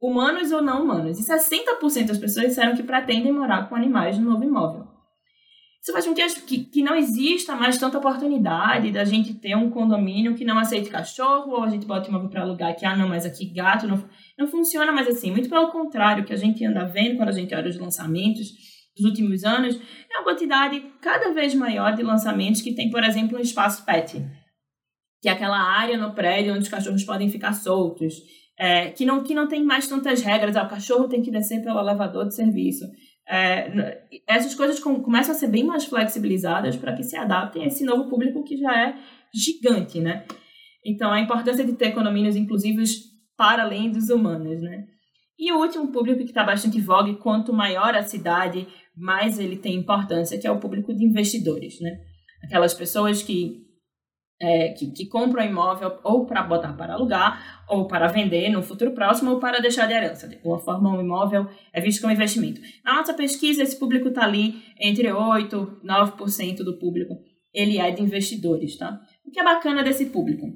Humanos 0.00 0.50
ou 0.50 0.60
não 0.60 0.82
humanos. 0.82 1.18
E 1.20 1.22
60% 1.22 2.06
das 2.06 2.18
pessoas 2.18 2.48
disseram 2.48 2.74
que 2.74 2.82
pretendem 2.82 3.32
morar 3.32 3.68
com 3.68 3.76
animais 3.76 4.18
no 4.18 4.30
novo 4.30 4.44
imóvel. 4.44 4.92
Isso 5.80 5.92
faz 5.92 6.06
com 6.06 6.14
que, 6.14 6.58
que 6.64 6.80
não 6.80 6.94
exista 6.94 7.56
mais 7.56 7.76
tanta 7.76 7.98
oportunidade 7.98 8.92
da 8.92 9.04
gente 9.04 9.34
ter 9.34 9.56
um 9.56 9.68
condomínio 9.68 10.36
que 10.36 10.44
não 10.44 10.56
aceite 10.56 10.88
cachorro, 10.88 11.54
ou 11.54 11.64
a 11.64 11.68
gente 11.68 11.86
bota 11.86 12.08
imóvel 12.08 12.28
para 12.28 12.42
alugar 12.42 12.76
que, 12.76 12.86
ah, 12.86 12.96
não, 12.96 13.08
mas 13.08 13.26
aqui 13.26 13.46
gato 13.46 13.88
não, 13.88 14.04
não 14.38 14.46
funciona 14.46 14.92
mais 14.92 15.08
assim. 15.08 15.32
Muito 15.32 15.48
pelo 15.48 15.72
contrário, 15.72 16.24
que 16.24 16.32
a 16.32 16.36
gente 16.36 16.64
anda 16.64 16.84
vendo 16.84 17.16
quando 17.16 17.30
a 17.30 17.32
gente 17.32 17.52
olha 17.52 17.68
os 17.68 17.76
lançamentos, 17.76 18.71
dos 18.96 19.06
últimos 19.06 19.44
anos, 19.44 19.78
é 20.10 20.18
uma 20.18 20.24
quantidade 20.24 20.80
cada 21.00 21.32
vez 21.32 21.54
maior 21.54 21.94
de 21.94 22.02
lançamentos 22.02 22.60
que 22.60 22.74
tem, 22.74 22.90
por 22.90 23.02
exemplo, 23.02 23.38
um 23.38 23.40
espaço 23.40 23.84
pet, 23.84 24.22
que 25.20 25.28
é 25.28 25.32
aquela 25.32 25.58
área 25.58 25.96
no 25.96 26.14
prédio 26.14 26.52
onde 26.52 26.64
os 26.64 26.68
cachorros 26.68 27.04
podem 27.04 27.30
ficar 27.30 27.52
soltos, 27.52 28.14
é, 28.58 28.90
que, 28.90 29.04
não, 29.04 29.22
que 29.22 29.34
não 29.34 29.48
tem 29.48 29.64
mais 29.64 29.88
tantas 29.88 30.22
regras, 30.22 30.56
ah, 30.56 30.64
o 30.64 30.68
cachorro 30.68 31.08
tem 31.08 31.22
que 31.22 31.30
descer 31.30 31.62
pelo 31.62 31.80
elevador 31.80 32.26
de 32.26 32.34
serviço. 32.34 32.84
É, 33.28 34.02
essas 34.26 34.54
coisas 34.54 34.78
com, 34.78 35.00
começam 35.02 35.34
a 35.34 35.38
ser 35.38 35.48
bem 35.48 35.64
mais 35.64 35.84
flexibilizadas 35.84 36.76
para 36.76 36.94
que 36.94 37.02
se 37.02 37.16
adaptem 37.16 37.62
a 37.62 37.66
esse 37.66 37.84
novo 37.84 38.08
público 38.10 38.44
que 38.44 38.56
já 38.56 38.88
é 38.88 38.94
gigante, 39.32 40.00
né? 40.00 40.26
Então, 40.84 41.10
a 41.12 41.20
importância 41.20 41.64
de 41.64 41.72
ter 41.74 41.92
condomínios 41.92 42.36
inclusivos 42.36 42.90
para 43.36 43.62
além 43.62 43.90
dos 43.90 44.10
humanos, 44.10 44.60
né? 44.60 44.84
E 45.38 45.52
o 45.52 45.58
último 45.58 45.88
público 45.88 46.18
que 46.18 46.30
está 46.30 46.44
bastante 46.44 46.80
vogue, 46.80 47.16
quanto 47.16 47.52
maior 47.52 47.94
a 47.94 48.02
cidade, 48.02 48.66
mais 48.96 49.38
ele 49.38 49.56
tem 49.56 49.74
importância, 49.74 50.38
que 50.38 50.46
é 50.46 50.50
o 50.50 50.60
público 50.60 50.94
de 50.94 51.04
investidores, 51.04 51.80
né? 51.80 51.90
Aquelas 52.44 52.74
pessoas 52.74 53.22
que, 53.22 53.62
é, 54.40 54.68
que, 54.70 54.90
que, 54.90 55.06
compram 55.06 55.44
imóvel 55.44 55.98
ou 56.04 56.26
para 56.26 56.42
botar 56.42 56.72
para 56.74 56.94
alugar, 56.94 57.64
ou 57.68 57.86
para 57.86 58.08
vender 58.08 58.50
no 58.50 58.62
futuro 58.62 58.92
próximo, 58.92 59.32
ou 59.32 59.38
para 59.38 59.60
deixar 59.60 59.86
de 59.86 59.94
herança. 59.94 60.28
De 60.28 60.36
alguma 60.36 60.58
forma, 60.58 60.96
um 60.96 61.00
imóvel 61.00 61.46
é 61.72 61.80
visto 61.80 62.00
como 62.00 62.12
investimento. 62.12 62.60
Na 62.84 62.94
nossa 62.96 63.14
pesquisa, 63.14 63.62
esse 63.62 63.78
público 63.78 64.08
está 64.08 64.24
ali 64.24 64.62
entre 64.80 65.08
8% 65.08 65.78
e 65.82 65.86
9% 65.86 66.56
do 66.58 66.78
público, 66.78 67.14
ele 67.52 67.78
é 67.78 67.90
de 67.90 68.02
investidores, 68.02 68.76
tá? 68.76 69.00
O 69.24 69.30
que 69.30 69.38
é 69.38 69.44
bacana 69.44 69.82
desse 69.82 70.06
público? 70.06 70.46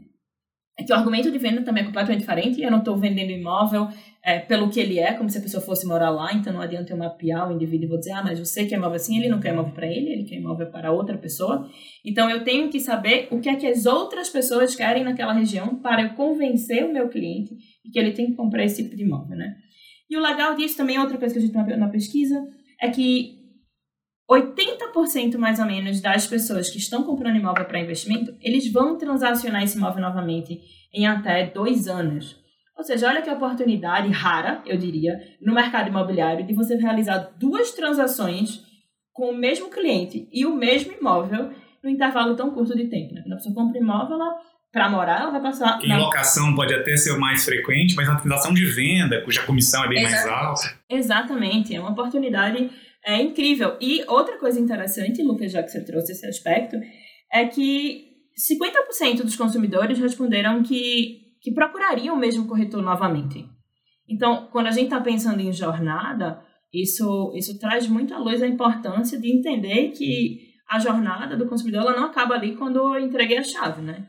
É 0.78 0.84
que 0.84 0.92
o 0.92 0.96
argumento 0.96 1.30
de 1.30 1.38
venda 1.38 1.62
também 1.62 1.82
é 1.82 1.86
completamente 1.86 2.20
diferente. 2.20 2.60
Eu 2.60 2.70
não 2.70 2.80
estou 2.80 2.96
vendendo 2.98 3.30
imóvel 3.30 3.88
é, 4.22 4.40
pelo 4.40 4.68
que 4.68 4.78
ele 4.78 4.98
é, 4.98 5.14
como 5.14 5.30
se 5.30 5.38
a 5.38 5.40
pessoa 5.40 5.62
fosse 5.62 5.86
morar 5.86 6.10
lá, 6.10 6.34
então 6.34 6.52
não 6.52 6.60
adianta 6.60 6.92
eu 6.92 6.96
mapear 6.96 7.48
o 7.48 7.54
indivíduo 7.54 7.86
e 7.86 7.88
vou 7.88 7.98
dizer, 7.98 8.12
ah, 8.12 8.22
mas 8.22 8.38
você 8.38 8.66
quer 8.66 8.76
imóvel 8.76 8.96
assim, 8.96 9.16
ele 9.16 9.28
não 9.28 9.40
quer 9.40 9.52
imóvel 9.52 9.72
para 9.72 9.86
ele, 9.86 10.12
ele 10.12 10.24
quer 10.24 10.36
imóvel 10.36 10.66
para 10.66 10.92
outra 10.92 11.16
pessoa. 11.16 11.66
Então 12.04 12.28
eu 12.28 12.44
tenho 12.44 12.68
que 12.68 12.78
saber 12.78 13.28
o 13.30 13.40
que 13.40 13.48
é 13.48 13.56
que 13.56 13.66
as 13.66 13.86
outras 13.86 14.28
pessoas 14.28 14.74
querem 14.74 15.02
naquela 15.02 15.32
região 15.32 15.76
para 15.76 16.02
eu 16.02 16.10
convencer 16.10 16.84
o 16.84 16.92
meu 16.92 17.08
cliente 17.08 17.56
que 17.90 17.98
ele 17.98 18.12
tem 18.12 18.26
que 18.26 18.34
comprar 18.34 18.64
esse 18.64 18.82
tipo 18.82 18.96
de 18.96 19.04
imóvel, 19.04 19.36
né? 19.36 19.56
E 20.10 20.16
o 20.16 20.20
legal 20.20 20.54
disso 20.54 20.76
também, 20.76 20.98
outra 20.98 21.18
coisa 21.18 21.32
que 21.32 21.38
a 21.38 21.42
gente 21.42 21.52
tem 21.52 21.76
na 21.78 21.88
pesquisa, 21.88 22.46
é 22.80 22.90
que 22.90 23.36
80% 24.30 24.75
mais 25.38 25.58
ou 25.58 25.66
menos 25.66 26.00
das 26.00 26.26
pessoas 26.26 26.70
que 26.70 26.78
estão 26.78 27.02
comprando 27.02 27.36
imóvel 27.36 27.64
para 27.64 27.80
investimento, 27.80 28.34
eles 28.40 28.70
vão 28.72 28.96
transacionar 28.96 29.62
esse 29.62 29.76
imóvel 29.76 30.00
novamente 30.00 30.60
em 30.92 31.06
até 31.06 31.46
dois 31.46 31.86
anos. 31.88 32.36
Ou 32.76 32.84
seja, 32.84 33.08
olha 33.08 33.22
que 33.22 33.30
oportunidade 33.30 34.10
rara, 34.10 34.62
eu 34.66 34.76
diria, 34.76 35.18
no 35.40 35.54
mercado 35.54 35.88
imobiliário 35.88 36.46
de 36.46 36.54
você 36.54 36.76
realizar 36.76 37.30
duas 37.38 37.72
transações 37.72 38.62
com 39.12 39.30
o 39.30 39.36
mesmo 39.36 39.70
cliente 39.70 40.28
e 40.30 40.44
o 40.44 40.54
mesmo 40.54 40.92
imóvel 40.92 41.50
no 41.82 41.88
intervalo 41.88 42.36
tão 42.36 42.50
curto 42.50 42.76
de 42.76 42.88
tempo. 42.88 43.14
Né? 43.14 43.22
Quando 43.22 43.32
a 43.32 43.36
pessoa 43.36 43.54
compra 43.54 43.78
imóvel, 43.78 44.16
ela 44.16 44.36
para 44.76 44.90
morar, 44.90 45.22
ela 45.22 45.30
vai 45.30 45.40
passar. 45.40 45.78
Em 45.82 45.88
na... 45.88 45.96
locação 45.96 46.54
pode 46.54 46.74
até 46.74 46.94
ser 46.98 47.16
mais 47.16 47.46
frequente, 47.46 47.96
mas 47.96 48.06
na 48.06 48.16
transação 48.16 48.52
de 48.52 48.66
venda, 48.66 49.22
cuja 49.22 49.42
comissão 49.42 49.82
é 49.84 49.88
bem 49.88 50.02
mais 50.02 50.26
alta. 50.26 50.78
Exatamente, 50.90 51.74
é 51.74 51.80
uma 51.80 51.92
oportunidade 51.92 52.68
é, 53.06 53.22
incrível. 53.22 53.76
E 53.80 54.02
outra 54.08 54.36
coisa 54.36 54.58
interessante, 54.58 55.22
Lucas, 55.22 55.52
já 55.52 55.62
que 55.62 55.70
você 55.70 55.84
trouxe 55.84 56.10
esse 56.10 56.26
aspecto, 56.26 56.76
é 57.32 57.46
que 57.46 58.04
50% 58.36 59.22
dos 59.22 59.36
consumidores 59.36 59.98
responderam 59.98 60.62
que, 60.62 61.20
que 61.40 61.52
procurariam 61.52 62.16
o 62.16 62.18
mesmo 62.18 62.48
corretor 62.48 62.82
novamente. 62.82 63.46
Então, 64.08 64.48
quando 64.50 64.66
a 64.66 64.72
gente 64.72 64.86
está 64.86 65.00
pensando 65.00 65.40
em 65.40 65.52
jornada, 65.52 66.42
isso, 66.72 67.32
isso 67.36 67.58
traz 67.60 67.86
muito 67.86 68.12
à 68.12 68.18
luz 68.18 68.42
a 68.42 68.48
importância 68.48 69.20
de 69.20 69.32
entender 69.32 69.90
que 69.90 70.40
a 70.68 70.80
jornada 70.80 71.36
do 71.36 71.46
consumidor 71.46 71.82
ela 71.82 71.96
não 71.96 72.06
acaba 72.06 72.34
ali 72.34 72.56
quando 72.56 72.78
eu 72.78 73.00
entreguei 73.00 73.38
a 73.38 73.44
chave, 73.44 73.82
né? 73.82 74.08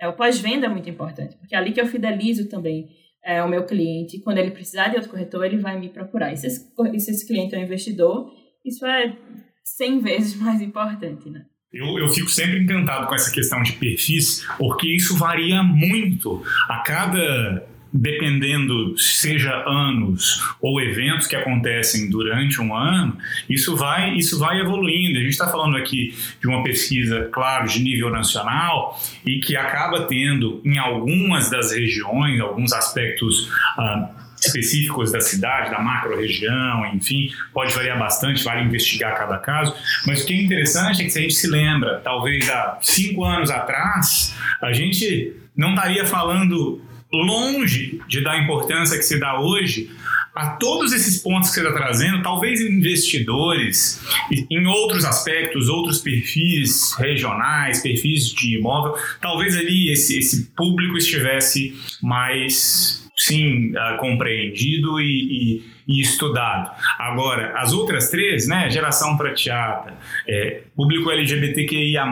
É, 0.00 0.08
o 0.08 0.14
pós-venda 0.14 0.66
é 0.66 0.68
muito 0.68 0.90
importante, 0.90 1.36
porque 1.36 1.54
é 1.54 1.58
ali 1.58 1.70
que 1.72 1.80
eu 1.80 1.86
fidelizo 1.86 2.48
também 2.48 2.88
é, 3.24 3.42
o 3.42 3.48
meu 3.48 3.64
cliente. 3.64 4.20
Quando 4.20 4.38
ele 4.38 4.50
precisar 4.50 4.88
de 4.88 4.96
outro 4.96 5.10
corretor, 5.10 5.44
ele 5.44 5.58
vai 5.58 5.78
me 5.78 5.88
procurar. 5.88 6.32
E 6.32 6.36
se 6.36 6.46
esse, 6.46 6.72
se 7.00 7.10
esse 7.10 7.26
cliente 7.26 7.54
é 7.54 7.58
um 7.58 7.62
investidor, 7.62 8.30
isso 8.64 8.84
é 8.86 9.16
100 9.64 10.00
vezes 10.00 10.36
mais 10.40 10.60
importante, 10.60 11.30
né? 11.30 11.44
Eu, 11.72 11.98
eu 11.98 12.08
fico 12.08 12.28
sempre 12.28 12.62
encantado 12.62 13.06
com 13.06 13.14
essa 13.14 13.32
questão 13.32 13.62
de 13.62 13.72
perfis, 13.72 14.46
porque 14.58 14.94
isso 14.94 15.16
varia 15.16 15.62
muito 15.62 16.42
a 16.68 16.82
cada 16.82 17.66
dependendo 17.92 18.96
seja 18.96 19.52
anos 19.66 20.42
ou 20.60 20.80
eventos 20.80 21.26
que 21.26 21.36
acontecem 21.36 22.08
durante 22.08 22.60
um 22.60 22.74
ano, 22.74 23.16
isso 23.48 23.76
vai 23.76 24.14
isso 24.14 24.38
vai 24.38 24.60
evoluindo. 24.60 25.18
A 25.18 25.22
gente 25.22 25.32
está 25.32 25.48
falando 25.48 25.76
aqui 25.76 26.14
de 26.40 26.48
uma 26.48 26.62
pesquisa, 26.62 27.28
claro, 27.32 27.68
de 27.68 27.80
nível 27.80 28.10
nacional 28.10 28.98
e 29.26 29.40
que 29.40 29.56
acaba 29.56 30.06
tendo 30.06 30.60
em 30.64 30.78
algumas 30.78 31.50
das 31.50 31.72
regiões 31.72 32.40
alguns 32.40 32.72
aspectos 32.72 33.50
ah, 33.76 34.10
específicos 34.40 35.12
da 35.12 35.20
cidade, 35.20 35.70
da 35.70 35.78
macro-região, 35.78 36.86
enfim, 36.94 37.30
pode 37.52 37.72
variar 37.74 37.98
bastante, 37.98 38.42
vale 38.42 38.64
investigar 38.64 39.16
cada 39.16 39.38
caso. 39.38 39.74
Mas 40.06 40.22
o 40.22 40.26
que 40.26 40.34
é 40.34 40.42
interessante 40.42 41.02
é 41.02 41.04
que 41.04 41.10
se 41.10 41.18
a 41.18 41.22
gente 41.22 41.34
se 41.34 41.48
lembra, 41.48 42.00
talvez 42.02 42.50
há 42.50 42.78
cinco 42.80 43.24
anos 43.24 43.50
atrás, 43.50 44.34
a 44.60 44.72
gente 44.72 45.36
não 45.56 45.74
estaria 45.74 46.04
falando 46.04 46.82
longe 47.12 48.00
de 48.08 48.22
dar 48.22 48.32
a 48.32 48.38
importância 48.38 48.96
que 48.96 49.04
se 49.04 49.18
dá 49.18 49.38
hoje 49.40 49.90
a 50.34 50.50
todos 50.56 50.92
esses 50.94 51.22
pontos 51.22 51.50
que 51.50 51.56
você 51.56 51.66
está 51.66 51.74
trazendo, 51.74 52.22
talvez 52.22 52.60
investidores, 52.60 54.02
em 54.50 54.66
outros 54.66 55.04
aspectos, 55.04 55.68
outros 55.68 55.98
perfis 55.98 56.94
regionais, 56.94 57.82
perfis 57.82 58.32
de 58.32 58.56
imóvel, 58.56 58.94
talvez 59.20 59.54
ali 59.56 59.92
esse, 59.92 60.18
esse 60.18 60.46
público 60.56 60.96
estivesse 60.96 61.74
mais, 62.02 63.06
sim, 63.14 63.72
uh, 63.72 63.98
compreendido 63.98 64.98
e, 65.00 65.58
e 65.68 65.72
e 65.86 66.00
estudado. 66.00 66.70
Agora, 66.98 67.52
as 67.56 67.72
outras 67.72 68.10
três, 68.10 68.46
né, 68.46 68.70
geração 68.70 69.16
prateada, 69.16 69.94
é, 70.28 70.62
público 70.76 71.10
LGBTQIA+, 71.10 72.06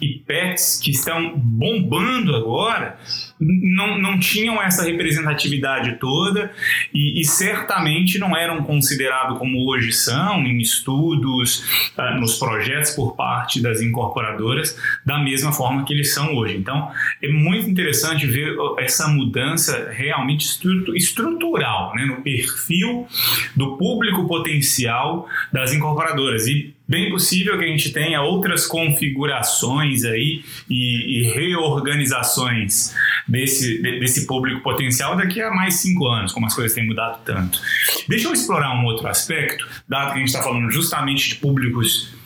e 0.00 0.20
pets 0.26 0.80
que 0.82 0.90
estão 0.90 1.36
bombando 1.36 2.34
agora, 2.36 2.98
não, 3.40 3.98
não 3.98 4.18
tinham 4.18 4.60
essa 4.60 4.84
representatividade 4.84 5.98
toda 5.98 6.52
e, 6.92 7.20
e 7.20 7.24
certamente 7.24 8.18
não 8.18 8.36
eram 8.36 8.62
considerados 8.64 9.38
como 9.38 9.68
hoje 9.70 9.92
são 9.92 10.42
em 10.42 10.58
estudos, 10.58 11.90
uh, 11.96 12.20
nos 12.20 12.38
projetos 12.38 12.92
por 12.92 13.14
parte 13.16 13.60
das 13.60 13.80
incorporadoras, 13.80 14.76
da 15.04 15.18
mesma 15.18 15.52
forma 15.52 15.84
que 15.84 15.92
eles 15.92 16.12
são 16.12 16.34
hoje. 16.34 16.56
Então, 16.56 16.90
é 17.22 17.28
muito 17.28 17.68
interessante 17.68 18.26
ver 18.26 18.56
essa 18.78 19.08
mudança 19.08 19.90
realmente 19.90 20.46
estrutural 20.94 21.94
né, 21.94 22.04
no 22.04 22.22
perfil 22.22 23.06
do 23.54 23.76
público 23.76 24.26
potencial 24.26 25.28
das 25.52 25.72
incorporadoras. 25.72 26.46
E 26.46 26.74
bem 26.88 27.10
possível 27.10 27.58
que 27.58 27.64
a 27.64 27.68
gente 27.68 27.92
tenha 27.92 28.22
outras 28.22 28.66
configurações 28.66 30.04
aí 30.04 30.42
e, 30.70 31.18
e 31.18 31.32
reorganizações 31.32 32.94
desse, 33.28 33.82
desse 33.82 34.26
público 34.26 34.62
potencial 34.62 35.16
daqui 35.16 35.42
a 35.42 35.50
mais 35.50 35.74
cinco 35.74 36.06
anos, 36.06 36.32
como 36.32 36.46
as 36.46 36.54
coisas 36.54 36.74
têm 36.74 36.86
mudado 36.86 37.22
tanto. 37.24 37.60
Deixa 38.08 38.28
eu 38.28 38.32
explorar 38.32 38.74
um 38.74 38.86
outro 38.86 39.06
aspecto, 39.06 39.68
dado 39.86 40.12
que 40.12 40.16
a 40.16 40.18
gente 40.18 40.28
está 40.28 40.42
falando 40.42 40.70
justamente 40.70 41.28
de 41.28 41.34
públicos 41.36 42.16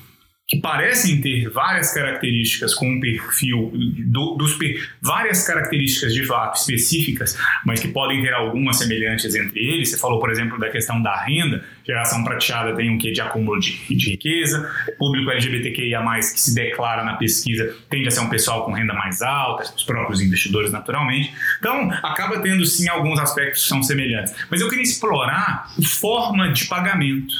que 0.52 0.60
parecem 0.60 1.18
ter 1.18 1.48
várias 1.48 1.94
características 1.94 2.74
com 2.74 2.86
um 2.86 3.00
perfil 3.00 3.72
do, 4.06 4.34
dos 4.34 4.58
várias 5.00 5.46
características 5.46 6.12
de 6.12 6.24
fato 6.26 6.58
específicas, 6.58 7.38
mas 7.64 7.80
que 7.80 7.88
podem 7.88 8.20
ter 8.20 8.34
algumas 8.34 8.76
semelhantes 8.76 9.34
entre 9.34 9.60
eles. 9.60 9.88
Você 9.88 9.96
falou, 9.96 10.20
por 10.20 10.30
exemplo, 10.30 10.58
da 10.58 10.68
questão 10.68 11.00
da 11.00 11.24
renda. 11.24 11.64
Geração 11.84 12.22
prateada 12.22 12.74
tem 12.74 12.90
um 12.90 12.98
quê 12.98 13.12
de 13.12 13.20
acúmulo 13.20 13.58
de, 13.58 13.72
de 13.94 14.10
riqueza. 14.10 14.70
Público 14.98 15.30
LGBTQIA+, 15.30 16.02
que 16.20 16.40
se 16.40 16.54
declara 16.54 17.04
na 17.04 17.14
pesquisa, 17.14 17.74
tende 17.90 18.08
a 18.08 18.10
ser 18.10 18.20
um 18.20 18.28
pessoal 18.28 18.64
com 18.64 18.72
renda 18.72 18.94
mais 18.94 19.20
alta, 19.22 19.64
os 19.74 19.82
próprios 19.82 20.20
investidores, 20.20 20.70
naturalmente. 20.70 21.32
Então, 21.58 21.90
acaba 22.02 22.40
tendo, 22.40 22.64
sim, 22.64 22.88
alguns 22.88 23.18
aspectos 23.18 23.62
que 23.62 23.68
são 23.68 23.82
semelhantes. 23.82 24.34
Mas 24.50 24.60
eu 24.60 24.68
queria 24.68 24.82
explorar 24.82 25.72
a 25.76 25.86
forma 25.86 26.52
de 26.52 26.66
pagamento. 26.66 27.34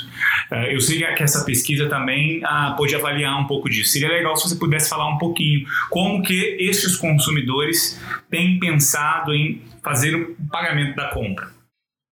Eh, 0.50 0.74
eu 0.74 0.80
sei 0.80 1.02
que 1.14 1.22
essa 1.22 1.44
pesquisa 1.44 1.88
também 1.88 2.40
ah, 2.44 2.74
pode 2.76 2.94
avaliar 2.94 3.38
um 3.40 3.46
pouco 3.46 3.68
disso. 3.68 3.90
Seria 3.90 4.08
legal 4.08 4.36
se 4.36 4.48
você 4.48 4.56
pudesse 4.56 4.88
falar 4.88 5.08
um 5.08 5.18
pouquinho 5.18 5.66
como 5.90 6.22
que 6.22 6.56
esses 6.60 6.96
consumidores 6.96 8.00
têm 8.30 8.58
pensado 8.58 9.34
em 9.34 9.62
fazer 9.82 10.14
o 10.14 10.36
pagamento 10.50 10.96
da 10.96 11.08
compra. 11.08 11.61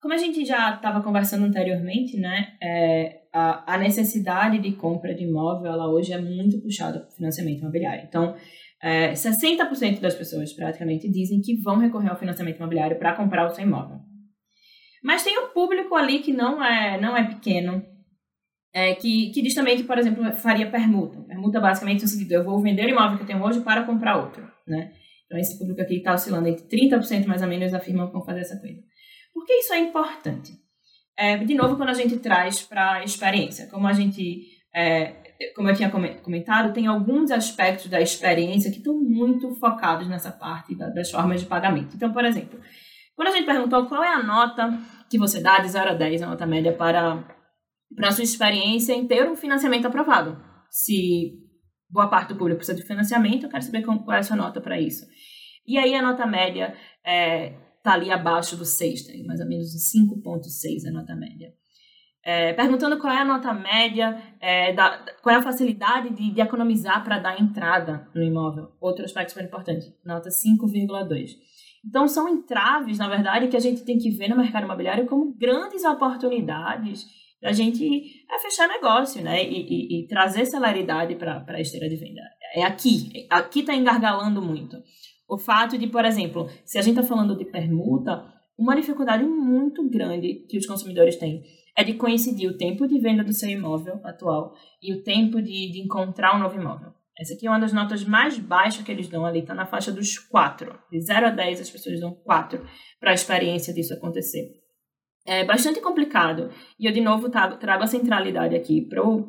Como 0.05 0.13
a 0.13 0.19
gente 0.19 0.45
já 0.45 0.75
estava 0.75 1.03
conversando 1.03 1.47
anteriormente, 1.47 2.19
né, 2.19 2.59
é, 2.63 3.23
a, 3.33 3.73
a, 3.73 3.79
necessidade 3.79 4.59
de 4.59 4.73
compra 4.73 5.15
de 5.15 5.25
imóvel, 5.25 5.73
ela 5.73 5.91
hoje 5.91 6.13
é 6.13 6.21
muito 6.21 6.61
puxada 6.61 7.01
para 7.01 7.09
o 7.09 7.13
financiamento 7.13 7.61
imobiliário. 7.61 8.05
Então, 8.07 8.37
é, 8.83 9.13
60% 9.13 10.01
das 10.01 10.15
pessoas 10.15 10.53
praticamente 10.53 11.11
dizem 11.11 11.41
que 11.41 11.59
vão 11.63 11.79
recorrer 11.79 12.11
ao 12.11 12.19
financiamento 12.19 12.59
imobiliário 12.59 12.99
para 12.99 13.15
comprar 13.15 13.47
o 13.47 13.55
seu 13.55 13.65
imóvel. 13.65 13.97
Mas 15.03 15.25
tem 15.25 15.39
o 15.39 15.47
um 15.47 15.49
público 15.55 15.95
ali 15.95 16.19
que 16.19 16.35
não 16.35 16.63
é, 16.63 17.01
não 17.01 17.17
é 17.17 17.25
pequeno, 17.27 17.83
é, 18.75 18.95
que, 18.95 19.31
que 19.31 19.41
diz 19.41 19.55
também 19.55 19.75
que, 19.75 19.85
por 19.85 19.97
exemplo, 19.97 20.37
faria 20.37 20.71
permuta. 20.71 21.19
Permuta 21.23 21.59
basicamente 21.59 22.03
no 22.03 22.09
sentido, 22.09 22.33
eu 22.33 22.45
vou 22.45 22.61
vender 22.61 22.85
o 22.85 22.91
imóvel 22.91 23.17
que 23.17 23.23
eu 23.23 23.29
tenho 23.29 23.43
hoje 23.43 23.63
para 23.63 23.85
comprar 23.85 24.19
outro, 24.19 24.47
né? 24.69 24.93
Então, 25.25 25.39
esse 25.39 25.59
público 25.59 25.81
aqui 25.81 25.97
está 25.97 26.13
oscilando 26.13 26.47
entre 26.47 26.67
30% 26.67 27.25
mais 27.25 27.41
ou 27.41 27.49
menos 27.49 27.73
afirmam 27.73 28.09
que 28.09 28.13
vão 28.13 28.23
fazer 28.23 28.41
essa 28.41 28.61
coisa. 28.61 28.83
Por 29.35 29.45
que 29.45 29.53
isso 29.55 29.75
é 29.75 29.79
importante? 29.79 30.53
É, 31.19 31.37
de 31.39 31.55
novo, 31.55 31.77
quando 31.77 31.91
a 31.91 31.95
gente 31.95 32.19
traz 32.19 32.63
para 32.63 32.95
a 32.95 33.05
experiência, 33.05 33.69
como 33.69 33.87
a 33.87 33.93
gente, 33.93 34.47
é, 34.75 35.35
como 35.55 35.69
eu 35.69 35.75
tinha 35.75 35.91
comentado, 35.91 36.73
tem 36.73 36.87
alguns 36.87 37.31
aspectos 37.31 37.89
da 37.89 38.01
experiência 38.01 38.71
que 38.71 38.79
estão 38.79 38.95
muito 38.95 39.55
focados 39.57 40.09
nessa 40.09 40.31
parte 40.31 40.75
das 40.75 41.11
formas 41.11 41.41
de 41.41 41.47
pagamento. 41.47 41.95
Então, 41.95 42.13
por 42.13 42.25
exemplo, 42.25 42.61
quando 43.17 43.29
a 43.29 43.33
gente 43.33 43.47
perguntou 43.47 43.87
qual 43.87 44.03
é 44.03 44.13
a 44.13 44.23
nota 44.23 44.79
que 45.11 45.19
você 45.19 45.41
dá 45.41 45.59
de 45.59 45.69
0 45.69 45.91
a 45.91 45.95
10, 45.95 46.23
a 46.23 46.27
nota 46.27 46.47
média 46.47 46.73
para 46.73 47.25
para 47.95 48.11
sua 48.11 48.25
experiência 48.25 48.93
em 48.93 49.07
ter 49.07 49.29
um 49.29 49.37
financiamento 49.37 49.87
aprovado. 49.87 50.37
Se 50.69 51.33
boa 51.89 52.09
parte 52.09 52.31
do 52.31 52.37
público 52.37 52.59
precisa 52.59 52.77
de 52.77 52.85
financiamento, 52.85 53.45
eu 53.45 53.51
quero 53.51 53.63
saber 53.63 53.83
qual 53.83 54.03
é 54.13 54.19
a 54.19 54.23
sua 54.23 54.37
nota 54.37 54.61
para 54.61 54.81
isso. 54.81 55.07
E 55.67 55.79
aí 55.79 55.95
a 55.95 56.03
nota 56.03 56.27
média 56.27 56.75
é, 57.07 57.55
tá 57.85 57.93
ali 57.93 58.11
abaixo 58.11 58.57
do 58.57 58.65
6, 58.65 59.07
tá 59.07 59.13
mais 59.27 59.41
ou 59.41 59.47
menos 59.47 59.67
5,6 59.95 60.89
a 60.89 60.91
nota 60.91 61.15
média. 61.15 61.53
é, 62.25 62.55
perguntando 62.55 62.99
qual 62.99 63.13
é 63.13 63.19
a 63.19 63.25
nota 63.25 63.53
média, 63.53 64.19
é, 64.41 64.73
da, 64.73 65.05
qual 65.23 65.37
é 65.37 65.39
a 65.39 65.43
facilidade 65.43 66.09
de, 66.15 66.33
de 66.33 66.41
economizar 66.41 67.05
para 67.05 67.19
dar 67.19 67.39
entrada 67.39 68.09
no 68.15 68.23
imóvel. 68.23 68.73
Outro 68.81 69.05
aspecto 69.05 69.29
super 69.33 69.45
importante, 69.45 69.95
nota 70.03 70.31
5,2. 70.31 71.33
Então, 71.87 72.09
são 72.09 72.27
entraves, 72.27 72.97
na 72.97 73.11
verdade, 73.11 73.49
que 73.49 73.57
a 73.59 73.61
gente 73.61 73.85
tem 73.85 73.99
que 73.99 74.11
ver 74.11 74.29
no 74.29 74.39
mercado 74.39 74.65
imobiliário 74.65 75.05
como 75.05 75.35
grandes 75.37 75.85
oportunidades 75.85 77.05
a 77.45 77.53
gente 77.53 78.25
é 78.31 78.39
fechar 78.39 78.67
negócio, 78.67 79.23
né? 79.23 79.45
E, 79.45 79.61
e, 79.61 80.01
e 80.01 80.07
trazer 80.09 80.47
celeridade 80.47 81.15
para 81.15 81.45
a 81.47 81.61
esteira 81.61 81.89
de 81.89 81.97
venda. 81.97 82.23
É 82.55 82.63
aqui. 82.63 83.27
Aqui 83.29 83.61
está 83.61 83.75
engargalando 83.75 84.41
muito. 84.41 84.79
O 85.29 85.39
fato 85.39 85.79
de, 85.79 85.87
por 85.87 86.05
exemplo, 86.05 86.49
se 86.65 86.79
a 86.79 86.83
gente 86.83 86.99
está 86.99 87.09
falando 87.09 87.37
de 87.37 87.45
permuta, 87.45 88.25
uma 88.59 88.77
dificuldade 88.77 89.25
muito 89.25 89.89
grande 89.89 90.47
que 90.49 90.59
os 90.59 90.67
consumidores 90.67 91.17
têm 91.17 91.43
é 91.77 91.83
de 91.83 91.95
coincidir 91.95 92.49
o 92.49 92.57
tempo 92.57 92.87
de 92.87 93.01
venda 93.01 93.25
do 93.25 93.33
seu 93.33 93.49
imóvel 93.49 94.01
atual 94.05 94.55
e 94.81 94.93
o 94.93 95.03
tempo 95.03 95.43
de, 95.43 95.73
de 95.73 95.81
encontrar 95.81 96.37
um 96.37 96.41
novo 96.41 96.61
imóvel. 96.61 96.93
Essa 97.19 97.35
aqui 97.35 97.47
é 97.47 97.51
uma 97.51 97.61
das 97.61 97.73
notas 97.73 98.05
mais 98.05 98.39
baixas 98.39 98.83
que 98.83 98.91
eles 98.91 99.09
dão 99.09 99.25
ali, 99.25 99.41
está 99.41 99.55
na 99.55 99.67
faixa 99.67 99.93
dos 99.93 100.19
4. 100.19 100.77
De 100.91 101.01
0 101.01 101.27
a 101.27 101.31
10, 101.31 101.61
as 101.61 101.71
pessoas 101.71 102.01
dão 102.01 102.13
4 102.13 102.65
para 102.99 103.13
a 103.13 103.15
experiência 103.15 103.73
disso 103.73 103.95
acontecer. 103.95 104.65
É 105.27 105.45
bastante 105.45 105.81
complicado. 105.81 106.51
E 106.79 106.87
eu, 106.87 106.93
de 106.93 107.01
novo, 107.01 107.31
trago 107.31 107.83
a 107.83 107.87
centralidade 107.87 108.55
aqui 108.55 108.83
para 108.83 109.03
o 109.03 109.23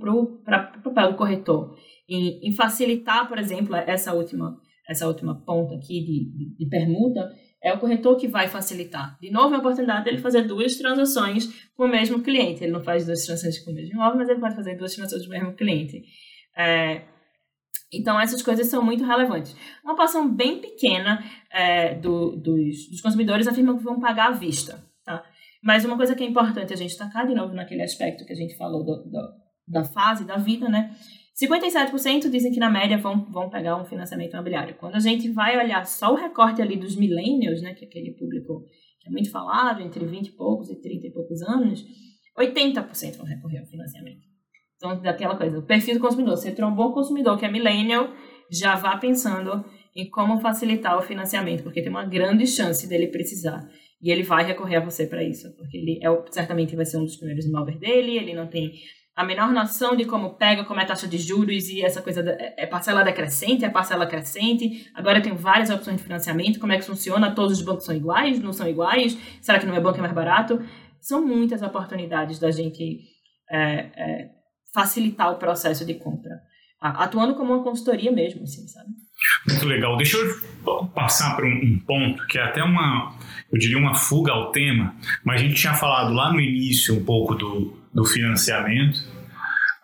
papel 0.83 1.11
do 1.11 1.17
corretor, 1.17 1.77
em, 2.09 2.49
em, 2.49 2.53
facilitar, 2.53 3.27
por 3.27 3.37
exemplo, 3.37 3.75
essa 3.75 4.13
última, 4.13 4.59
essa 4.89 5.07
última 5.07 5.35
ponta 5.45 5.75
aqui 5.75 6.03
de, 6.03 6.55
de, 6.57 6.69
permuta, 6.69 7.31
é 7.61 7.73
o 7.73 7.79
corretor 7.79 8.15
que 8.17 8.27
vai 8.27 8.47
facilitar. 8.47 9.17
De 9.19 9.31
novo, 9.31 9.55
a 9.55 9.57
oportunidade 9.57 10.05
dele 10.05 10.19
fazer 10.19 10.43
duas 10.43 10.75
transações 10.77 11.47
com 11.75 11.85
o 11.85 11.87
mesmo 11.87 12.21
cliente. 12.21 12.63
Ele 12.63 12.73
não 12.73 12.83
faz 12.83 13.05
duas 13.05 13.25
transações 13.25 13.59
com 13.59 13.71
o 13.71 13.73
mesmo 13.73 13.93
imóvel, 13.93 14.17
mas 14.17 14.29
ele 14.29 14.39
pode 14.39 14.55
fazer 14.55 14.75
duas 14.75 14.93
transações 14.93 15.25
com 15.25 15.33
o 15.33 15.37
mesmo 15.37 15.53
cliente. 15.53 16.03
É, 16.55 17.01
então, 17.91 18.19
essas 18.19 18.41
coisas 18.41 18.67
são 18.67 18.83
muito 18.83 19.03
relevantes. 19.03 19.55
Uma 19.83 19.95
porção 19.95 20.29
bem 20.29 20.59
pequena 20.59 21.23
é, 21.51 21.95
do, 21.95 22.35
dos, 22.35 22.89
dos, 22.89 23.01
consumidores 23.01 23.47
afirma 23.47 23.77
que 23.77 23.83
vão 23.83 23.99
pagar 23.99 24.27
à 24.27 24.31
vista. 24.31 24.83
Tá? 25.03 25.23
Mas 25.63 25.85
uma 25.85 25.97
coisa 25.97 26.15
que 26.15 26.23
é 26.23 26.27
importante 26.27 26.73
a 26.73 26.75
gente 26.75 26.89
destacar, 26.89 27.25
de 27.25 27.33
novo, 27.33 27.53
naquele 27.53 27.83
aspecto 27.83 28.25
que 28.25 28.33
a 28.33 28.35
gente 28.35 28.57
falou 28.57 28.83
do, 28.83 29.03
do, 29.03 29.33
da 29.67 29.83
fase 29.83 30.25
da 30.25 30.37
vida, 30.37 30.69
né? 30.69 30.95
57% 31.41 32.29
dizem 32.29 32.51
que 32.51 32.59
na 32.59 32.69
média 32.69 32.97
vão, 32.97 33.25
vão 33.29 33.49
pegar 33.49 33.75
um 33.75 33.85
financiamento 33.85 34.33
imobiliário. 34.33 34.75
Quando 34.75 34.95
a 34.95 34.99
gente 34.99 35.29
vai 35.29 35.57
olhar 35.57 35.85
só 35.85 36.13
o 36.13 36.15
recorte 36.15 36.61
ali 36.61 36.77
dos 36.77 36.95
millennials, 36.95 37.61
né, 37.61 37.73
que 37.73 37.83
é 37.83 37.87
aquele 37.87 38.11
público 38.11 38.63
que 39.01 39.09
é 39.09 39.11
muito 39.11 39.29
falado, 39.29 39.81
entre 39.81 40.05
20 40.05 40.27
e 40.27 40.31
poucos 40.31 40.69
e 40.69 40.81
30 40.81 41.07
e 41.07 41.11
poucos 41.11 41.41
anos, 41.41 41.85
80% 42.39 43.17
vão 43.17 43.25
recorrer 43.25 43.59
ao 43.59 43.65
financiamento. 43.65 44.25
Então, 44.77 45.01
daquela 45.01 45.35
coisa, 45.37 45.59
o 45.59 45.63
perfil 45.63 45.95
do 45.95 45.99
consumidor. 45.99 46.37
Você 46.37 46.51
tem 46.51 46.63
um 46.63 46.73
bom 46.73 46.91
consumidor 46.91 47.37
que 47.37 47.45
é 47.45 47.51
millennial, 47.51 48.13
já 48.49 48.75
vá 48.75 48.97
pensando 48.97 49.65
em 49.95 50.09
como 50.09 50.39
facilitar 50.39 50.97
o 50.97 51.01
financiamento, 51.01 51.63
porque 51.63 51.81
tem 51.81 51.89
uma 51.89 52.05
grande 52.05 52.45
chance 52.45 52.87
dele 52.87 53.07
precisar. 53.07 53.67
E 54.01 54.11
ele 54.11 54.23
vai 54.23 54.45
recorrer 54.45 54.77
a 54.77 54.85
você 54.85 55.07
para 55.07 55.23
isso, 55.23 55.53
porque 55.55 55.77
ele 55.77 55.99
é, 56.03 56.31
certamente 56.31 56.75
vai 56.75 56.85
ser 56.85 56.97
um 56.97 57.05
dos 57.05 57.15
primeiros 57.15 57.45
imóveis 57.45 57.79
dele, 57.79 58.17
ele 58.17 58.33
não 58.33 58.47
tem 58.47 58.71
a 59.15 59.23
menor 59.23 59.51
noção 59.51 59.95
de 59.95 60.03
como 60.05 60.35
pega, 60.35 60.65
como 60.65 60.79
é 60.79 60.83
a 60.83 60.87
taxa 60.87 61.07
de 61.07 61.17
juros 61.17 61.69
e 61.69 61.81
essa 61.81 62.01
coisa 62.01 62.21
da, 62.21 62.31
é, 62.33 62.55
é 62.57 62.65
parcela 62.65 63.03
decrescente, 63.03 63.63
é 63.63 63.69
parcela 63.69 64.05
crescente. 64.05 64.91
Agora 64.93 65.21
tem 65.21 65.33
várias 65.33 65.69
opções 65.69 65.97
de 65.97 66.03
financiamento, 66.03 66.59
como 66.59 66.73
é 66.73 66.77
que 66.77 66.83
funciona? 66.83 67.33
Todos 67.33 67.57
os 67.57 67.63
bancos 67.63 67.85
são 67.85 67.95
iguais? 67.95 68.41
Não 68.41 68.51
são 68.51 68.67
iguais? 68.67 69.17
Será 69.41 69.57
que 69.57 69.65
no 69.65 69.71
meu 69.71 69.81
banco 69.81 69.99
é 69.99 70.01
mais 70.01 70.13
barato? 70.13 70.61
São 70.99 71.25
muitas 71.25 71.61
oportunidades 71.61 72.39
da 72.39 72.51
gente 72.51 72.99
é, 73.49 73.57
é, 73.95 74.29
facilitar 74.73 75.31
o 75.31 75.37
processo 75.37 75.85
de 75.85 75.93
compra, 75.93 76.41
atuando 76.81 77.35
como 77.35 77.53
uma 77.53 77.63
consultoria 77.63 78.11
mesmo, 78.11 78.43
assim, 78.43 78.67
sabe? 78.67 78.89
Muito 79.47 79.65
legal. 79.65 79.95
Deixa 79.95 80.17
eu 80.17 80.87
passar 80.93 81.35
para 81.37 81.45
um, 81.45 81.51
um 81.51 81.79
ponto 81.79 82.25
que 82.27 82.37
é 82.37 82.43
até 82.43 82.61
uma, 82.61 83.15
eu 83.49 83.57
diria 83.57 83.77
uma 83.77 83.93
fuga 83.93 84.33
ao 84.33 84.51
tema, 84.51 84.93
mas 85.23 85.39
a 85.39 85.43
gente 85.43 85.55
tinha 85.55 85.73
falado 85.73 86.13
lá 86.13 86.33
no 86.33 86.39
início 86.41 86.95
um 86.95 87.05
pouco 87.05 87.33
do 87.33 87.84
do 87.95 88.05
financiamento. 88.05 88.97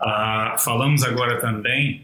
Uh, 0.01 0.59
falamos 0.59 1.03
agora 1.03 1.39
também 1.39 2.03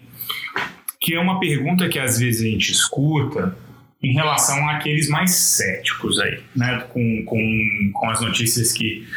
que 1.00 1.14
é 1.14 1.20
uma 1.20 1.40
pergunta 1.40 1.88
que 1.88 2.00
às 2.00 2.18
vezes 2.18 2.42
a 2.42 2.50
gente 2.50 2.72
escuta 2.72 3.56
em 4.02 4.14
relação 4.14 4.68
àqueles 4.70 5.10
mais 5.10 5.32
céticos 5.32 6.20
aí, 6.20 6.42
né? 6.56 6.86
Com, 6.90 7.24
com, 7.26 7.92
com 7.94 8.10
as 8.10 8.22
notícias 8.22 8.72
que 8.72 9.08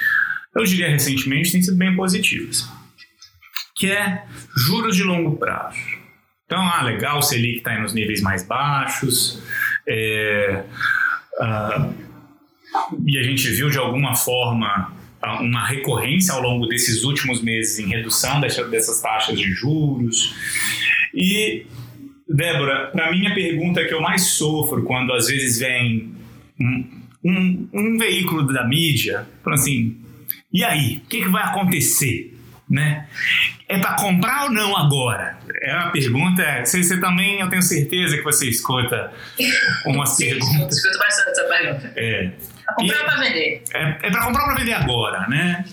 eu 0.55 0.65
diria 0.65 0.91
recentemente 0.91 1.53
têm 1.53 1.63
sido 1.63 1.77
bem 1.77 1.95
positivas, 1.95 2.69
que 3.77 3.91
é 3.91 4.25
juros 4.57 4.97
de 4.97 5.05
longo 5.05 5.37
prazo. 5.37 5.79
Então, 6.45 6.61
ah, 6.61 6.83
legal, 6.83 7.19
o 7.19 7.23
Selic 7.23 7.59
está 7.59 7.79
nos 7.79 7.95
níveis 7.95 8.21
mais 8.21 8.45
baixos, 8.45 9.41
é, 9.89 10.65
uh, 11.39 11.95
e 13.07 13.19
a 13.19 13.23
gente 13.23 13.49
viu 13.51 13.71
de 13.71 13.79
alguma 13.79 14.17
forma 14.17 14.93
uma 15.23 15.67
recorrência 15.67 16.35
ao 16.35 16.41
longo 16.41 16.67
desses 16.67 17.05
últimos 17.05 17.43
meses 17.43 17.79
em 17.79 17.89
redução 17.89 18.41
dessas 18.41 19.01
taxas 19.01 19.39
de 19.39 19.51
juros. 19.53 20.35
E, 21.15 21.67
Débora, 22.29 22.91
para 22.93 23.11
mim 23.11 23.27
a 23.27 23.35
pergunta 23.35 23.85
que 23.85 23.93
eu 23.93 24.01
mais 24.01 24.23
sofro 24.23 24.83
quando 24.85 25.13
às 25.13 25.27
vezes 25.27 25.59
vem 25.59 26.15
um, 26.61 27.03
um, 27.25 27.69
um 27.73 27.99
veículo 27.99 28.47
da 28.53 28.67
mídia 28.67 29.27
falando 29.43 29.59
assim: 29.59 29.97
e 30.53 30.65
aí, 30.65 30.97
o 31.05 31.09
que, 31.09 31.23
que 31.23 31.29
vai 31.29 31.45
acontecer? 31.45 32.37
Né? 32.69 33.09
É 33.69 33.79
para 33.79 33.97
comprar 33.97 34.45
ou 34.45 34.51
não 34.51 34.77
agora? 34.77 35.39
É 35.63 35.75
uma 35.75 35.91
pergunta. 35.91 36.65
Você, 36.65 36.83
você, 36.83 37.01
também, 37.01 37.41
eu 37.41 37.49
tenho 37.49 37.63
certeza 37.63 38.17
que 38.17 38.23
você 38.23 38.49
escuta 38.49 39.13
umas 39.87 40.11
Sim, 40.11 40.27
perguntas. 40.27 40.77
Escuto 40.77 40.99
bastante 40.99 41.31
essa 41.31 41.45
pergunta. 41.45 41.93
É. 41.97 42.33
Pra 42.75 42.85
comprar 42.85 43.05
pra 43.05 43.21
vender? 43.21 43.63
É, 43.75 43.83
é 44.03 44.11
para 44.11 44.25
comprar 44.25 44.45
para 44.45 44.55
vender 44.57 44.73
agora, 44.73 45.27
né? 45.29 45.65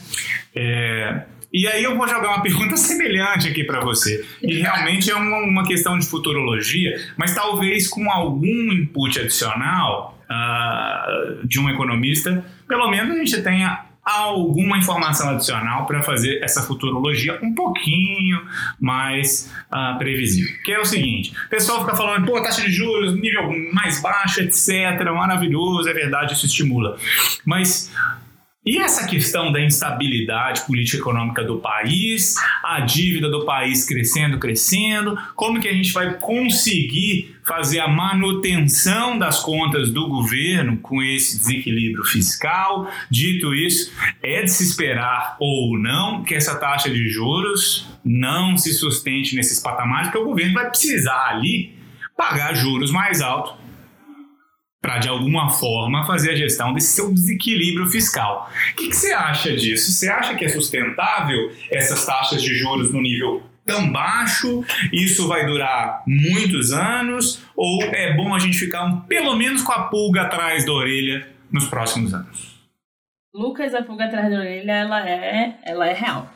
É, 0.55 1.21
e 1.53 1.67
aí 1.67 1.83
eu 1.83 1.97
vou 1.97 2.07
jogar 2.07 2.29
uma 2.29 2.41
pergunta 2.43 2.77
semelhante 2.77 3.47
aqui 3.47 3.63
para 3.63 3.79
você. 3.79 4.25
E 4.41 4.59
realmente 4.59 5.09
é 5.09 5.15
uma, 5.15 5.37
uma, 5.37 5.65
questão 5.65 5.97
de 5.97 6.05
futurologia, 6.05 6.99
mas 7.15 7.33
talvez 7.33 7.87
com 7.87 8.11
algum 8.11 8.71
input 8.71 9.19
adicional 9.19 10.19
uh, 10.29 11.47
de 11.47 11.59
um 11.59 11.69
economista, 11.69 12.45
pelo 12.67 12.89
menos 12.89 13.15
a 13.15 13.19
gente 13.19 13.41
tenha 13.41 13.86
alguma 14.07 14.77
informação 14.77 15.29
adicional 15.29 15.85
para 15.85 16.01
fazer 16.01 16.41
essa 16.41 16.63
futurologia 16.63 17.37
um 17.43 17.53
pouquinho 17.53 18.41
mais 18.79 19.51
uh, 19.71 19.97
previsível. 19.97 20.55
Que 20.63 20.71
é 20.71 20.79
o 20.79 20.85
seguinte: 20.85 21.33
o 21.45 21.49
pessoal 21.49 21.81
fica 21.81 21.95
falando, 21.95 22.25
pô, 22.25 22.41
taxa 22.41 22.61
de 22.61 22.71
juros, 22.71 23.13
nível 23.19 23.51
mais 23.73 24.01
baixo, 24.01 24.41
etc. 24.41 25.03
Maravilhoso, 25.13 25.89
é 25.89 25.93
verdade, 25.93 26.33
isso 26.33 26.45
estimula. 26.45 26.97
Mas 27.45 27.91
e 28.67 28.77
essa 28.79 29.07
questão 29.07 29.49
da 29.49 29.61
instabilidade 29.61 30.65
política 30.65 30.97
econômica 30.97 31.41
do 31.41 31.59
país, 31.59 32.35
a 32.61 32.81
dívida 32.81 33.29
do 33.29 33.45
país 33.45 33.85
crescendo, 33.85 34.37
crescendo, 34.37 35.17
como 35.37 35.61
que 35.61 35.69
a 35.69 35.73
gente 35.73 35.93
vai 35.93 36.15
conseguir 36.15 37.33
fazer 37.45 37.79
a 37.79 37.87
manutenção 37.87 39.17
das 39.17 39.41
contas 39.41 39.89
do 39.89 40.09
governo 40.09 40.75
com 40.79 41.01
esse 41.01 41.37
desequilíbrio 41.37 42.03
fiscal? 42.03 42.91
Dito 43.09 43.55
isso, 43.55 43.89
é 44.21 44.43
de 44.43 44.51
se 44.51 44.63
esperar 44.63 45.37
ou 45.39 45.79
não 45.79 46.25
que 46.25 46.35
essa 46.35 46.53
taxa 46.55 46.89
de 46.89 47.07
juros 47.07 47.87
não 48.03 48.57
se 48.57 48.73
sustente 48.73 49.33
nesses 49.33 49.61
patamares, 49.61 50.09
porque 50.09 50.21
o 50.21 50.27
governo 50.27 50.55
vai 50.55 50.69
precisar 50.69 51.29
ali 51.29 51.73
pagar 52.17 52.53
juros 52.53 52.91
mais 52.91 53.21
altos 53.21 53.66
para 54.81 54.99
de 54.99 55.09
alguma 55.09 55.49
forma 55.49 56.05
fazer 56.05 56.31
a 56.31 56.35
gestão 56.35 56.73
desse 56.73 56.93
seu 56.93 57.13
desequilíbrio 57.13 57.87
fiscal. 57.87 58.49
O 58.71 58.75
que, 58.75 58.89
que, 58.89 58.95
você 58.95 59.11
acha 59.11 59.55
disso? 59.55 59.91
Você 59.91 60.07
acha 60.07 60.35
que 60.35 60.45
é 60.45 60.49
sustentável 60.49 61.51
essas 61.71 62.05
taxas 62.05 62.41
de 62.41 62.53
juros 62.55 62.93
no 62.93 63.01
nível 63.01 63.43
tão 63.65 63.91
baixo? 63.91 64.63
Isso 64.93 65.27
vai 65.27 65.45
durar 65.45 66.03
muitos 66.05 66.71
anos? 66.71 67.43
Ou 67.55 67.83
é 67.83 68.15
bom 68.15 68.33
a 68.33 68.39
gente 68.39 68.57
ficar 68.57 68.85
um, 68.85 69.01
pelo 69.01 69.35
menos 69.35 69.61
com 69.61 69.73
a 69.73 69.87
pulga 69.87 70.23
atrás 70.23 70.65
da 70.65 70.71
orelha 70.71 71.27
nos 71.51 71.67
próximos 71.67 72.13
anos? 72.13 72.57
Lucas, 73.33 73.73
a 73.73 73.83
pulga 73.83 74.05
atrás 74.05 74.31
da 74.31 74.39
orelha 74.39 74.71
ela 74.71 75.07
é, 75.07 75.59
ela 75.63 75.87
é 75.87 75.93
real. 75.93 76.31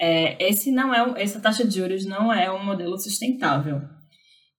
É, 0.00 0.48
esse 0.48 0.72
não 0.72 0.92
é 0.92 1.22
essa 1.22 1.38
taxa 1.38 1.66
de 1.66 1.76
juros 1.76 2.06
não 2.06 2.32
é 2.32 2.50
um 2.50 2.64
modelo 2.64 2.98
sustentável 2.98 3.82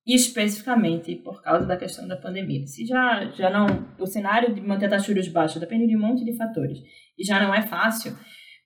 e 0.05 0.15
especificamente 0.15 1.15
por 1.15 1.41
causa 1.41 1.65
da 1.65 1.77
questão 1.77 2.07
da 2.07 2.17
pandemia. 2.17 2.65
Se 2.67 2.85
já, 2.85 3.25
já 3.31 3.49
não. 3.49 3.65
O 3.97 4.05
cenário 4.05 4.53
de 4.53 4.61
manter 4.61 4.89
taxas 4.89 5.07
de 5.07 5.13
juros 5.13 5.27
baixas 5.29 5.59
depende 5.59 5.87
de 5.87 5.95
um 5.95 5.99
monte 5.99 6.25
de 6.25 6.35
fatores 6.35 6.79
e 7.17 7.23
já 7.25 7.39
não 7.41 7.53
é 7.53 7.61
fácil. 7.61 8.17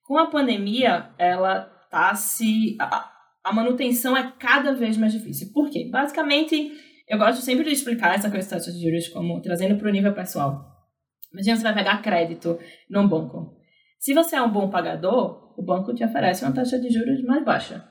Com 0.04 0.18
a 0.18 0.28
pandemia, 0.28 1.10
ela 1.18 1.62
tá 1.92 2.16
se. 2.16 2.76
A, 2.80 3.12
a 3.44 3.54
manutenção 3.54 4.18
é 4.18 4.34
cada 4.40 4.74
vez 4.74 4.98
mais 4.98 5.14
difícil. 5.14 5.52
Por 5.54 5.70
quê? 5.70 5.88
Basicamente, 5.92 6.72
eu 7.08 7.18
gosto 7.18 7.42
sempre 7.42 7.64
de 7.66 7.72
explicar 7.72 8.16
essa 8.16 8.30
questão 8.30 8.58
de 8.58 8.66
taxas 8.66 8.78
de 8.78 8.84
juros 8.84 9.08
como 9.10 9.42
trazendo 9.42 9.78
para 9.78 9.88
o 9.88 9.92
nível 9.92 10.14
pessoal. 10.14 10.66
Imagina 11.32 11.56
você 11.56 11.64
vai 11.64 11.74
pegar 11.76 12.02
crédito 12.02 12.60
num 12.90 13.08
banco. 13.08 13.56
Se 14.00 14.14
você 14.14 14.36
é 14.36 14.42
um 14.42 14.52
bom 14.52 14.70
pagador, 14.70 15.54
o 15.58 15.64
banco 15.64 15.94
te 15.94 16.04
oferece 16.04 16.44
uma 16.44 16.54
taxa 16.54 16.80
de 16.80 16.90
juros 16.90 17.24
mais 17.24 17.44
baixa. 17.44 17.88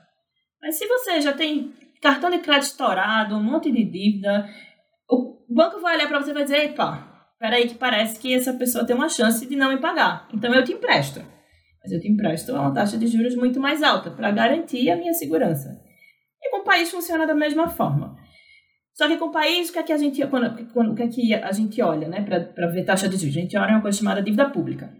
Mas 0.61 0.77
se 0.77 0.87
você 0.87 1.21
já 1.21 1.33
tem 1.33 1.73
cartão 2.01 2.29
de 2.29 2.39
crédito 2.39 2.71
estourado, 2.71 3.35
um 3.35 3.43
monte 3.43 3.71
de 3.71 3.83
dívida, 3.83 4.49
o 5.09 5.45
banco 5.49 5.79
vai 5.79 5.95
olhar 5.95 6.07
para 6.07 6.19
você 6.19 6.31
e 6.31 6.33
vai 6.33 6.43
dizer: 6.43 6.65
epa, 6.65 7.29
peraí, 7.39 7.67
que 7.67 7.75
parece 7.75 8.19
que 8.19 8.33
essa 8.33 8.53
pessoa 8.53 8.85
tem 8.85 8.95
uma 8.95 9.09
chance 9.09 9.45
de 9.45 9.55
não 9.55 9.69
me 9.69 9.77
pagar. 9.77 10.27
Então 10.33 10.53
eu 10.53 10.63
te 10.63 10.73
empresto. 10.73 11.21
Mas 11.81 11.91
eu 11.91 11.99
te 11.99 12.09
empresto 12.09 12.55
a 12.55 12.61
uma 12.61 12.73
taxa 12.73 12.97
de 12.97 13.07
juros 13.07 13.35
muito 13.35 13.59
mais 13.59 13.81
alta 13.81 14.11
para 14.11 14.31
garantir 14.31 14.89
a 14.89 14.97
minha 14.97 15.13
segurança. 15.13 15.79
E 16.41 16.51
com 16.51 16.57
o 16.57 16.63
país 16.63 16.91
funciona 16.91 17.25
da 17.25 17.33
mesma 17.33 17.69
forma. 17.69 18.17
Só 18.93 19.07
que 19.07 19.17
com 19.17 19.25
o 19.25 19.31
país, 19.31 19.69
o 19.69 19.73
que 19.73 19.79
é 19.79 19.83
que 19.83 19.93
a 19.93 19.97
gente, 19.97 20.25
quando, 20.27 20.73
quando, 20.73 20.91
o 20.91 20.95
que 20.95 21.03
é 21.03 21.07
que 21.07 21.33
a 21.33 21.51
gente 21.51 21.81
olha 21.81 22.07
né, 22.07 22.21
para 22.21 22.67
ver 22.67 22.83
taxa 22.83 23.07
de 23.07 23.15
juros? 23.15 23.37
A 23.37 23.39
gente 23.39 23.55
olha 23.57 23.73
uma 23.73 23.81
coisa 23.81 23.97
chamada 23.97 24.23
dívida 24.23 24.49
pública. 24.49 24.91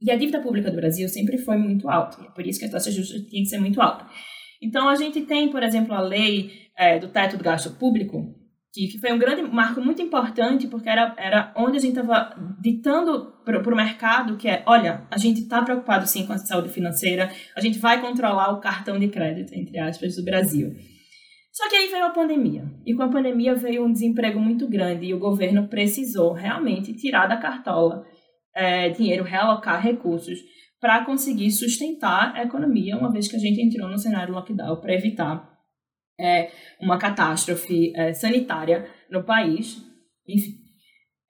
E 0.00 0.10
a 0.10 0.16
dívida 0.16 0.40
pública 0.40 0.70
do 0.70 0.76
Brasil 0.76 1.08
sempre 1.08 1.38
foi 1.38 1.56
muito 1.56 1.88
alta, 1.88 2.22
por 2.32 2.46
isso 2.46 2.58
que 2.60 2.66
a 2.66 2.70
taxa 2.70 2.90
de 2.90 2.96
juros 2.96 3.26
tinha 3.28 3.42
que 3.42 3.48
ser 3.48 3.58
muito 3.58 3.80
alta. 3.80 4.06
Então, 4.60 4.88
a 4.88 4.96
gente 4.96 5.22
tem, 5.22 5.48
por 5.48 5.62
exemplo, 5.62 5.94
a 5.94 6.00
lei 6.00 6.68
é, 6.76 6.98
do 6.98 7.08
teto 7.08 7.36
do 7.36 7.44
gasto 7.44 7.70
público, 7.72 8.34
que, 8.72 8.86
que, 8.88 8.98
foi 8.98 9.12
um 9.12 9.18
grande 9.18 9.42
marco 9.42 9.80
muito 9.80 10.02
importante, 10.02 10.66
porque 10.66 10.88
era, 10.88 11.14
era 11.16 11.52
onde 11.56 11.78
a 11.78 11.80
gente 11.80 11.98
estava 11.98 12.34
ditando 12.60 13.32
para 13.44 13.72
o 13.72 13.76
mercado 13.76 14.36
que 14.36 14.48
é, 14.48 14.62
olha, 14.66 15.06
a 15.10 15.18
gente 15.18 15.40
está 15.40 15.62
preocupado 15.62 16.06
sim 16.06 16.26
com 16.26 16.32
a 16.32 16.38
saúde 16.38 16.68
financeira, 16.68 17.32
a 17.56 17.60
gente 17.60 17.78
vai 17.78 18.00
controlar 18.00 18.52
o 18.52 18.60
cartão 18.60 18.98
de 18.98 19.08
crédito, 19.08 19.54
entre 19.54 19.78
aspas, 19.78 20.16
do 20.16 20.24
Brasil. 20.24 20.74
Só 21.52 21.68
que 21.68 21.74
aí 21.74 21.88
veio 21.88 22.04
a 22.04 22.10
pandemia, 22.10 22.70
e 22.86 22.94
com 22.94 23.02
a 23.02 23.08
pandemia 23.08 23.54
veio 23.54 23.84
um 23.84 23.92
desemprego 23.92 24.38
muito 24.38 24.68
grande, 24.68 25.06
e 25.06 25.14
o 25.14 25.18
governo 25.18 25.66
precisou 25.66 26.32
realmente 26.32 26.92
tirar 26.92 27.26
da 27.26 27.36
cartola 27.36 28.04
é, 28.54 28.90
dinheiro, 28.90 29.24
realocar 29.24 29.82
recursos 29.82 30.38
para 30.80 31.04
conseguir 31.04 31.50
sustentar 31.50 32.34
a 32.34 32.44
economia, 32.44 32.96
uma 32.96 33.10
vez 33.10 33.28
que 33.28 33.36
a 33.36 33.38
gente 33.38 33.60
entrou 33.60 33.88
no 33.88 33.98
cenário 33.98 34.32
lockdown 34.32 34.76
para 34.80 34.94
evitar 34.94 35.58
é, 36.18 36.50
uma 36.80 36.98
catástrofe 36.98 37.92
é, 37.96 38.12
sanitária 38.12 38.88
no 39.10 39.24
país. 39.24 39.82
Enfim. 40.26 40.52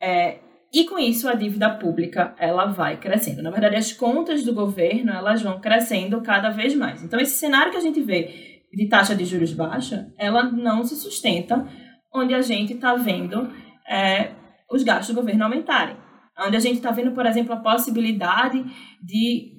É, 0.01 0.39
e 0.73 0.85
com 0.85 0.99
isso 0.99 1.29
a 1.29 1.35
dívida 1.35 1.71
pública 1.71 2.35
ela 2.39 2.67
vai 2.67 2.99
crescendo. 2.99 3.43
Na 3.43 3.51
verdade, 3.51 3.77
as 3.77 3.93
contas 3.93 4.45
do 4.45 4.53
governo 4.53 5.13
elas 5.13 5.41
vão 5.41 5.61
crescendo 5.61 6.21
cada 6.21 6.51
vez 6.51 6.75
mais. 6.75 7.03
Então, 7.03 7.19
esse 7.19 7.39
cenário 7.39 7.73
que 7.73 7.79
a 7.79 7.83
gente 7.83 8.03
vê 8.03 8.61
de 8.73 8.87
taxa 8.87 9.15
de 9.15 9.25
juros 9.25 9.55
baixa, 9.55 10.13
ela 10.19 10.43
não 10.45 10.85
se 10.85 10.95
sustenta 10.95 11.67
onde 12.13 12.35
a 12.35 12.43
gente 12.43 12.75
está 12.75 12.95
vendo 12.95 13.51
é, 13.89 14.33
os 14.71 14.83
gastos 14.83 15.15
do 15.15 15.21
governo 15.21 15.45
aumentarem 15.45 16.08
onde 16.47 16.57
a 16.57 16.61
gente 16.61 16.77
está 16.77 16.91
vendo, 16.91 17.13
por 17.13 17.27
exemplo, 17.27 17.53
a 17.53 17.61
possibilidade 17.61 18.65
de, 19.03 19.53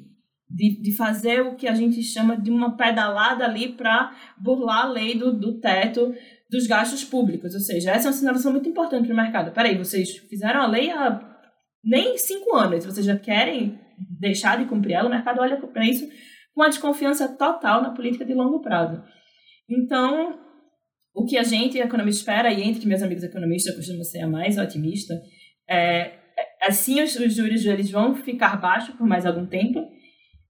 de, 0.50 0.82
de, 0.82 0.96
fazer 0.96 1.42
o 1.42 1.56
que 1.56 1.68
a 1.68 1.74
gente 1.74 2.02
chama 2.02 2.38
de 2.38 2.50
uma 2.50 2.78
pedalada 2.78 3.46
ali 3.46 3.70
para 3.70 4.16
burlar 4.38 4.86
a 4.86 4.90
lei 4.90 5.18
do, 5.18 5.38
do 5.38 5.60
teto 5.60 6.14
dos 6.50 6.66
gastos 6.68 7.04
públicos. 7.04 7.54
Ou 7.54 7.60
seja, 7.60 7.92
essa 7.92 8.08
é 8.08 8.10
uma 8.10 8.18
sinalização 8.18 8.52
muito 8.52 8.70
importante 8.70 9.06
para 9.06 9.14
o 9.14 9.18
mercado. 9.18 9.52
Peraí, 9.52 9.78
vocês 9.78 10.18
fizeram 10.30 10.62
a 10.62 10.68
lei 10.68 10.90
há 10.90 11.20
nem 11.84 12.18
cinco 12.18 12.56
anos, 12.56 12.86
vocês 12.86 13.06
já 13.06 13.18
querem 13.18 13.80
deixar 14.20 14.58
de 14.58 14.66
cumprir 14.66 14.94
ela, 14.94 15.08
o 15.08 15.12
mercado 15.12 15.42
olha 15.42 15.58
para 15.58 15.86
isso 15.86 16.08
com 16.54 16.62
uma 16.62 16.70
desconfiança 16.70 17.28
total 17.38 17.82
na 17.82 17.92
política 17.92 18.26
de 18.26 18.34
longo 18.34 18.62
prazo. 18.62 19.02
Então, 19.70 20.40
o 21.14 21.26
que 21.26 21.38
a 21.38 21.44
gente, 21.44 21.78
economista, 21.78 22.22
espera, 22.22 22.52
e 22.52 22.64
entre 22.64 22.88
meus 22.88 23.02
amigos 23.02 23.24
economistas 23.24 23.74
eu 23.74 23.78
costumo 23.78 24.04
ser 24.04 24.22
a 24.22 24.28
mais 24.28 24.58
otimista, 24.58 25.14
é 25.70 26.18
assim 26.62 27.02
os, 27.02 27.16
os 27.16 27.34
juros 27.34 27.66
eles 27.66 27.92
vão 27.92 28.16
ficar 28.16 28.60
baixos 28.60 28.96
por 28.96 29.08
mais 29.08 29.26
algum 29.26 29.46
tempo, 29.46 29.88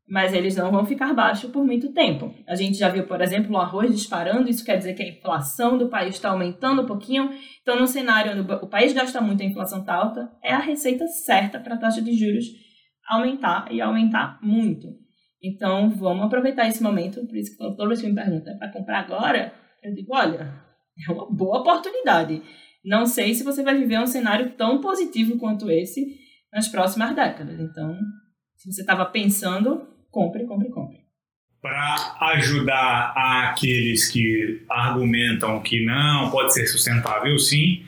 mas 0.09 0.33
eles 0.33 0.55
não 0.55 0.71
vão 0.71 0.85
ficar 0.85 1.13
baixos 1.13 1.51
por 1.51 1.63
muito 1.63 1.93
tempo. 1.93 2.33
A 2.47 2.55
gente 2.55 2.77
já 2.77 2.89
viu, 2.89 3.05
por 3.05 3.21
exemplo, 3.21 3.53
o 3.53 3.57
arroz 3.59 3.95
disparando, 3.95 4.49
isso 4.49 4.65
quer 4.65 4.77
dizer 4.77 4.95
que 4.95 5.03
a 5.03 5.07
inflação 5.07 5.77
do 5.77 5.87
país 5.87 6.15
está 6.15 6.29
aumentando 6.29 6.81
um 6.81 6.85
pouquinho. 6.87 7.29
Então, 7.61 7.79
no 7.79 7.85
cenário 7.87 8.31
onde 8.31 8.51
o 8.51 8.67
país 8.67 8.91
gasta 8.91 9.21
muito, 9.21 9.43
a 9.43 9.45
inflação 9.45 9.81
está 9.81 9.93
alta, 9.93 10.31
é 10.43 10.51
a 10.51 10.59
receita 10.59 11.07
certa 11.07 11.59
para 11.59 11.75
a 11.75 11.77
taxa 11.77 12.01
de 12.01 12.13
juros 12.13 12.45
aumentar 13.07 13.67
e 13.71 13.79
aumentar 13.81 14.39
muito. 14.41 14.87
Então, 15.41 15.89
vamos 15.89 16.25
aproveitar 16.25 16.67
esse 16.67 16.81
momento. 16.81 17.25
Por 17.25 17.37
isso 17.37 17.51
que 17.51 17.57
toda 17.57 17.87
vez 17.87 18.01
me 18.01 18.13
perguntam, 18.13 18.53
é 18.53 18.57
para 18.57 18.71
comprar 18.71 18.99
agora? 18.99 19.53
Eu 19.83 19.93
digo, 19.93 20.15
olha, 20.15 20.53
é 21.07 21.11
uma 21.11 21.31
boa 21.31 21.59
oportunidade. 21.59 22.41
Não 22.83 23.05
sei 23.05 23.33
se 23.33 23.43
você 23.43 23.63
vai 23.63 23.77
viver 23.77 23.99
um 23.99 24.07
cenário 24.07 24.51
tão 24.51 24.79
positivo 24.81 25.37
quanto 25.37 25.69
esse 25.69 26.17
nas 26.51 26.67
próximas 26.67 27.15
décadas. 27.15 27.59
Então, 27.59 27.97
se 28.55 28.71
você 28.71 28.81
estava 28.81 29.05
pensando, 29.05 29.87
compre, 30.11 30.45
compre, 30.45 30.69
compre. 30.69 30.99
Para 31.61 32.15
ajudar 32.35 33.13
aqueles 33.15 34.09
que 34.09 34.63
argumentam 34.69 35.61
que 35.61 35.85
não, 35.85 36.31
pode 36.31 36.53
ser 36.53 36.65
sustentável 36.67 37.37
sim, 37.37 37.83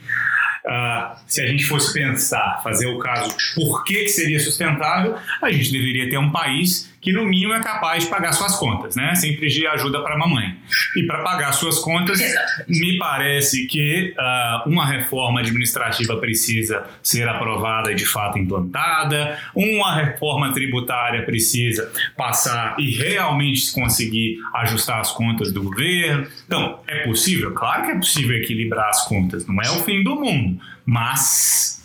Uh, 0.64 1.16
se 1.26 1.40
a 1.40 1.46
gente 1.46 1.64
fosse 1.64 1.92
pensar, 1.92 2.60
fazer 2.62 2.86
o 2.86 2.98
caso, 2.98 3.36
por 3.56 3.82
que, 3.82 4.04
que 4.04 4.08
seria 4.08 4.38
sustentável, 4.38 5.16
a 5.42 5.50
gente 5.50 5.72
deveria 5.72 6.08
ter 6.08 6.18
um 6.18 6.30
país 6.30 6.91
que 7.02 7.12
no 7.12 7.26
mínimo 7.26 7.52
é 7.52 7.60
capaz 7.60 8.04
de 8.04 8.10
pagar 8.10 8.32
suas 8.32 8.54
contas, 8.54 8.94
né? 8.94 9.12
Sem 9.16 9.36
pedir 9.36 9.66
ajuda 9.66 10.00
para 10.02 10.14
a 10.14 10.18
mamãe. 10.18 10.56
E 10.96 11.02
para 11.02 11.24
pagar 11.24 11.50
suas 11.50 11.80
contas, 11.80 12.20
me 12.68 12.96
parece 12.96 13.66
que 13.66 14.14
uh, 14.16 14.70
uma 14.70 14.86
reforma 14.86 15.40
administrativa 15.40 16.16
precisa 16.18 16.86
ser 17.02 17.28
aprovada 17.28 17.90
e 17.90 17.96
de 17.96 18.06
fato 18.06 18.38
implantada, 18.38 19.36
uma 19.52 19.96
reforma 19.96 20.52
tributária 20.52 21.24
precisa 21.24 21.90
passar 22.16 22.76
e 22.78 22.92
realmente 22.92 23.72
conseguir 23.72 24.38
ajustar 24.54 25.00
as 25.00 25.10
contas 25.10 25.50
do 25.52 25.60
governo. 25.64 26.28
Então, 26.46 26.78
é 26.86 27.00
possível? 27.00 27.52
Claro 27.52 27.84
que 27.84 27.90
é 27.90 27.96
possível 27.96 28.36
equilibrar 28.36 28.88
as 28.88 29.04
contas, 29.08 29.44
não 29.44 29.60
é 29.60 29.68
o 29.70 29.82
fim 29.82 30.04
do 30.04 30.14
mundo, 30.14 30.60
mas 30.86 31.81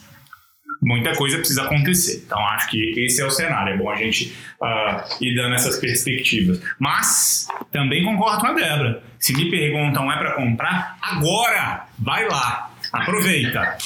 muita 0.82 1.16
coisa 1.16 1.38
precisa 1.38 1.64
acontecer. 1.64 2.24
Então, 2.26 2.40
acho 2.50 2.70
que 2.70 3.00
esse 3.00 3.22
é 3.22 3.26
o 3.26 3.32
cenário. 3.32 3.74
É 3.74 3.78
bom 3.78 3.90
a 3.90 3.96
gente 3.96 4.36
uh, 4.62 5.24
ir 5.24 5.36
dando 5.36 5.56
essas 5.56 5.78
perspectivas. 5.80 6.62
Mas 6.80 7.48
também 7.72 8.04
concordo 8.04 8.42
com 8.42 8.48
a 8.48 8.54
Débora. 8.54 9.04
Se 9.20 9.34
me 9.34 9.50
perguntam 9.50 10.12
é 10.12 10.18
para 10.18 10.36
comprar, 10.36 10.98
agora 11.02 11.86
vai 11.98 12.28
lá, 12.28 12.72
aproveita. 12.92 13.78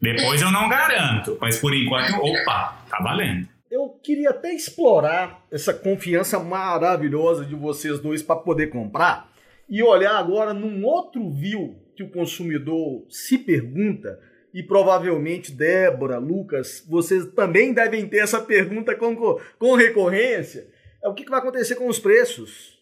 Depois 0.00 0.40
eu 0.40 0.50
não 0.50 0.68
garanto, 0.68 1.36
mas 1.40 1.58
por 1.58 1.74
enquanto, 1.74 2.14
opa, 2.14 2.84
tá 2.88 2.98
valendo. 3.02 3.48
Eu 3.70 3.88
queria 4.02 4.30
até 4.30 4.54
explorar 4.54 5.44
essa 5.50 5.74
confiança 5.74 6.38
maravilhosa 6.38 7.44
de 7.44 7.54
vocês 7.54 7.98
dois 7.98 8.22
para 8.22 8.36
poder 8.36 8.68
comprar 8.68 9.28
e 9.68 9.82
olhar 9.82 10.16
agora 10.16 10.54
num 10.54 10.84
outro 10.84 11.30
view 11.30 11.76
que 11.94 12.02
o 12.02 12.08
consumidor 12.08 13.04
se 13.10 13.36
pergunta 13.36 14.18
e 14.52 14.62
provavelmente 14.62 15.52
Débora, 15.52 16.18
Lucas, 16.18 16.84
vocês 16.88 17.26
também 17.32 17.72
devem 17.72 18.08
ter 18.08 18.18
essa 18.18 18.40
pergunta 18.40 18.94
com, 18.94 19.38
com 19.58 19.74
recorrência. 19.74 20.68
É 21.02 21.08
o 21.08 21.14
que 21.14 21.28
vai 21.28 21.38
acontecer 21.38 21.76
com 21.76 21.88
os 21.88 21.98
preços 21.98 22.78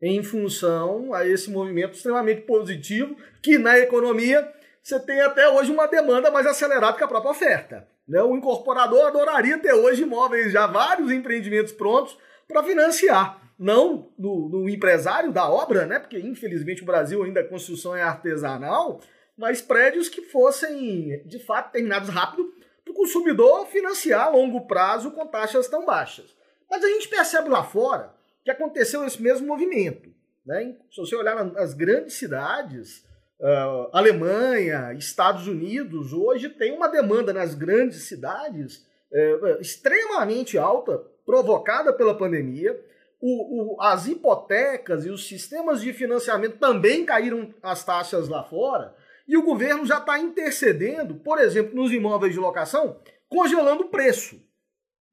em 0.00 0.22
função 0.22 1.12
a 1.12 1.26
esse 1.26 1.50
movimento 1.50 1.94
extremamente 1.94 2.42
positivo 2.42 3.16
que 3.42 3.58
na 3.58 3.78
economia 3.78 4.50
você 4.82 4.98
tem 4.98 5.20
até 5.20 5.48
hoje 5.48 5.70
uma 5.70 5.86
demanda 5.86 6.30
mais 6.30 6.46
acelerada 6.46 6.96
que 6.96 7.04
a 7.04 7.08
própria 7.08 7.32
oferta. 7.32 7.86
Né? 8.08 8.22
O 8.22 8.34
incorporador 8.34 9.06
adoraria 9.06 9.58
ter 9.58 9.74
hoje 9.74 10.02
imóveis, 10.02 10.52
já 10.52 10.66
vários 10.66 11.12
empreendimentos 11.12 11.72
prontos 11.72 12.16
para 12.48 12.62
financiar. 12.64 13.40
Não 13.58 14.10
no, 14.18 14.48
no 14.48 14.68
empresário 14.70 15.30
da 15.30 15.48
obra, 15.48 15.84
né? 15.84 15.98
porque 15.98 16.18
infelizmente 16.18 16.82
o 16.82 16.86
Brasil 16.86 17.22
ainda 17.22 17.40
a 17.40 17.48
construção 17.48 17.94
é 17.94 18.02
artesanal, 18.02 19.00
mas 19.40 19.62
prédios 19.62 20.10
que 20.10 20.20
fossem 20.20 21.22
de 21.24 21.38
fato 21.38 21.72
terminados 21.72 22.10
rápido 22.10 22.52
para 22.84 22.92
o 22.92 22.94
consumidor 22.94 23.66
financiar 23.68 24.26
a 24.26 24.28
longo 24.28 24.66
prazo 24.66 25.12
com 25.12 25.26
taxas 25.26 25.66
tão 25.66 25.86
baixas. 25.86 26.36
Mas 26.70 26.84
a 26.84 26.88
gente 26.88 27.08
percebe 27.08 27.48
lá 27.48 27.64
fora 27.64 28.12
que 28.44 28.50
aconteceu 28.50 29.02
esse 29.06 29.20
mesmo 29.20 29.46
movimento. 29.46 30.10
Né? 30.44 30.76
Se 30.90 31.00
você 31.00 31.16
olhar 31.16 31.42
nas 31.42 31.72
grandes 31.72 32.14
cidades, 32.14 32.98
uh, 33.40 33.88
Alemanha, 33.94 34.92
Estados 34.92 35.46
Unidos, 35.46 36.12
hoje 36.12 36.50
tem 36.50 36.76
uma 36.76 36.88
demanda 36.88 37.32
nas 37.32 37.54
grandes 37.54 38.02
cidades 38.02 38.86
uh, 39.10 39.58
extremamente 39.58 40.58
alta, 40.58 41.02
provocada 41.24 41.94
pela 41.94 42.14
pandemia. 42.14 42.78
O, 43.18 43.76
o, 43.76 43.80
as 43.80 44.06
hipotecas 44.06 45.06
e 45.06 45.10
os 45.10 45.26
sistemas 45.26 45.80
de 45.80 45.94
financiamento 45.94 46.58
também 46.58 47.06
caíram 47.06 47.54
as 47.62 47.82
taxas 47.82 48.28
lá 48.28 48.44
fora. 48.44 48.99
E 49.30 49.36
o 49.36 49.44
governo 49.44 49.86
já 49.86 49.98
está 49.98 50.18
intercedendo, 50.18 51.14
por 51.20 51.38
exemplo, 51.38 51.76
nos 51.76 51.92
imóveis 51.92 52.32
de 52.32 52.40
locação, 52.40 53.00
congelando 53.28 53.84
o 53.84 53.88
preço. 53.88 54.42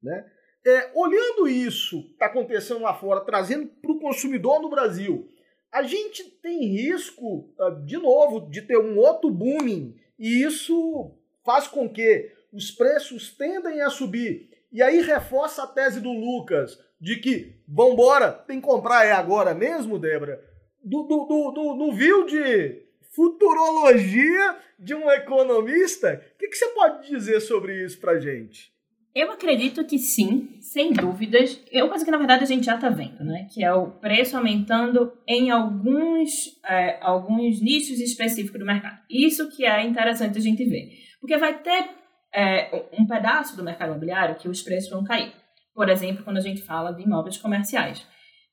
Né? 0.02 0.28
É, 0.66 0.90
olhando 0.92 1.46
isso 1.46 2.02
que 2.02 2.14
está 2.14 2.26
acontecendo 2.26 2.80
lá 2.80 2.92
fora, 2.94 3.20
trazendo 3.20 3.68
para 3.68 3.92
o 3.92 4.00
consumidor 4.00 4.60
no 4.60 4.68
Brasil, 4.68 5.30
a 5.70 5.84
gente 5.84 6.24
tem 6.24 6.66
risco, 6.66 7.54
ah, 7.60 7.70
de 7.86 7.96
novo, 7.96 8.50
de 8.50 8.62
ter 8.62 8.76
um 8.76 8.98
outro 8.98 9.30
booming, 9.30 9.94
e 10.18 10.42
isso 10.42 11.16
faz 11.44 11.68
com 11.68 11.88
que 11.88 12.28
os 12.52 12.72
preços 12.72 13.36
tendem 13.36 13.82
a 13.82 13.88
subir 13.88 14.50
E 14.72 14.82
aí 14.82 15.00
reforça 15.00 15.62
a 15.62 15.66
tese 15.68 16.00
do 16.00 16.10
Lucas 16.10 16.76
de 17.00 17.20
que, 17.20 17.62
vambora, 17.68 18.32
tem 18.32 18.60
que 18.60 18.66
comprar 18.66 19.06
é 19.06 19.12
agora 19.12 19.54
mesmo, 19.54 19.96
Débora? 19.96 20.44
Do, 20.82 21.04
do, 21.04 21.24
do, 21.52 21.74
do, 21.76 21.92
viu 21.92 22.26
de 22.26 22.87
futurologia 23.14 24.56
de 24.78 24.94
um 24.94 25.10
economista? 25.10 26.22
O 26.34 26.38
que, 26.38 26.48
que 26.48 26.56
você 26.56 26.68
pode 26.68 27.08
dizer 27.08 27.40
sobre 27.40 27.84
isso 27.84 28.00
pra 28.00 28.18
gente? 28.18 28.72
Eu 29.14 29.32
acredito 29.32 29.84
que 29.84 29.98
sim, 29.98 30.58
sem 30.60 30.92
dúvidas. 30.92 31.60
É 31.72 31.82
uma 31.82 31.88
coisa 31.88 32.04
que 32.04 32.10
na 32.10 32.18
verdade 32.18 32.44
a 32.44 32.46
gente 32.46 32.66
já 32.66 32.76
está 32.76 32.88
vendo, 32.88 33.24
né? 33.24 33.48
Que 33.52 33.64
é 33.64 33.72
o 33.72 33.90
preço 33.90 34.36
aumentando 34.36 35.12
em 35.26 35.50
alguns, 35.50 36.30
é, 36.64 36.98
alguns 37.00 37.60
nichos 37.60 37.98
específicos 37.98 38.60
do 38.60 38.66
mercado. 38.66 38.98
Isso 39.10 39.50
que 39.50 39.64
é 39.64 39.84
interessante 39.84 40.38
a 40.38 40.40
gente 40.40 40.64
ver. 40.64 40.90
Porque 41.20 41.36
vai 41.36 41.58
ter 41.58 41.90
é, 42.32 42.86
um 42.96 43.06
pedaço 43.06 43.56
do 43.56 43.64
mercado 43.64 43.90
imobiliário 43.90 44.36
que 44.36 44.48
os 44.48 44.62
preços 44.62 44.90
vão 44.90 45.02
cair. 45.02 45.32
Por 45.74 45.88
exemplo, 45.88 46.22
quando 46.22 46.36
a 46.36 46.42
gente 46.42 46.62
fala 46.62 46.92
de 46.92 47.02
imóveis 47.02 47.38
comerciais. 47.38 48.06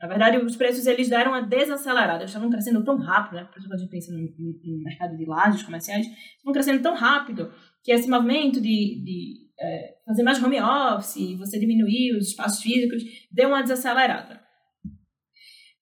Na 0.06 0.10
verdade, 0.10 0.38
os 0.38 0.56
preços 0.56 0.86
eles 0.86 1.10
deram 1.10 1.32
uma 1.32 1.42
desacelerada. 1.42 2.20
Eles 2.20 2.30
estavam 2.30 2.50
crescendo 2.50 2.84
tão 2.84 2.98
rápido, 2.98 3.38
né? 3.38 3.44
Por 3.52 3.74
a 3.74 3.78
gente 3.78 3.90
pensa 3.90 4.12
no, 4.12 4.20
no, 4.20 4.84
mercado 4.84 5.18
de 5.18 5.26
lajes 5.26 5.64
comerciais, 5.64 6.06
estavam 6.06 6.54
crescendo 6.54 6.82
tão 6.82 6.94
rápido 6.94 7.52
que 7.84 7.92
esse 7.92 8.08
movimento 8.08 8.62
de, 8.62 9.02
de 9.04 9.50
é, 9.60 9.96
fazer 10.06 10.22
mais 10.22 10.42
home 10.42 10.62
office, 10.62 11.38
você 11.38 11.60
diminuir 11.60 12.16
os 12.16 12.28
espaços 12.28 12.62
físicos, 12.62 13.04
deu 13.32 13.50
uma 13.50 13.64
desacelerada. 13.64 14.40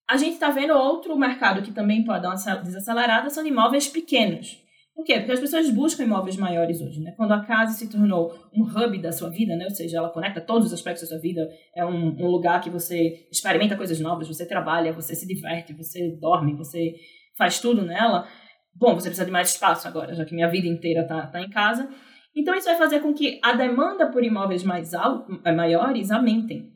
A 0.08 0.16
gente 0.16 0.34
está 0.34 0.50
vendo 0.50 0.72
outro 0.74 1.16
mercado 1.18 1.62
que 1.62 1.72
também 1.72 2.04
pode 2.04 2.22
dar 2.22 2.30
uma 2.30 2.56
desacelerada, 2.62 3.28
são 3.28 3.46
imóveis 3.46 3.88
pequenos. 3.88 4.63
Por 4.94 5.04
quê? 5.04 5.18
Porque 5.18 5.32
as 5.32 5.40
pessoas 5.40 5.68
buscam 5.70 6.04
imóveis 6.04 6.36
maiores 6.36 6.80
hoje, 6.80 7.00
né? 7.00 7.12
Quando 7.16 7.32
a 7.32 7.44
casa 7.44 7.72
se 7.72 7.90
tornou 7.90 8.32
um 8.54 8.62
hub 8.62 8.98
da 8.98 9.10
sua 9.10 9.28
vida, 9.28 9.56
né? 9.56 9.64
Ou 9.64 9.70
seja, 9.70 9.98
ela 9.98 10.10
conecta 10.10 10.40
todos 10.40 10.68
os 10.68 10.72
aspectos 10.72 11.02
da 11.02 11.08
sua 11.08 11.18
vida, 11.18 11.48
é 11.74 11.84
um, 11.84 12.16
um 12.16 12.28
lugar 12.28 12.60
que 12.60 12.70
você 12.70 13.26
experimenta 13.30 13.76
coisas 13.76 13.98
novas, 13.98 14.28
você 14.28 14.46
trabalha, 14.46 14.92
você 14.92 15.14
se 15.14 15.26
diverte, 15.26 15.74
você 15.74 16.16
dorme, 16.20 16.54
você 16.54 16.94
faz 17.36 17.60
tudo 17.60 17.82
nela. 17.82 18.28
Bom, 18.72 18.94
você 18.94 19.08
precisa 19.08 19.26
de 19.26 19.32
mais 19.32 19.50
espaço 19.50 19.88
agora, 19.88 20.14
já 20.14 20.24
que 20.24 20.34
minha 20.34 20.48
vida 20.48 20.68
inteira 20.68 21.02
está 21.02 21.26
tá 21.26 21.40
em 21.40 21.50
casa. 21.50 21.88
Então, 22.34 22.54
isso 22.54 22.66
vai 22.66 22.76
fazer 22.76 23.00
com 23.00 23.12
que 23.14 23.40
a 23.42 23.52
demanda 23.52 24.10
por 24.10 24.24
imóveis 24.24 24.64
mais 24.64 24.94
alto, 24.94 25.40
maiores 25.54 26.10
aumentem. 26.10 26.73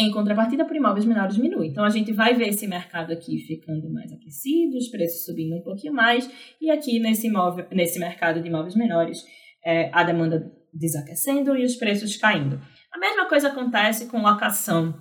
Em 0.00 0.10
contrapartida, 0.10 0.64
por 0.64 0.74
imóveis 0.74 1.04
menores 1.04 1.34
diminui. 1.34 1.66
Então, 1.66 1.84
a 1.84 1.90
gente 1.90 2.10
vai 2.10 2.32
ver 2.32 2.48
esse 2.48 2.66
mercado 2.66 3.12
aqui 3.12 3.36
ficando 3.40 3.92
mais 3.92 4.10
aquecido, 4.10 4.78
os 4.78 4.88
preços 4.88 5.26
subindo 5.26 5.54
um 5.54 5.62
pouquinho 5.62 5.92
mais, 5.92 6.26
e 6.58 6.70
aqui 6.70 6.98
nesse, 6.98 7.26
imóvel, 7.26 7.66
nesse 7.70 7.98
mercado 7.98 8.40
de 8.40 8.48
imóveis 8.48 8.74
menores, 8.74 9.18
é, 9.62 9.90
a 9.92 10.02
demanda 10.02 10.50
desaquecendo 10.72 11.54
e 11.54 11.66
os 11.66 11.76
preços 11.76 12.16
caindo. 12.16 12.58
A 12.90 12.98
mesma 12.98 13.28
coisa 13.28 13.48
acontece 13.48 14.06
com 14.06 14.22
locação 14.22 14.94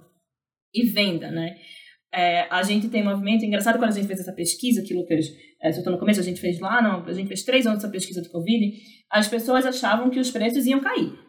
e 0.74 0.86
venda, 0.88 1.32
né? 1.32 1.56
É, 2.14 2.42
a 2.54 2.62
gente 2.62 2.90
tem 2.90 3.02
um 3.02 3.12
movimento, 3.12 3.46
engraçado 3.46 3.78
quando 3.78 3.92
a 3.92 3.96
gente 3.96 4.08
fez 4.08 4.20
essa 4.20 4.34
pesquisa, 4.34 4.84
que 4.86 4.94
Lucas 4.94 5.28
é, 5.62 5.72
soltou 5.72 5.94
no 5.94 6.00
começo, 6.00 6.20
a 6.20 6.24
gente 6.24 6.42
fez 6.42 6.60
lá, 6.60 6.82
não, 6.82 7.06
a 7.06 7.14
gente 7.14 7.30
fez 7.30 7.44
três 7.44 7.66
anos 7.66 7.80
dessa 7.80 7.92
pesquisa 7.92 8.22
do 8.22 8.30
Covid, 8.30 8.74
as 9.10 9.30
pessoas 9.30 9.66
achavam 9.66 10.10
que 10.10 10.20
os 10.20 10.30
preços 10.30 10.66
iam 10.66 10.82
cair. 10.82 11.29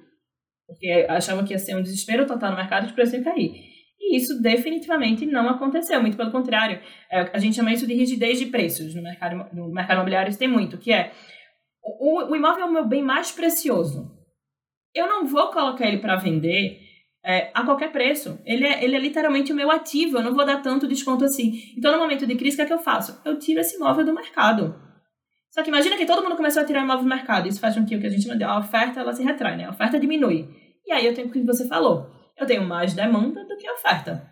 Porque 0.81 1.07
achavam 1.11 1.45
que 1.45 1.53
ia 1.53 1.59
ser 1.59 1.77
um 1.77 1.83
desespero 1.83 2.27
total 2.27 2.53
no 2.53 2.57
mercado 2.57 2.85
e 2.85 2.87
os 2.87 2.93
preços 2.93 3.13
iam 3.13 3.23
cair. 3.23 3.53
E 4.01 4.17
isso 4.17 4.41
definitivamente 4.41 5.27
não 5.27 5.47
aconteceu, 5.47 6.01
muito 6.01 6.17
pelo 6.17 6.33
contrário. 6.33 6.81
É, 7.11 7.31
a 7.35 7.39
gente 7.39 7.55
chama 7.55 7.71
isso 7.71 7.87
de 7.87 7.93
rigidez 7.93 8.39
de 8.39 8.47
preços 8.47 8.95
no 8.95 9.03
mercado, 9.03 9.47
no 9.53 9.69
mercado 9.69 9.97
imobiliário, 9.97 10.31
isso 10.31 10.39
tem 10.39 10.49
muito, 10.49 10.79
que 10.79 10.91
é 10.91 11.13
o, 11.83 12.33
o 12.33 12.35
imóvel 12.35 12.65
é 12.65 12.69
o 12.69 12.73
meu 12.73 12.87
bem 12.87 13.03
mais 13.03 13.31
precioso. 13.31 14.11
Eu 14.95 15.07
não 15.07 15.27
vou 15.27 15.51
colocar 15.51 15.87
ele 15.87 15.99
para 15.99 16.17
vender 16.17 16.81
é, 17.23 17.51
a 17.53 17.63
qualquer 17.63 17.93
preço. 17.93 18.41
Ele 18.47 18.65
é, 18.65 18.83
ele 18.83 18.97
é 18.97 18.99
literalmente 18.99 19.53
o 19.53 19.55
meu 19.55 19.71
ativo, 19.71 20.17
eu 20.17 20.23
não 20.23 20.35
vou 20.35 20.47
dar 20.47 20.63
tanto 20.63 20.89
desconto 20.89 21.25
assim. 21.25 21.61
Então, 21.77 21.93
no 21.93 21.99
momento 21.99 22.27
de 22.27 22.35
crise, 22.37 22.55
o 22.55 22.57
que, 22.57 22.63
é 22.63 22.67
que 22.67 22.73
eu 22.73 22.79
faço? 22.79 23.21
Eu 23.23 23.39
tiro 23.39 23.61
esse 23.61 23.77
imóvel 23.77 24.05
do 24.05 24.15
mercado. 24.15 24.75
Só 25.51 25.63
que 25.63 25.69
imagina 25.69 25.97
que 25.97 26.07
todo 26.07 26.23
mundo 26.23 26.37
começou 26.37 26.63
a 26.63 26.65
tirar 26.65 26.83
imóvel 26.83 27.03
do 27.03 27.09
mercado. 27.09 27.49
Isso 27.49 27.61
faz 27.61 27.75
com 27.75 27.85
que 27.85 27.97
o 27.97 28.01
que 28.01 28.07
a 28.07 28.11
gente 28.11 28.37
de 28.37 28.45
a 28.45 28.59
oferta 28.59 29.01
ela 29.01 29.13
se 29.13 29.23
retrai, 29.23 29.57
né? 29.57 29.65
A 29.65 29.71
oferta 29.71 29.99
diminui. 29.99 30.49
E 30.91 30.93
aí 30.93 31.07
eu 31.07 31.15
tenho 31.15 31.29
o 31.29 31.31
que 31.31 31.41
você 31.45 31.69
falou. 31.69 32.11
Eu 32.37 32.45
tenho 32.49 32.67
mais 32.67 32.95
demanda 32.95 33.45
do 33.45 33.57
que 33.57 33.71
oferta. 33.71 34.29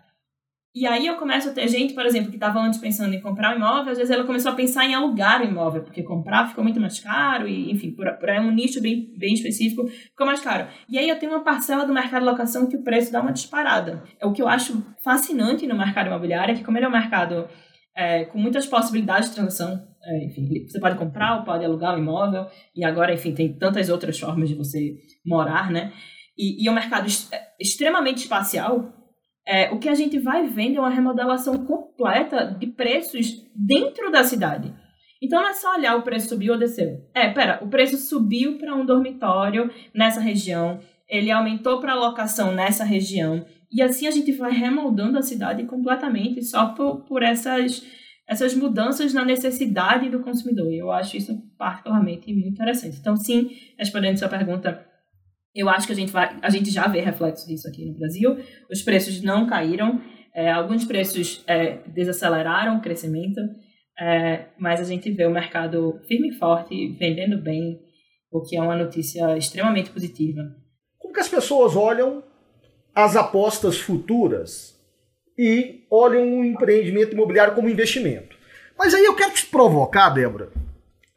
E 0.75 0.85
aí 0.85 1.07
eu 1.07 1.15
começo 1.15 1.49
a 1.49 1.53
ter 1.53 1.69
gente, 1.69 1.93
por 1.93 2.05
exemplo, 2.05 2.29
que 2.29 2.35
estava 2.35 2.59
antes 2.59 2.79
pensando 2.79 3.13
em 3.13 3.21
comprar 3.21 3.53
um 3.53 3.55
imóvel, 3.55 3.93
às 3.93 3.97
vezes 3.97 4.11
ela 4.11 4.25
começou 4.25 4.51
a 4.51 4.55
pensar 4.55 4.85
em 4.85 4.93
alugar 4.93 5.41
o 5.41 5.45
imóvel, 5.45 5.83
porque 5.83 6.03
comprar 6.03 6.49
ficou 6.49 6.63
muito 6.63 6.79
mais 6.79 6.99
caro, 6.99 7.47
e 7.47 7.71
enfim, 7.71 7.91
por, 7.91 8.05
por 8.17 8.29
um 8.29 8.51
nicho 8.51 8.81
bem, 8.81 9.09
bem 9.17 9.33
específico, 9.33 9.87
ficou 9.87 10.27
mais 10.27 10.41
caro. 10.41 10.67
E 10.89 10.99
aí 10.99 11.07
eu 11.07 11.17
tenho 11.17 11.31
uma 11.31 11.43
parcela 11.45 11.85
do 11.85 11.93
mercado 11.93 12.23
de 12.23 12.29
locação 12.29 12.67
que 12.67 12.75
o 12.75 12.83
preço 12.83 13.09
dá 13.09 13.21
uma 13.21 13.31
disparada. 13.31 14.03
É 14.19 14.27
o 14.27 14.33
que 14.33 14.41
eu 14.41 14.47
acho 14.47 14.85
fascinante 15.01 15.65
no 15.65 15.77
mercado 15.77 16.07
imobiliário 16.07 16.53
é 16.53 16.57
que 16.57 16.63
como 16.63 16.77
ele 16.77 16.85
é 16.85 16.89
um 16.89 16.91
mercado 16.91 17.47
é, 17.95 18.25
com 18.25 18.37
muitas 18.37 18.67
possibilidades 18.67 19.29
de 19.29 19.35
transação, 19.35 19.81
é, 20.03 20.25
enfim, 20.25 20.67
você 20.67 20.79
pode 20.79 20.97
comprar 20.97 21.37
ou 21.37 21.45
pode 21.45 21.63
alugar 21.63 21.93
o 21.93 21.97
um 21.97 22.01
imóvel, 22.01 22.47
e 22.75 22.83
agora, 22.83 23.13
enfim, 23.13 23.33
tem 23.33 23.57
tantas 23.57 23.89
outras 23.89 24.19
formas 24.19 24.49
de 24.49 24.55
você 24.55 24.97
morar, 25.25 25.71
né? 25.71 25.93
E, 26.39 26.63
e 26.63 26.67
é 26.69 26.71
um 26.71 26.75
mercado 26.75 27.05
é, 27.33 27.41
extremamente 27.59 28.19
espacial, 28.19 28.93
é, 29.45 29.69
o 29.71 29.77
que 29.77 29.89
a 29.89 29.93
gente 29.93 30.17
vai 30.17 30.47
vendo 30.47 30.77
é 30.77 30.79
uma 30.79 30.89
remodelação 30.89 31.65
completa 31.65 32.45
de 32.57 32.67
preços 32.67 33.45
dentro 33.53 34.09
da 34.09 34.23
cidade. 34.23 34.73
Então 35.21 35.41
não 35.41 35.49
é 35.49 35.53
só 35.53 35.75
olhar 35.75 35.97
o 35.97 36.01
preço 36.01 36.29
subiu 36.29 36.53
ou 36.53 36.59
desceu. 36.59 37.01
É, 37.13 37.29
pera, 37.29 37.59
o 37.61 37.67
preço 37.67 37.97
subiu 37.97 38.57
para 38.57 38.73
um 38.73 38.85
dormitório 38.85 39.69
nessa 39.93 40.21
região, 40.21 40.79
ele 41.09 41.29
aumentou 41.29 41.81
para 41.81 41.93
locação 41.93 42.53
nessa 42.53 42.85
região, 42.85 43.45
e 43.69 43.81
assim 43.81 44.07
a 44.07 44.11
gente 44.11 44.31
vai 44.31 44.51
remoldando 44.51 45.17
a 45.17 45.21
cidade 45.21 45.65
completamente 45.65 46.41
só 46.41 46.67
por, 46.67 47.03
por 47.03 47.21
essas, 47.21 47.85
essas 48.27 48.55
mudanças 48.55 49.13
na 49.13 49.25
necessidade 49.25 50.09
do 50.09 50.21
consumidor. 50.21 50.71
E 50.71 50.77
eu 50.77 50.89
acho 50.89 51.17
isso 51.17 51.37
particularmente 51.57 52.31
muito 52.33 52.47
interessante. 52.47 52.97
Então, 52.97 53.17
sim, 53.17 53.51
respondendo 53.77 54.13
a 54.13 54.17
sua 54.17 54.29
pergunta, 54.29 54.88
eu 55.53 55.69
acho 55.69 55.87
que 55.87 55.93
a 55.93 55.95
gente, 55.95 56.11
vai, 56.11 56.37
a 56.41 56.49
gente 56.49 56.69
já 56.69 56.87
vê 56.87 57.01
reflexo 57.01 57.47
disso 57.47 57.67
aqui 57.67 57.85
no 57.85 57.97
Brasil. 57.97 58.37
Os 58.69 58.81
preços 58.81 59.21
não 59.21 59.47
caíram, 59.47 60.01
é, 60.33 60.51
alguns 60.51 60.85
preços 60.85 61.43
é, 61.47 61.79
desaceleraram 61.87 62.77
o 62.77 62.81
crescimento, 62.81 63.39
é, 63.99 64.45
mas 64.57 64.79
a 64.79 64.83
gente 64.83 65.11
vê 65.11 65.25
o 65.25 65.31
mercado 65.31 65.99
firme 66.07 66.29
e 66.29 66.37
forte, 66.37 66.95
vendendo 66.99 67.41
bem, 67.41 67.79
o 68.31 68.41
que 68.41 68.55
é 68.55 68.61
uma 68.61 68.77
notícia 68.77 69.37
extremamente 69.37 69.89
positiva. 69.89 70.41
Como 70.97 71.13
que 71.13 71.19
as 71.19 71.27
pessoas 71.27 71.75
olham 71.75 72.23
as 72.93 73.15
apostas 73.15 73.79
futuras 73.79 74.77
e 75.37 75.85
olham 75.89 76.39
o 76.39 76.45
empreendimento 76.45 77.13
imobiliário 77.13 77.55
como 77.55 77.69
investimento? 77.69 78.37
Mas 78.77 78.93
aí 78.93 79.03
eu 79.03 79.15
quero 79.15 79.33
te 79.33 79.45
provocar, 79.47 80.09
Débora, 80.09 80.51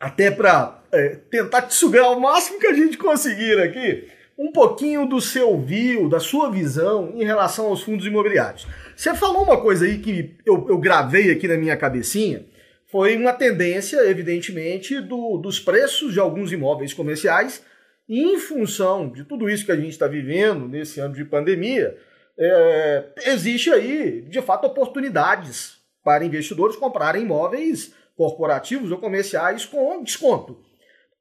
até 0.00 0.30
para 0.30 0.82
é, 0.90 1.16
tentar 1.30 1.62
te 1.62 1.74
sugar 1.74 2.10
o 2.10 2.20
máximo 2.20 2.58
que 2.58 2.66
a 2.66 2.72
gente 2.72 2.96
conseguir 2.96 3.60
aqui 3.60 4.08
um 4.38 4.50
pouquinho 4.50 5.06
do 5.06 5.20
seu 5.20 5.58
view, 5.60 6.08
da 6.08 6.20
sua 6.20 6.50
visão 6.50 7.12
em 7.14 7.24
relação 7.24 7.66
aos 7.66 7.82
fundos 7.82 8.06
imobiliários. 8.06 8.66
Você 8.96 9.14
falou 9.14 9.44
uma 9.44 9.60
coisa 9.60 9.84
aí 9.84 9.98
que 9.98 10.36
eu, 10.44 10.66
eu 10.68 10.78
gravei 10.78 11.30
aqui 11.30 11.46
na 11.46 11.56
minha 11.56 11.76
cabecinha, 11.76 12.46
foi 12.86 13.16
uma 13.16 13.32
tendência, 13.32 13.98
evidentemente, 14.08 15.00
do, 15.00 15.38
dos 15.38 15.58
preços 15.58 16.12
de 16.12 16.20
alguns 16.20 16.52
imóveis 16.52 16.92
comerciais, 16.92 17.64
em 18.08 18.38
função 18.38 19.08
de 19.10 19.24
tudo 19.24 19.48
isso 19.48 19.64
que 19.64 19.72
a 19.72 19.76
gente 19.76 19.92
está 19.92 20.06
vivendo 20.06 20.68
nesse 20.68 21.00
ano 21.00 21.14
de 21.14 21.24
pandemia, 21.24 21.96
é, 22.38 23.04
existe 23.26 23.70
aí, 23.70 24.22
de 24.22 24.42
fato, 24.42 24.66
oportunidades 24.66 25.78
para 26.04 26.24
investidores 26.24 26.76
comprarem 26.76 27.22
imóveis 27.22 27.94
corporativos 28.16 28.90
ou 28.90 28.98
comerciais 28.98 29.64
com 29.64 30.02
desconto. 30.02 30.60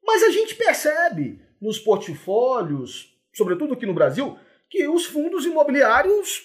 Mas 0.04 0.22
a 0.22 0.30
gente 0.30 0.54
percebe 0.54 1.40
nos 1.62 1.78
portfólios, 1.78 3.16
sobretudo 3.32 3.74
aqui 3.74 3.86
no 3.86 3.94
Brasil, 3.94 4.36
que 4.68 4.88
os 4.88 5.06
fundos 5.06 5.46
imobiliários 5.46 6.42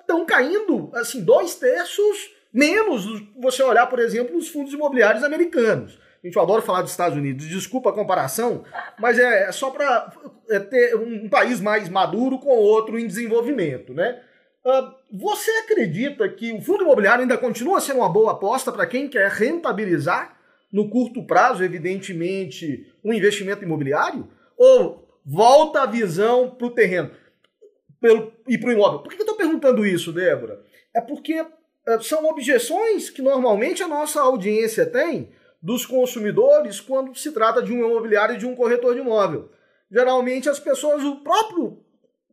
estão 0.00 0.22
ah, 0.22 0.26
caindo, 0.26 0.90
assim, 0.94 1.22
dois 1.24 1.56
terços 1.56 2.30
menos 2.52 3.04
você 3.38 3.62
olhar, 3.62 3.86
por 3.86 3.98
exemplo, 3.98 4.36
os 4.36 4.48
fundos 4.48 4.72
imobiliários 4.72 5.24
americanos. 5.24 5.98
A 6.22 6.26
gente 6.26 6.38
adora 6.38 6.60
falar 6.60 6.82
dos 6.82 6.90
Estados 6.90 7.16
Unidos, 7.16 7.46
desculpa 7.46 7.90
a 7.90 7.94
comparação, 7.94 8.64
mas 8.98 9.18
é, 9.18 9.48
é 9.48 9.52
só 9.52 9.70
para 9.70 10.12
é, 10.50 10.58
ter 10.58 10.94
um 10.94 11.28
país 11.28 11.60
mais 11.60 11.88
maduro 11.88 12.38
com 12.38 12.50
outro 12.50 12.98
em 12.98 13.06
desenvolvimento, 13.06 13.94
né? 13.94 14.20
Uh, 14.62 14.92
você 15.10 15.50
acredita 15.64 16.28
que 16.28 16.52
o 16.52 16.60
fundo 16.60 16.84
imobiliário 16.84 17.22
ainda 17.22 17.38
continua 17.38 17.80
sendo 17.80 18.00
uma 18.00 18.12
boa 18.12 18.32
aposta 18.32 18.70
para 18.70 18.86
quem 18.86 19.08
quer 19.08 19.30
rentabilizar 19.30 20.36
no 20.70 20.90
curto 20.90 21.24
prazo, 21.26 21.64
evidentemente, 21.64 22.92
um 23.02 23.12
investimento 23.14 23.64
imobiliário? 23.64 24.28
Ou 24.62 25.08
volta 25.24 25.80
a 25.80 25.86
visão 25.86 26.50
para 26.50 26.66
o 26.66 26.70
terreno 26.70 27.10
pelo, 27.98 28.30
e 28.46 28.58
para 28.58 28.68
o 28.68 28.72
imóvel? 28.72 28.98
Por 28.98 29.08
que 29.08 29.16
eu 29.16 29.20
estou 29.20 29.34
perguntando 29.34 29.86
isso, 29.86 30.12
Débora? 30.12 30.62
É 30.94 31.00
porque 31.00 31.42
é, 31.88 32.00
são 32.02 32.26
objeções 32.26 33.08
que 33.08 33.22
normalmente 33.22 33.82
a 33.82 33.88
nossa 33.88 34.20
audiência 34.20 34.84
tem 34.84 35.32
dos 35.62 35.86
consumidores 35.86 36.78
quando 36.78 37.16
se 37.16 37.32
trata 37.32 37.62
de 37.62 37.72
um 37.72 37.78
imobiliário 37.78 38.34
e 38.34 38.38
de 38.38 38.44
um 38.44 38.54
corretor 38.54 38.92
de 38.92 39.00
imóvel. 39.00 39.50
Geralmente 39.90 40.46
as 40.50 40.58
pessoas, 40.58 41.02
o 41.04 41.22
próprio 41.22 41.82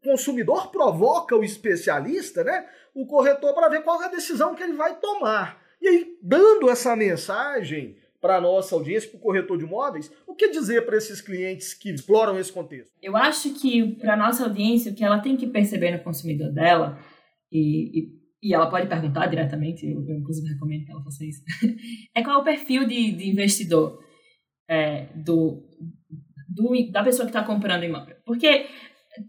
consumidor 0.03 0.69
provoca 0.69 1.34
o 1.34 1.45
especialista, 1.45 2.43
né? 2.43 2.67
O 2.93 3.07
corretor 3.07 3.53
para 3.53 3.69
ver 3.69 3.84
qual 3.84 4.03
é 4.03 4.07
a 4.07 4.11
decisão 4.11 4.53
que 4.53 4.63
ele 4.63 4.73
vai 4.73 4.97
tomar. 4.99 5.61
E 5.82 5.88
aí, 5.88 6.17
dando 6.21 6.69
essa 6.69 6.93
mensagem 6.93 7.97
para 8.20 8.38
a 8.38 8.41
nossa 8.41 8.76
audiência, 8.76 9.09
para 9.09 9.18
o 9.18 9.22
corretor 9.22 9.57
de 9.57 9.63
imóveis, 9.63 10.11
o 10.28 10.34
que 10.34 10.49
dizer 10.49 10.86
para 10.86 10.97
esses 10.97 11.22
clientes 11.22 11.74
que 11.74 11.89
exploram 11.91 12.39
esse 12.39 12.51
contexto? 12.51 12.91
Eu 13.01 13.15
acho 13.15 13.53
que 13.53 13.95
para 13.95 14.13
a 14.13 14.18
nossa 14.18 14.43
audiência, 14.43 14.91
o 14.91 14.95
que 14.95 15.03
ela 15.03 15.20
tem 15.20 15.38
que 15.38 15.47
perceber 15.47 15.91
no 15.91 16.03
consumidor 16.03 16.51
dela, 16.51 16.99
e, 17.51 17.99
e, 17.99 18.09
e 18.43 18.53
ela 18.53 18.70
pode 18.70 18.88
perguntar 18.88 19.28
diretamente, 19.28 19.86
eu, 19.86 20.03
eu, 20.07 20.18
inclusive 20.18 20.47
recomendo 20.53 20.86
que 20.86 20.91
ela 20.91 21.03
faça 21.03 21.24
isso, 21.24 21.43
é 22.15 22.24
qual 22.24 22.38
é 22.38 22.41
o 22.41 22.43
perfil 22.43 22.88
de, 22.88 23.11
de 23.11 23.30
investidor 23.30 23.99
é, 24.68 25.07
do, 25.15 25.63
do, 26.49 26.91
da 26.91 27.03
pessoa 27.03 27.26
que 27.26 27.32
está 27.32 27.43
comprando 27.43 27.84
imóvel. 27.84 28.15
Porque 28.26 28.68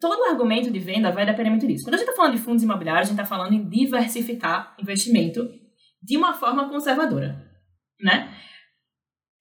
todo 0.01 0.25
argumento 0.25 0.71
de 0.71 0.79
venda 0.79 1.13
vai 1.13 1.25
depender 1.25 1.51
muito 1.51 1.67
disso. 1.67 1.85
Quando 1.85 1.95
a 1.95 1.99
gente 1.99 2.09
está 2.09 2.17
falando 2.21 2.37
de 2.37 2.43
fundos 2.43 2.63
imobiliários, 2.63 3.09
a 3.09 3.13
gente 3.13 3.21
está 3.21 3.25
falando 3.25 3.53
em 3.53 3.69
diversificar 3.69 4.75
investimento 4.81 5.49
de 6.03 6.17
uma 6.17 6.35
forma 6.35 6.69
conservadora, 6.69 7.45
né? 8.01 8.35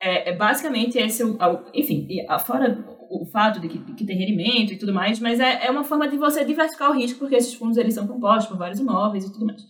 É, 0.08 0.30
é 0.30 0.36
basicamente 0.36 0.98
esse, 0.98 1.22
o, 1.24 1.38
enfim, 1.74 2.08
fora 2.46 2.86
o 3.10 3.26
fato 3.26 3.60
de 3.60 3.68
que, 3.68 3.80
que, 3.94 4.06
tem 4.06 4.18
rendimento 4.18 4.74
e 4.74 4.78
tudo 4.78 4.94
mais, 4.94 5.20
mas 5.20 5.40
é, 5.40 5.66
é 5.66 5.72
uma 5.72 5.84
forma 5.84 6.08
de 6.08 6.18
você 6.18 6.46
diversificar 6.46 6.92
o 6.92 6.94
risco, 6.94 7.20
porque 7.20 7.36
esses 7.36 7.54
fundos 7.54 7.78
eles 7.78 7.94
são 7.94 8.08
compostos 8.08 8.48
por 8.48 8.58
vários 8.58 8.80
imóveis 8.80 9.26
e 9.26 9.32
tudo 9.32 9.46
mais. 9.46 9.62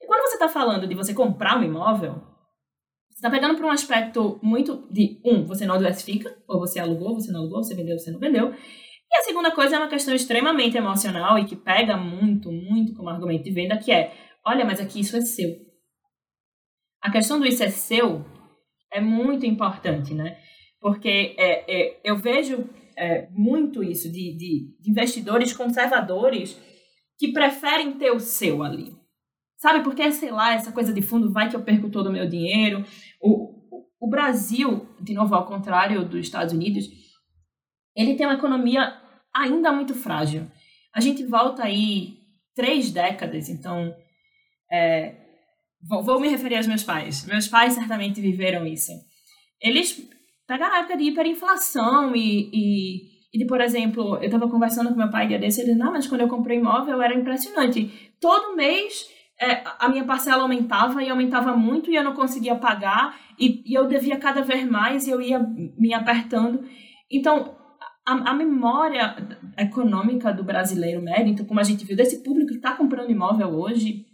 E 0.00 0.06
quando 0.06 0.22
você 0.22 0.34
está 0.34 0.48
falando 0.48 0.86
de 0.86 0.94
você 0.94 1.14
comprar 1.14 1.58
um 1.58 1.62
imóvel, 1.62 2.14
você 3.10 3.16
está 3.16 3.30
pegando 3.30 3.56
para 3.56 3.66
um 3.66 3.70
aspecto 3.70 4.38
muito 4.42 4.86
de, 4.90 5.20
um, 5.24 5.44
você 5.44 5.64
não 5.64 5.78
diversifica, 5.78 6.36
ou 6.48 6.58
você 6.58 6.78
alugou, 6.78 7.14
você 7.14 7.32
não 7.32 7.40
alugou, 7.40 7.62
você 7.62 7.74
vendeu, 7.74 7.98
você 7.98 8.10
não 8.10 8.18
vendeu. 8.18 8.52
E 8.52 9.18
a 9.18 9.22
segunda 9.22 9.50
coisa 9.50 9.76
é 9.76 9.78
uma 9.78 9.88
questão 9.88 10.14
extremamente 10.14 10.76
emocional 10.76 11.38
e 11.38 11.44
que 11.44 11.56
pega 11.56 11.96
muito, 11.96 12.50
muito 12.50 12.94
como 12.94 13.08
argumento 13.08 13.44
de 13.44 13.50
venda, 13.50 13.78
que 13.78 13.92
é, 13.92 14.12
olha, 14.44 14.64
mas 14.64 14.80
aqui 14.80 15.00
isso 15.00 15.16
é 15.16 15.20
seu. 15.20 15.54
A 17.00 17.10
questão 17.10 17.38
do 17.38 17.46
isso 17.46 17.62
é 17.62 17.68
seu 17.68 18.24
é 18.94 19.00
muito 19.00 19.44
importante, 19.44 20.14
né? 20.14 20.38
Porque 20.80 21.34
é, 21.36 21.64
é, 21.66 22.00
eu 22.04 22.16
vejo 22.16 22.70
é, 22.96 23.28
muito 23.32 23.82
isso 23.82 24.10
de, 24.10 24.36
de, 24.36 24.76
de 24.80 24.90
investidores 24.90 25.52
conservadores 25.52 26.56
que 27.18 27.32
preferem 27.32 27.98
ter 27.98 28.12
o 28.12 28.20
seu 28.20 28.62
ali. 28.62 28.96
Sabe, 29.58 29.82
porque, 29.82 30.12
sei 30.12 30.30
lá, 30.30 30.54
essa 30.54 30.70
coisa 30.70 30.92
de 30.92 31.02
fundo 31.02 31.32
vai 31.32 31.48
que 31.48 31.56
eu 31.56 31.62
perco 31.62 31.90
todo 31.90 32.08
o 32.08 32.12
meu 32.12 32.28
dinheiro. 32.28 32.84
O, 33.20 33.54
o 34.00 34.08
Brasil, 34.08 34.86
de 35.00 35.14
novo, 35.14 35.34
ao 35.34 35.46
contrário 35.46 36.04
dos 36.04 36.20
Estados 36.20 36.52
Unidos, 36.52 36.88
ele 37.96 38.14
tem 38.14 38.26
uma 38.26 38.36
economia 38.36 38.94
ainda 39.34 39.72
muito 39.72 39.94
frágil. 39.94 40.46
A 40.94 41.00
gente 41.00 41.24
volta 41.24 41.64
aí 41.64 42.18
três 42.54 42.92
décadas, 42.92 43.48
então 43.48 43.94
é, 44.70 45.23
Vou, 45.88 46.02
vou 46.02 46.20
me 46.20 46.28
referir 46.28 46.56
aos 46.56 46.66
meus 46.66 46.82
pais. 46.82 47.26
Meus 47.26 47.48
pais 47.48 47.74
certamente 47.74 48.20
viveram 48.20 48.66
isso. 48.66 48.92
Eles 49.60 50.08
pegaram 50.46 50.74
a 50.74 50.78
época 50.80 50.96
de 50.96 51.04
hiperinflação 51.04 52.14
e, 52.14 52.50
e, 52.52 52.96
e 53.32 53.38
de, 53.38 53.46
por 53.46 53.60
exemplo, 53.60 54.16
eu 54.16 54.24
estava 54.24 54.48
conversando 54.48 54.90
com 54.90 54.96
meu 54.96 55.10
pai 55.10 55.26
dia 55.26 55.38
desse, 55.38 55.60
ele 55.60 55.72
disse, 55.72 55.78
não, 55.78 55.92
mas 55.92 56.06
quando 56.06 56.22
eu 56.22 56.28
comprei 56.28 56.58
imóvel 56.58 57.02
era 57.02 57.14
impressionante. 57.14 58.12
Todo 58.20 58.56
mês 58.56 59.06
é, 59.40 59.62
a 59.78 59.88
minha 59.88 60.04
parcela 60.04 60.42
aumentava 60.42 61.02
e 61.02 61.10
aumentava 61.10 61.56
muito 61.56 61.90
e 61.90 61.96
eu 61.96 62.04
não 62.04 62.14
conseguia 62.14 62.54
pagar 62.54 63.18
e, 63.38 63.62
e 63.66 63.74
eu 63.74 63.86
devia 63.86 64.16
cada 64.16 64.42
vez 64.42 64.68
mais 64.68 65.06
e 65.06 65.10
eu 65.10 65.20
ia 65.20 65.38
me 65.78 65.92
apertando. 65.92 66.64
Então, 67.10 67.56
a, 68.06 68.30
a, 68.30 68.34
memória 68.34 69.16
econômica 69.58 70.32
do 70.32 70.44
brasileiro 70.44 71.02
médio, 71.02 71.32
então, 71.32 71.46
como 71.46 71.60
a 71.60 71.64
gente 71.64 71.84
viu, 71.84 71.96
desse 71.96 72.22
público 72.22 72.50
que 72.50 72.56
está 72.56 72.72
comprando 72.72 73.10
imóvel 73.10 73.48
hoje, 73.48 74.04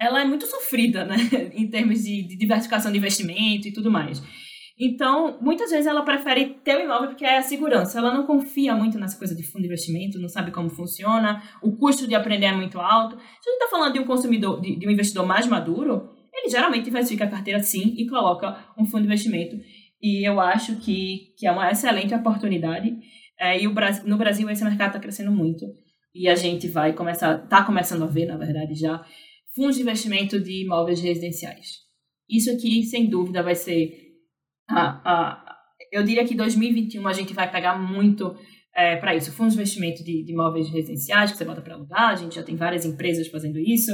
ela 0.00 0.20
é 0.20 0.24
muito 0.24 0.46
sofrida, 0.46 1.04
né, 1.04 1.16
em 1.54 1.68
termos 1.68 2.02
de, 2.02 2.26
de, 2.26 2.36
diversificação 2.36 2.92
de 2.92 2.98
investimento 2.98 3.68
e 3.68 3.72
tudo 3.72 3.90
mais. 3.90 4.22
Então, 4.78 5.38
muitas 5.40 5.70
vezes 5.70 5.86
ela 5.86 6.02
prefere 6.02 6.56
ter 6.62 6.76
o 6.76 6.84
imóvel 6.84 7.08
porque 7.08 7.24
é 7.24 7.38
a 7.38 7.42
segurança. 7.42 7.98
Ela 7.98 8.12
não 8.12 8.26
confia 8.26 8.74
muito 8.74 8.98
nessa 8.98 9.16
coisa 9.16 9.34
de 9.34 9.42
fundo 9.42 9.62
de 9.62 9.68
investimento, 9.68 10.18
não 10.18 10.28
sabe 10.28 10.50
como 10.50 10.68
funciona, 10.68 11.42
o 11.62 11.74
custo 11.78 12.06
de 12.06 12.14
aprender 12.14 12.46
é 12.46 12.52
muito 12.52 12.78
alto. 12.78 13.16
Se 13.16 13.48
a 13.48 13.52
gente 13.52 13.62
está 13.62 13.68
falando 13.70 13.94
de 13.94 14.00
um 14.00 14.04
consumidor, 14.04 14.60
de, 14.60 14.78
de 14.78 14.86
um 14.86 14.90
investidor 14.90 15.26
mais 15.26 15.46
maduro, 15.46 16.10
ele 16.30 16.50
geralmente 16.50 16.84
diversifica 16.84 17.24
a 17.24 17.30
carteira 17.30 17.62
sim 17.62 17.94
e 17.96 18.06
coloca 18.06 18.54
um 18.78 18.84
fundo 18.84 19.00
de 19.00 19.06
investimento. 19.06 19.56
E 20.02 20.28
eu 20.28 20.38
acho 20.38 20.76
que, 20.76 21.32
que 21.38 21.46
é 21.46 21.52
uma 21.52 21.70
excelente 21.70 22.14
oportunidade. 22.14 22.94
É, 23.40 23.58
e 23.58 23.66
o 23.66 23.72
Brasil, 23.72 24.06
no 24.06 24.18
Brasil 24.18 24.48
esse 24.50 24.62
mercado 24.62 24.88
está 24.88 25.00
crescendo 25.00 25.32
muito. 25.32 25.64
E 26.14 26.28
a 26.28 26.34
gente 26.34 26.68
vai 26.68 26.92
começar, 26.92 27.44
está 27.44 27.64
começando 27.64 28.04
a 28.04 28.06
ver, 28.06 28.26
na 28.26 28.36
verdade, 28.36 28.74
já 28.74 29.02
fundos 29.56 29.76
de 29.76 29.82
investimento 29.82 30.38
de 30.38 30.64
imóveis 30.64 31.00
residenciais. 31.00 31.86
Isso 32.28 32.50
aqui, 32.50 32.82
sem 32.84 33.08
dúvida, 33.08 33.42
vai 33.42 33.54
ser. 33.54 33.90
A, 34.68 35.00
a, 35.04 35.56
eu 35.90 36.04
diria 36.04 36.24
que 36.24 36.34
2021 36.34 37.06
a 37.08 37.12
gente 37.12 37.32
vai 37.32 37.50
pegar 37.50 37.78
muito 37.78 38.36
é, 38.74 38.96
para 38.96 39.14
isso. 39.14 39.32
Fundos 39.32 39.54
de 39.54 39.60
investimento 39.60 40.04
de, 40.04 40.22
de, 40.24 40.32
imóveis 40.32 40.68
residenciais 40.68 41.32
que 41.32 41.38
você 41.38 41.44
bota 41.44 41.62
para 41.62 41.74
alugar, 41.74 42.10
a 42.10 42.16
gente 42.16 42.34
já 42.34 42.42
tem 42.42 42.54
várias 42.54 42.84
empresas 42.84 43.28
fazendo 43.28 43.58
isso. 43.58 43.90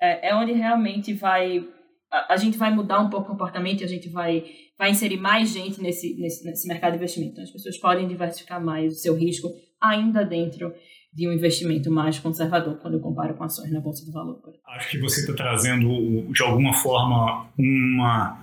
É, 0.00 0.30
é 0.30 0.34
onde 0.34 0.52
realmente 0.52 1.12
vai. 1.12 1.62
A, 2.10 2.34
a, 2.34 2.36
gente 2.36 2.56
vai 2.56 2.74
mudar 2.74 3.00
um 3.00 3.10
pouco 3.10 3.26
o 3.26 3.32
comportamento 3.32 3.82
e 3.82 3.84
a 3.84 3.88
gente 3.88 4.08
vai, 4.08 4.44
vai 4.78 4.90
inserir 4.90 5.18
mais 5.18 5.50
gente 5.50 5.80
nesse, 5.80 6.16
nesse, 6.18 6.44
nesse 6.44 6.66
mercado 6.66 6.92
de 6.92 6.98
investimento. 6.98 7.32
Então, 7.32 7.44
as 7.44 7.50
pessoas 7.52 7.78
podem 7.78 8.08
diversificar 8.08 8.64
mais 8.64 8.94
o 8.94 8.98
seu 8.98 9.14
risco 9.14 9.48
ainda 9.80 10.24
dentro 10.24 10.72
de 11.12 11.28
um 11.28 11.32
investimento 11.32 11.90
mais 11.90 12.18
conservador 12.18 12.78
quando 12.78 12.94
eu 12.94 13.00
comparo 13.00 13.34
com 13.34 13.44
ações 13.44 13.70
na 13.70 13.80
Bolsa 13.80 14.04
do 14.06 14.12
Valor. 14.12 14.38
Acho 14.76 14.90
que 14.90 14.98
você 14.98 15.20
está 15.20 15.34
trazendo, 15.34 16.32
de 16.32 16.42
alguma 16.42 16.72
forma, 16.72 17.46
uma 17.58 18.38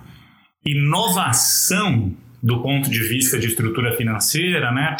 inovação 0.64 2.14
do 2.42 2.62
ponto 2.62 2.88
de 2.88 3.00
vista 3.00 3.38
de 3.38 3.48
estrutura 3.48 3.96
financeira 3.96 4.70
né, 4.70 4.96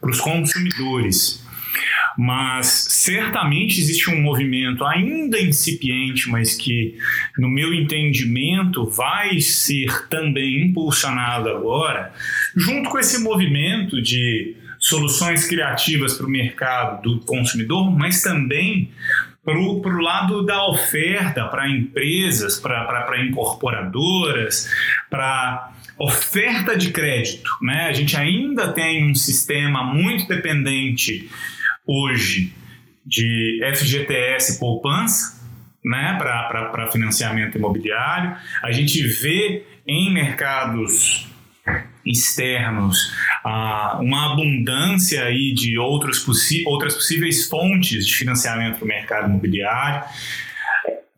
para 0.00 0.10
os 0.10 0.20
consumidores. 0.20 1.44
Mas 2.16 2.66
certamente 2.66 3.80
existe 3.80 4.10
um 4.10 4.20
movimento 4.20 4.84
ainda 4.84 5.40
incipiente, 5.40 6.28
mas 6.28 6.56
que, 6.56 6.96
no 7.38 7.48
meu 7.48 7.72
entendimento, 7.72 8.84
vai 8.86 9.40
ser 9.40 10.08
também 10.08 10.66
impulsionado 10.66 11.48
agora, 11.48 12.12
junto 12.56 12.90
com 12.90 12.98
esse 12.98 13.22
movimento 13.22 14.02
de 14.02 14.56
soluções 14.78 15.46
criativas 15.46 16.14
para 16.14 16.26
o 16.26 16.30
mercado 16.30 17.02
do 17.02 17.20
consumidor, 17.24 17.90
mas 17.90 18.22
também 18.22 18.90
para 19.44 19.58
o 19.58 20.00
lado 20.00 20.44
da 20.44 20.66
oferta 20.68 21.46
para 21.46 21.68
empresas, 21.68 22.60
para 22.60 23.24
incorporadoras, 23.24 24.70
para 25.08 25.72
oferta 25.98 26.76
de 26.76 26.90
crédito. 26.90 27.50
Né? 27.62 27.86
A 27.86 27.92
gente 27.92 28.16
ainda 28.16 28.72
tem 28.72 29.10
um 29.10 29.14
sistema 29.14 29.82
muito 29.82 30.28
dependente 30.28 31.30
hoje 31.86 32.52
de 33.04 33.60
FGTS 33.74 34.58
poupança 34.58 35.42
né? 35.82 36.16
para 36.18 36.90
financiamento 36.92 37.56
imobiliário. 37.56 38.36
A 38.62 38.70
gente 38.70 39.02
vê 39.02 39.64
em 39.86 40.12
mercados 40.12 41.26
externos, 42.08 43.12
uma 43.44 44.32
abundância 44.32 45.24
aí 45.24 45.52
de 45.54 45.78
outros 45.78 46.24
outras 46.66 46.94
possíveis 46.94 47.46
fontes 47.46 48.06
de 48.06 48.14
financiamento 48.14 48.76
para 48.76 48.84
o 48.84 48.88
mercado 48.88 49.28
imobiliário. 49.28 50.04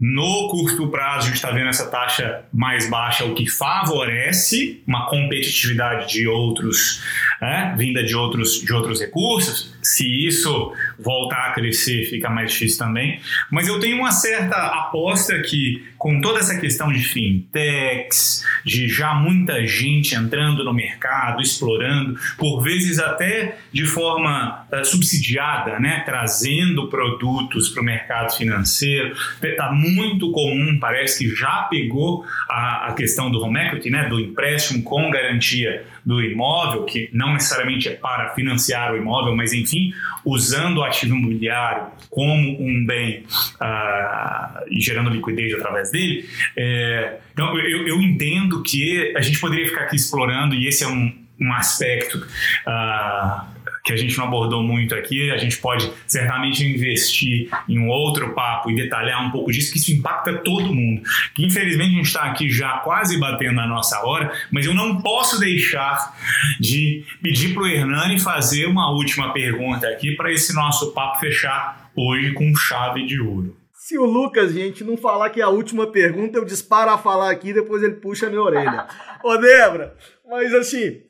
No 0.02 0.48
curto 0.48 0.88
prazo, 0.88 1.18
a 1.18 1.26
gente 1.26 1.34
está 1.34 1.50
vendo 1.50 1.68
essa 1.68 1.86
taxa 1.90 2.44
mais 2.50 2.88
baixa, 2.88 3.26
o 3.26 3.34
que 3.34 3.46
favorece 3.46 4.82
uma 4.86 5.06
competitividade 5.10 6.10
de 6.10 6.26
outros, 6.26 7.02
né, 7.38 7.74
vinda 7.76 8.02
de 8.02 8.16
outros, 8.16 8.62
de 8.62 8.72
outros 8.72 8.98
recursos. 8.98 9.74
Se 9.82 10.26
isso 10.26 10.72
voltar 11.02 11.48
a 11.48 11.52
crescer, 11.52 12.04
fica 12.04 12.28
mais 12.28 12.52
difícil 12.52 12.78
também. 12.78 13.20
Mas 13.50 13.68
eu 13.68 13.80
tenho 13.80 13.98
uma 13.98 14.10
certa 14.10 14.56
aposta 14.56 15.38
que, 15.40 15.84
com 15.98 16.20
toda 16.20 16.38
essa 16.38 16.58
questão 16.58 16.92
de 16.92 17.00
fintechs, 17.00 18.44
de 18.64 18.88
já 18.88 19.14
muita 19.14 19.66
gente 19.66 20.14
entrando 20.14 20.64
no 20.64 20.72
mercado, 20.72 21.40
explorando, 21.40 22.18
por 22.36 22.62
vezes 22.62 22.98
até 22.98 23.58
de 23.72 23.86
forma 23.86 24.66
uh, 24.72 24.84
subsidiada, 24.84 25.78
né, 25.78 26.02
trazendo 26.04 26.88
produtos 26.88 27.68
para 27.70 27.82
o 27.82 27.84
mercado 27.84 28.36
financeiro, 28.36 29.14
está 29.42 29.72
muito 29.72 30.30
comum, 30.32 30.78
parece 30.80 31.24
que 31.24 31.34
já 31.34 31.66
pegou 31.70 32.24
a, 32.48 32.88
a 32.88 32.92
questão 32.92 33.30
do 33.30 33.40
home 33.40 33.58
equity, 33.58 33.90
né, 33.90 34.08
do 34.08 34.20
empréstimo 34.20 34.82
com 34.82 35.10
garantia 35.10 35.84
do 36.04 36.22
imóvel, 36.22 36.84
que 36.84 37.10
não 37.12 37.32
necessariamente 37.34 37.88
é 37.88 37.92
para 37.92 38.30
financiar 38.30 38.92
o 38.92 38.96
imóvel, 38.96 39.34
mas 39.36 39.52
enfim, 39.52 39.92
usando 40.24 40.78
o 40.78 40.84
ativo 40.84 41.14
imobiliário 41.14 41.86
como 42.08 42.60
um 42.60 42.84
bem 42.86 43.24
uh, 43.60 44.64
e 44.70 44.80
gerando 44.80 45.10
liquidez 45.10 45.54
através 45.54 45.90
dele. 45.90 46.28
É, 46.56 47.18
então, 47.32 47.56
eu, 47.58 47.86
eu, 47.86 48.00
entendo 48.00 48.62
que 48.62 49.14
a 49.16 49.20
gente 49.20 49.38
poderia 49.38 49.66
ficar 49.66 49.82
aqui 49.82 49.96
explorando, 49.96 50.54
e 50.54 50.66
esse 50.66 50.84
é 50.84 50.88
um, 50.88 51.12
um 51.40 51.52
aspecto 51.52 52.18
uh, 52.18 53.59
que 53.90 53.94
a 53.94 53.96
gente 53.96 54.16
não 54.16 54.26
abordou 54.26 54.62
muito 54.62 54.94
aqui. 54.94 55.30
A 55.30 55.36
gente 55.36 55.58
pode 55.58 55.90
certamente 56.06 56.64
investir 56.64 57.48
em 57.68 57.78
um 57.78 57.88
outro 57.88 58.32
papo 58.34 58.70
e 58.70 58.74
detalhar 58.74 59.26
um 59.26 59.30
pouco 59.30 59.50
disso, 59.50 59.72
que 59.72 59.78
isso 59.78 59.92
impacta 59.92 60.38
todo 60.38 60.74
mundo. 60.74 61.02
Que 61.34 61.44
infelizmente 61.44 61.92
a 61.92 61.96
gente 61.96 62.06
está 62.06 62.22
aqui 62.22 62.48
já 62.48 62.78
quase 62.78 63.18
batendo 63.18 63.60
a 63.60 63.66
nossa 63.66 64.00
hora, 64.04 64.32
mas 64.50 64.66
eu 64.66 64.74
não 64.74 65.02
posso 65.02 65.38
deixar 65.40 66.16
de 66.60 67.04
pedir 67.22 67.52
para 67.52 67.62
o 67.64 67.66
Hernani 67.66 68.18
fazer 68.18 68.66
uma 68.66 68.90
última 68.92 69.32
pergunta 69.32 69.88
aqui 69.88 70.14
para 70.14 70.32
esse 70.32 70.54
nosso 70.54 70.92
papo 70.92 71.18
fechar 71.18 71.90
hoje 71.96 72.32
com 72.32 72.54
chave 72.54 73.04
de 73.04 73.20
ouro. 73.20 73.56
Se 73.72 73.98
o 73.98 74.04
Lucas, 74.04 74.52
gente, 74.52 74.84
não 74.84 74.96
falar 74.96 75.30
que 75.30 75.40
é 75.40 75.44
a 75.44 75.48
última 75.48 75.86
pergunta, 75.86 76.38
eu 76.38 76.44
disparo 76.44 76.90
a 76.90 76.98
falar 76.98 77.30
aqui, 77.30 77.52
depois 77.52 77.82
ele 77.82 77.94
puxa 77.94 78.26
a 78.26 78.30
minha 78.30 78.42
orelha. 78.42 78.86
Ô, 79.24 79.36
Débora, 79.36 79.96
mas 80.28 80.54
assim, 80.54 81.00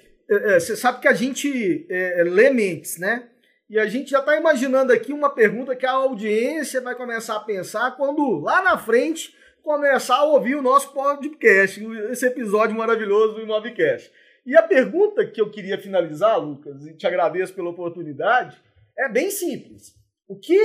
você 0.58 0.76
sabe 0.76 1.00
que 1.00 1.08
a 1.08 1.12
gente 1.12 1.86
é, 1.90 2.22
lê 2.24 2.50
mentes, 2.50 2.98
né? 2.98 3.28
E 3.68 3.78
a 3.78 3.86
gente 3.86 4.10
já 4.10 4.18
está 4.18 4.36
imaginando 4.36 4.92
aqui 4.92 5.12
uma 5.12 5.30
pergunta 5.30 5.76
que 5.76 5.86
a 5.86 5.92
audiência 5.92 6.80
vai 6.80 6.94
começar 6.94 7.36
a 7.36 7.40
pensar 7.40 7.96
quando 7.96 8.40
lá 8.40 8.62
na 8.62 8.76
frente 8.76 9.34
começar 9.62 10.16
a 10.16 10.24
ouvir 10.24 10.56
o 10.56 10.62
nosso 10.62 10.92
podcast, 10.92 11.80
esse 12.10 12.26
episódio 12.26 12.76
maravilhoso 12.76 13.34
do 13.34 13.42
Imovcast. 13.42 14.10
E 14.44 14.56
a 14.56 14.62
pergunta 14.62 15.24
que 15.24 15.40
eu 15.40 15.50
queria 15.50 15.78
finalizar, 15.78 16.38
Lucas, 16.38 16.86
e 16.86 16.96
te 16.96 17.06
agradeço 17.06 17.54
pela 17.54 17.70
oportunidade, 17.70 18.60
é 18.98 19.08
bem 19.08 19.30
simples. 19.30 19.94
O 20.26 20.36
que 20.38 20.58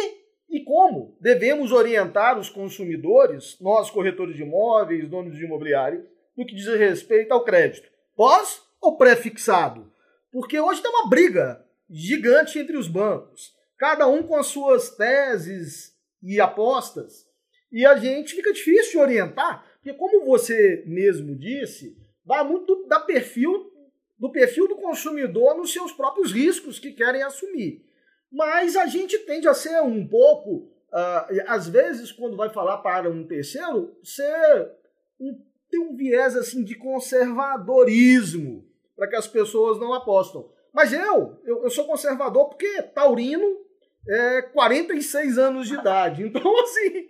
e 0.50 0.64
como 0.64 1.18
devemos 1.20 1.72
orientar 1.72 2.40
os 2.40 2.50
consumidores, 2.50 3.58
nós 3.60 3.92
corretores 3.92 4.36
de 4.36 4.44
imóveis, 4.44 5.08
donos 5.08 5.36
de 5.36 5.44
imobiliário, 5.44 6.06
no 6.36 6.46
que 6.46 6.56
diz 6.56 6.68
respeito 6.68 7.32
ao 7.32 7.44
crédito? 7.44 7.88
Pós 8.16 8.65
ou 8.86 8.98
pré-fixado? 8.98 9.92
Porque 10.32 10.60
hoje 10.60 10.82
tem 10.82 10.92
uma 10.92 11.10
briga 11.10 11.66
gigante 11.90 12.60
entre 12.60 12.78
os 12.78 12.88
bancos, 12.88 13.54
cada 13.78 14.08
um 14.08 14.24
com 14.24 14.36
as 14.36 14.48
suas 14.48 14.90
teses 14.90 15.96
e 16.22 16.40
apostas, 16.40 17.26
e 17.72 17.86
a 17.86 17.96
gente 17.96 18.36
fica 18.36 18.54
difícil 18.54 18.92
de 18.92 18.98
orientar, 18.98 19.66
porque 19.76 19.94
como 19.94 20.26
você 20.26 20.84
mesmo 20.86 21.36
disse, 21.36 21.98
vai 22.26 22.44
muito 22.44 22.88
da 22.88 23.00
perfil 23.00 23.72
do 24.18 24.32
perfil 24.32 24.68
do 24.68 24.78
consumidor 24.78 25.58
nos 25.58 25.74
seus 25.74 25.92
próprios 25.92 26.32
riscos 26.32 26.80
que 26.80 26.94
querem 26.94 27.22
assumir. 27.22 27.86
Mas 28.32 28.76
a 28.76 28.86
gente 28.86 29.20
tende 29.20 29.48
a 29.48 29.54
ser 29.54 29.82
um 29.82 30.08
pouco, 30.08 30.72
uh, 30.92 31.44
às 31.48 31.68
vezes, 31.68 32.14
quando 32.14 32.38
vai 32.38 32.50
falar 32.50 32.78
para 32.78 33.10
um 33.10 33.28
terceiro, 33.28 33.98
ser 34.04 34.72
um, 35.20 35.38
ter 35.70 35.80
um 35.80 35.96
viés 35.96 36.36
assim 36.36 36.64
de 36.64 36.76
conservadorismo 36.76 38.66
para 38.96 39.08
que 39.08 39.16
as 39.16 39.28
pessoas 39.28 39.80
não 39.80 39.94
apostam. 39.94 40.50
Mas 40.74 40.92
eu, 40.92 41.40
eu, 41.46 41.64
eu 41.64 41.70
sou 41.70 41.86
conservador 41.86 42.50
porque 42.50 42.82
taurino 42.82 43.66
é 44.08 44.42
46 44.42 45.38
anos 45.38 45.68
de 45.68 45.76
idade. 45.76 46.24
Então, 46.24 46.42
assim, 46.62 47.10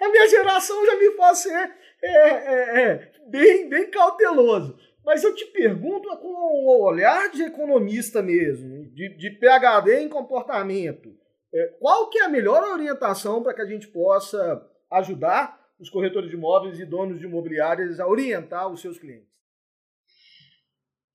a 0.00 0.08
minha 0.08 0.28
geração 0.28 0.84
já 0.84 0.96
me 0.96 1.12
faz 1.12 1.38
ser 1.38 1.72
é, 2.02 2.28
é, 2.28 2.80
é, 2.80 3.12
bem, 3.28 3.68
bem 3.68 3.90
cauteloso. 3.90 4.78
Mas 5.04 5.24
eu 5.24 5.34
te 5.34 5.46
pergunto 5.46 6.08
com 6.18 6.28
um 6.28 6.82
olhar 6.82 7.30
de 7.30 7.42
economista 7.42 8.20
mesmo, 8.20 8.84
de, 8.90 9.16
de 9.16 9.30
PhD 9.30 10.00
em 10.00 10.08
comportamento, 10.08 11.16
é, 11.52 11.66
qual 11.80 12.10
que 12.10 12.18
é 12.18 12.24
a 12.24 12.28
melhor 12.28 12.62
orientação 12.62 13.42
para 13.42 13.54
que 13.54 13.62
a 13.62 13.66
gente 13.66 13.88
possa 13.88 14.62
ajudar 14.90 15.58
os 15.80 15.88
corretores 15.88 16.28
de 16.28 16.36
imóveis 16.36 16.78
e 16.78 16.84
donos 16.84 17.18
de 17.18 17.26
imobiliárias 17.26 17.98
a 18.00 18.06
orientar 18.06 18.68
os 18.68 18.82
seus 18.82 18.98
clientes? 18.98 19.37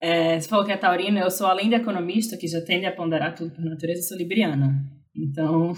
É, 0.04 0.38
você 0.38 0.50
falou 0.50 0.66
que 0.66 0.72
é 0.74 0.76
taurino, 0.76 1.18
eu 1.18 1.32
sou 1.32 1.48
além 1.48 1.70
de 1.70 1.76
economista, 1.76 2.36
que 2.36 2.46
já 2.46 2.60
tende 2.60 2.86
a 2.86 2.92
ponderar 2.92 3.34
tudo 3.34 3.52
por 3.52 3.64
natureza, 3.64 4.02
eu 4.02 4.04
sou 4.04 4.18
libriana. 4.18 4.84
Então, 5.16 5.72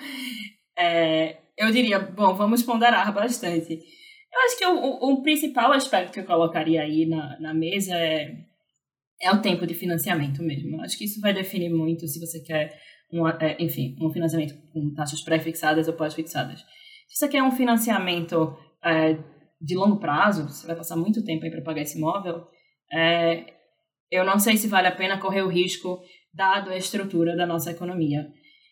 é, 0.78 1.36
eu 1.58 1.70
diria, 1.70 1.98
bom, 1.98 2.34
vamos 2.34 2.62
ponderar 2.62 3.12
bastante. 3.12 3.74
Eu 3.74 4.40
acho 4.46 4.58
que 4.58 4.66
o, 4.66 4.76
o, 4.76 5.12
o, 5.12 5.22
principal 5.22 5.72
aspecto 5.72 6.10
que 6.10 6.20
eu 6.20 6.24
colocaria 6.24 6.80
aí 6.80 7.04
na, 7.04 7.38
na 7.38 7.52
mesa 7.52 7.94
é, 7.94 8.34
é 9.20 9.30
o 9.30 9.42
tempo 9.42 9.66
de 9.66 9.74
financiamento 9.74 10.42
mesmo. 10.42 10.76
Eu 10.76 10.80
acho 10.80 10.96
que 10.96 11.04
isso 11.04 11.20
vai 11.20 11.34
definir 11.34 11.68
muito 11.68 12.08
se 12.08 12.18
você 12.18 12.40
quer, 12.40 12.80
um, 13.12 13.28
é, 13.28 13.56
enfim, 13.60 13.94
um 14.00 14.10
financiamento 14.10 14.54
com 14.72 14.94
taxas 14.94 15.20
pré-fixadas 15.20 15.86
ou 15.86 15.92
pós-fixadas. 15.92 16.60
Se 17.08 17.18
você 17.18 17.28
quer 17.28 17.42
um 17.42 17.52
financiamento 17.52 18.56
é, 18.82 19.18
de 19.60 19.76
longo 19.76 19.98
prazo, 19.98 20.48
você 20.48 20.66
vai 20.66 20.76
passar 20.76 20.96
muito 20.96 21.22
tempo 21.22 21.44
aí 21.44 21.50
para 21.50 21.60
pagar 21.60 21.82
esse 21.82 21.98
imóvel, 21.98 22.46
é, 22.92 23.46
eu 24.10 24.24
não 24.24 24.38
sei 24.38 24.56
se 24.56 24.68
vale 24.68 24.88
a 24.88 24.94
pena 24.94 25.18
correr 25.18 25.42
o 25.42 25.48
risco, 25.48 26.00
dado 26.32 26.70
a 26.70 26.76
estrutura 26.76 27.36
da 27.36 27.46
nossa 27.46 27.70
economia. 27.70 28.26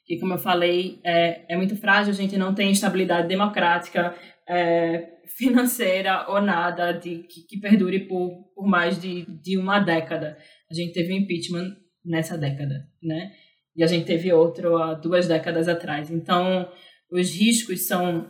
Que, 0.04 0.18
como 0.18 0.34
eu 0.34 0.38
falei, 0.38 1.00
é, 1.04 1.52
é 1.52 1.56
muito 1.56 1.76
frágil, 1.76 2.12
a 2.12 2.16
gente 2.16 2.36
não 2.36 2.54
tem 2.54 2.70
estabilidade 2.70 3.28
democrática, 3.28 4.14
é, 4.48 5.18
financeira 5.36 6.26
ou 6.28 6.40
nada 6.40 6.92
de, 6.92 7.18
que, 7.24 7.42
que 7.46 7.60
perdure 7.60 8.00
por, 8.08 8.30
por 8.54 8.66
mais 8.66 9.00
de, 9.00 9.26
de 9.42 9.58
uma 9.58 9.78
década. 9.78 10.36
A 10.70 10.74
gente 10.74 10.92
teve 10.92 11.12
um 11.12 11.18
impeachment 11.18 11.76
nessa 12.04 12.36
década, 12.38 12.86
né? 13.02 13.32
E 13.76 13.84
a 13.84 13.86
gente 13.86 14.06
teve 14.06 14.32
outro 14.32 14.76
há 14.76 14.94
duas 14.94 15.28
décadas 15.28 15.68
atrás. 15.68 16.10
Então, 16.10 16.68
os 17.12 17.30
riscos 17.34 17.86
são 17.86 18.28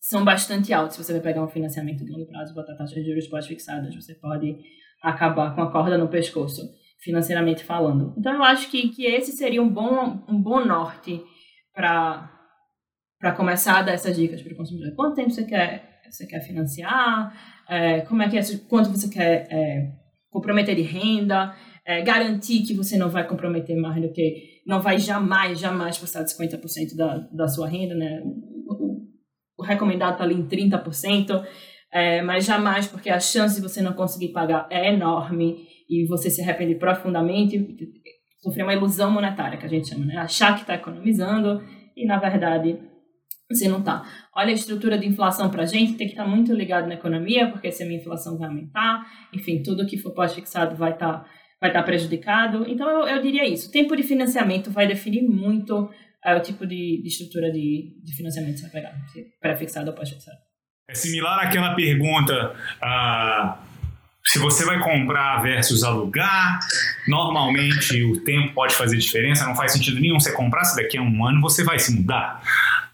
são 0.00 0.24
bastante 0.24 0.72
altos. 0.72 0.96
Se 0.96 1.04
você 1.04 1.12
vai 1.12 1.22
pegar 1.22 1.44
um 1.44 1.48
financiamento 1.48 2.04
de 2.04 2.10
longo 2.10 2.26
prazo, 2.26 2.54
botar 2.54 2.74
taxas 2.74 3.02
de 3.02 3.04
juros 3.04 3.26
pós-fixadas, 3.26 3.94
você 3.94 4.14
pode 4.14 4.56
acabar 5.02 5.54
com 5.54 5.62
a 5.62 5.70
corda 5.70 5.96
no 5.96 6.08
pescoço, 6.08 6.62
financeiramente 7.00 7.64
falando. 7.64 8.14
Então, 8.18 8.34
eu 8.34 8.42
acho 8.42 8.70
que, 8.70 8.88
que 8.88 9.06
esse 9.06 9.32
seria 9.32 9.62
um 9.62 9.68
bom, 9.68 10.24
um 10.28 10.40
bom 10.40 10.64
norte 10.64 11.22
para 11.72 13.32
começar 13.36 13.78
a 13.78 13.82
dar 13.82 13.92
essas 13.92 14.16
dicas 14.16 14.42
para 14.42 14.52
o 14.52 14.56
consumidor. 14.56 14.94
Quanto 14.94 15.16
tempo 15.16 15.30
você 15.30 15.44
quer, 15.44 16.00
você 16.08 16.26
quer 16.26 16.40
financiar? 16.40 17.32
É, 17.68 18.00
como 18.02 18.22
é 18.22 18.28
que 18.28 18.38
é, 18.38 18.42
quanto 18.68 18.90
você 18.90 19.08
quer 19.08 19.46
é, 19.50 19.92
comprometer 20.30 20.74
de 20.74 20.82
renda? 20.82 21.54
É, 21.84 22.02
garantir 22.02 22.64
que 22.64 22.74
você 22.74 22.98
não 22.98 23.08
vai 23.08 23.26
comprometer 23.26 23.76
mais 23.76 24.02
do 24.02 24.12
que 24.12 24.58
não 24.66 24.82
vai 24.82 24.98
jamais, 24.98 25.58
jamais 25.58 25.96
passar 25.96 26.22
de 26.22 26.30
50% 26.30 26.94
da, 26.94 27.16
da 27.32 27.48
sua 27.48 27.66
renda, 27.66 27.94
né? 27.94 28.20
O, 28.22 28.74
o, 28.74 29.08
o 29.58 29.62
recomendado 29.62 30.12
está 30.12 30.24
ali 30.24 30.34
em 30.34 30.46
30%, 30.46 31.42
é, 31.92 32.20
mas 32.22 32.44
jamais, 32.44 32.86
porque 32.86 33.08
a 33.08 33.18
chance 33.18 33.56
de 33.56 33.62
você 33.62 33.80
não 33.80 33.94
conseguir 33.94 34.28
pagar 34.32 34.66
é 34.70 34.92
enorme 34.92 35.66
e 35.88 36.06
você 36.06 36.30
se 36.30 36.42
arrepende 36.42 36.74
profundamente, 36.74 37.66
sofrer 38.40 38.62
uma 38.62 38.74
ilusão 38.74 39.10
monetária, 39.10 39.58
que 39.58 39.64
a 39.64 39.68
gente 39.68 39.88
chama, 39.88 40.04
né? 40.04 40.16
Achar 40.18 40.54
que 40.54 40.60
está 40.60 40.74
economizando 40.74 41.62
e, 41.96 42.06
na 42.06 42.18
verdade, 42.18 42.78
você 43.50 43.68
não 43.68 43.78
está. 43.78 44.04
Olha 44.36 44.50
a 44.50 44.54
estrutura 44.54 44.98
de 44.98 45.06
inflação 45.06 45.50
para 45.50 45.62
a 45.62 45.66
gente, 45.66 45.94
tem 45.94 46.06
que 46.06 46.12
estar 46.12 46.24
tá 46.24 46.28
muito 46.28 46.52
ligado 46.52 46.86
na 46.86 46.94
economia, 46.94 47.50
porque 47.50 47.72
se 47.72 47.82
a 47.82 47.86
minha 47.86 47.98
inflação 47.98 48.36
vai 48.36 48.48
aumentar, 48.48 49.06
enfim, 49.32 49.62
tudo 49.62 49.86
que 49.86 49.96
for 49.96 50.12
pós-fixado 50.12 50.76
vai 50.76 50.92
estar 50.92 51.20
tá, 51.20 51.30
vai 51.58 51.72
tá 51.72 51.82
prejudicado. 51.82 52.68
Então, 52.68 52.88
eu, 52.88 53.16
eu 53.16 53.22
diria 53.22 53.48
isso. 53.48 53.70
O 53.70 53.72
tempo 53.72 53.96
de 53.96 54.02
financiamento 54.02 54.70
vai 54.70 54.86
definir 54.86 55.22
muito 55.22 55.88
é, 56.22 56.36
o 56.36 56.42
tipo 56.42 56.66
de, 56.66 57.00
de 57.02 57.08
estrutura 57.08 57.50
de, 57.50 57.98
de 58.04 58.14
financiamento 58.14 58.54
que 58.54 58.60
você 58.60 58.70
vai 58.70 58.82
pegar, 58.82 58.94
pré-fixado 59.40 59.88
ou 59.88 59.96
pós-fixado. 59.96 60.47
É 60.90 60.94
similar 60.94 61.38
àquela 61.40 61.74
pergunta. 61.74 62.54
Uh, 62.82 63.52
se 64.24 64.38
você 64.38 64.64
vai 64.64 64.78
comprar 64.78 65.42
versus 65.42 65.84
alugar, 65.84 66.60
normalmente 67.06 68.02
o 68.04 68.20
tempo 68.24 68.54
pode 68.54 68.74
fazer 68.74 68.96
diferença, 68.96 69.44
não 69.44 69.54
faz 69.54 69.72
sentido 69.72 70.00
nenhum 70.00 70.18
você 70.18 70.32
comprar, 70.32 70.64
se 70.64 70.76
daqui 70.76 70.96
a 70.96 71.02
um 71.02 71.26
ano 71.26 71.42
você 71.42 71.62
vai 71.62 71.78
se 71.78 71.94
mudar. 71.94 72.42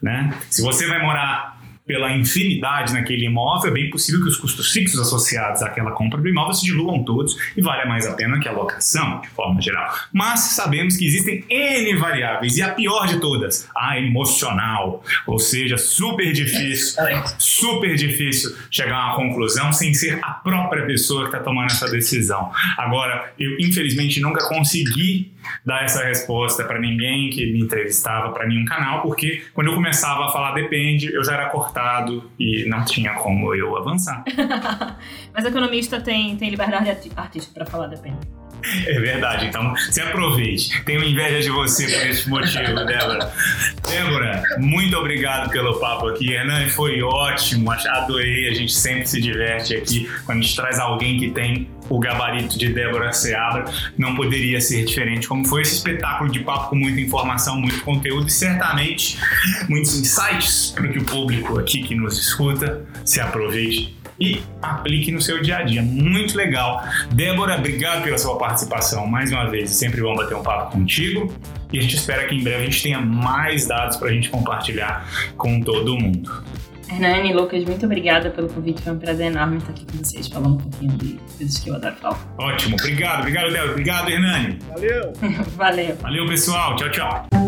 Né? 0.02 0.36
Se 0.50 0.60
você 0.60 0.88
vai 0.88 1.00
morar 1.00 1.53
pela 1.86 2.16
infinidade 2.16 2.94
naquele 2.94 3.26
imóvel, 3.26 3.70
é 3.70 3.74
bem 3.74 3.90
possível 3.90 4.22
que 4.22 4.28
os 4.28 4.36
custos 4.36 4.72
fixos 4.72 4.98
associados 4.98 5.62
àquela 5.62 5.90
compra 5.90 6.20
do 6.20 6.28
imóvel 6.28 6.54
se 6.54 6.64
diluam 6.64 7.04
todos 7.04 7.36
e 7.56 7.60
vale 7.60 7.86
mais 7.86 8.06
a 8.06 8.14
pena 8.14 8.40
que 8.40 8.48
a 8.48 8.52
locação, 8.52 9.20
de 9.20 9.28
forma 9.28 9.60
geral. 9.60 9.94
Mas 10.12 10.40
sabemos 10.40 10.96
que 10.96 11.06
existem 11.06 11.44
N 11.48 11.96
variáveis 11.96 12.56
e 12.56 12.62
a 12.62 12.70
pior 12.70 13.06
de 13.06 13.20
todas, 13.20 13.68
a 13.76 13.98
emocional. 13.98 15.04
Ou 15.26 15.38
seja, 15.38 15.76
super 15.76 16.32
difícil, 16.32 17.02
super 17.38 17.94
difícil 17.94 18.56
chegar 18.70 18.96
a 18.96 19.06
uma 19.08 19.16
conclusão 19.16 19.72
sem 19.72 19.92
ser 19.92 20.18
a 20.22 20.32
própria 20.32 20.86
pessoa 20.86 21.22
que 21.22 21.28
está 21.28 21.40
tomando 21.40 21.66
essa 21.66 21.90
decisão. 21.90 22.50
Agora, 22.78 23.32
eu 23.38 23.58
infelizmente 23.58 24.20
nunca 24.20 24.48
consegui 24.48 25.33
dar 25.64 25.84
essa 25.84 26.04
resposta 26.04 26.64
para 26.64 26.78
ninguém 26.78 27.30
que 27.30 27.52
me 27.52 27.60
entrevistava, 27.60 28.32
para 28.32 28.46
nenhum 28.46 28.64
canal, 28.64 29.02
porque 29.02 29.42
quando 29.52 29.68
eu 29.68 29.74
começava 29.74 30.26
a 30.26 30.28
falar 30.28 30.52
depende, 30.52 31.12
eu 31.12 31.24
já 31.24 31.34
era 31.34 31.50
cortado 31.50 32.30
e 32.38 32.64
não 32.66 32.84
tinha 32.84 33.14
como 33.14 33.54
eu 33.54 33.76
avançar. 33.76 34.24
Mas 35.32 35.44
economista 35.44 36.00
tem, 36.00 36.36
tem 36.36 36.50
liberdade 36.50 36.90
artística 37.16 37.54
para 37.54 37.66
falar 37.66 37.86
depende. 37.88 38.18
É 38.86 38.98
verdade, 38.98 39.46
então 39.46 39.76
se 39.76 40.00
aproveite. 40.00 40.82
Tenho 40.84 41.04
inveja 41.04 41.40
de 41.40 41.50
você 41.50 41.86
por 41.86 42.06
esse 42.06 42.28
motivo, 42.28 42.84
Débora. 42.86 43.32
Débora, 43.86 44.42
muito 44.58 44.96
obrigado 44.96 45.50
pelo 45.50 45.78
papo 45.78 46.08
aqui. 46.08 46.32
Hernan, 46.32 46.68
foi 46.68 47.02
ótimo, 47.02 47.70
adorei. 47.70 48.48
A 48.48 48.54
gente 48.54 48.72
sempre 48.72 49.06
se 49.06 49.20
diverte 49.20 49.76
aqui 49.76 50.10
quando 50.24 50.38
a 50.38 50.40
gente 50.40 50.56
traz 50.56 50.78
alguém 50.78 51.18
que 51.18 51.30
tem 51.30 51.68
o 51.88 51.98
gabarito 51.98 52.58
de 52.58 52.72
Débora 52.72 53.12
Seabra 53.12 53.64
não 53.96 54.14
poderia 54.14 54.60
ser 54.60 54.84
diferente, 54.84 55.28
como 55.28 55.46
foi 55.46 55.62
esse 55.62 55.74
espetáculo 55.74 56.30
de 56.30 56.40
papo 56.40 56.70
com 56.70 56.76
muita 56.76 57.00
informação, 57.00 57.60
muito 57.60 57.82
conteúdo 57.82 58.26
e 58.28 58.30
certamente 58.30 59.18
muitos 59.68 59.98
insights 59.98 60.72
para 60.74 60.88
que 60.88 60.98
o 60.98 61.04
público 61.04 61.58
aqui 61.58 61.82
que 61.82 61.94
nos 61.94 62.18
escuta 62.18 62.84
se 63.04 63.20
aproveite 63.20 63.96
e 64.18 64.42
aplique 64.62 65.10
no 65.10 65.20
seu 65.20 65.42
dia 65.42 65.58
a 65.58 65.62
dia. 65.62 65.82
Muito 65.82 66.36
legal. 66.36 66.82
Débora, 67.12 67.56
obrigado 67.56 68.04
pela 68.04 68.16
sua 68.16 68.38
participação 68.38 69.06
mais 69.06 69.32
uma 69.32 69.50
vez. 69.50 69.70
Sempre 69.70 70.00
bom 70.00 70.14
bater 70.14 70.36
um 70.36 70.42
papo 70.42 70.72
contigo. 70.72 71.32
E 71.72 71.78
a 71.78 71.82
gente 71.82 71.96
espera 71.96 72.26
que 72.28 72.34
em 72.34 72.42
breve 72.42 72.62
a 72.62 72.64
gente 72.66 72.82
tenha 72.82 73.00
mais 73.00 73.66
dados 73.66 73.96
para 73.96 74.08
a 74.08 74.12
gente 74.12 74.30
compartilhar 74.30 75.08
com 75.36 75.60
todo 75.60 75.98
mundo. 75.98 76.44
Hernani, 76.94 77.32
Lucas, 77.32 77.64
muito 77.64 77.84
obrigada 77.86 78.30
pelo 78.30 78.48
convite. 78.48 78.82
Foi 78.82 78.92
um 78.92 78.98
prazer 78.98 79.26
enorme 79.26 79.58
estar 79.58 79.70
aqui 79.72 79.84
com 79.84 79.98
vocês, 79.98 80.28
falando 80.28 80.54
um 80.54 80.58
pouquinho 80.58 80.92
de 80.92 81.18
coisas 81.36 81.58
que 81.58 81.68
eu 81.70 81.74
adoro 81.74 81.96
falar. 81.96 82.34
Ótimo, 82.38 82.76
obrigado, 82.78 83.20
obrigado, 83.20 83.50
Léo. 83.50 83.70
Obrigado, 83.70 84.10
Hernani. 84.10 84.58
Valeu. 84.68 85.12
Valeu. 85.56 85.96
Valeu, 85.96 86.26
pessoal. 86.26 86.76
Tchau, 86.76 86.90
tchau. 86.90 87.43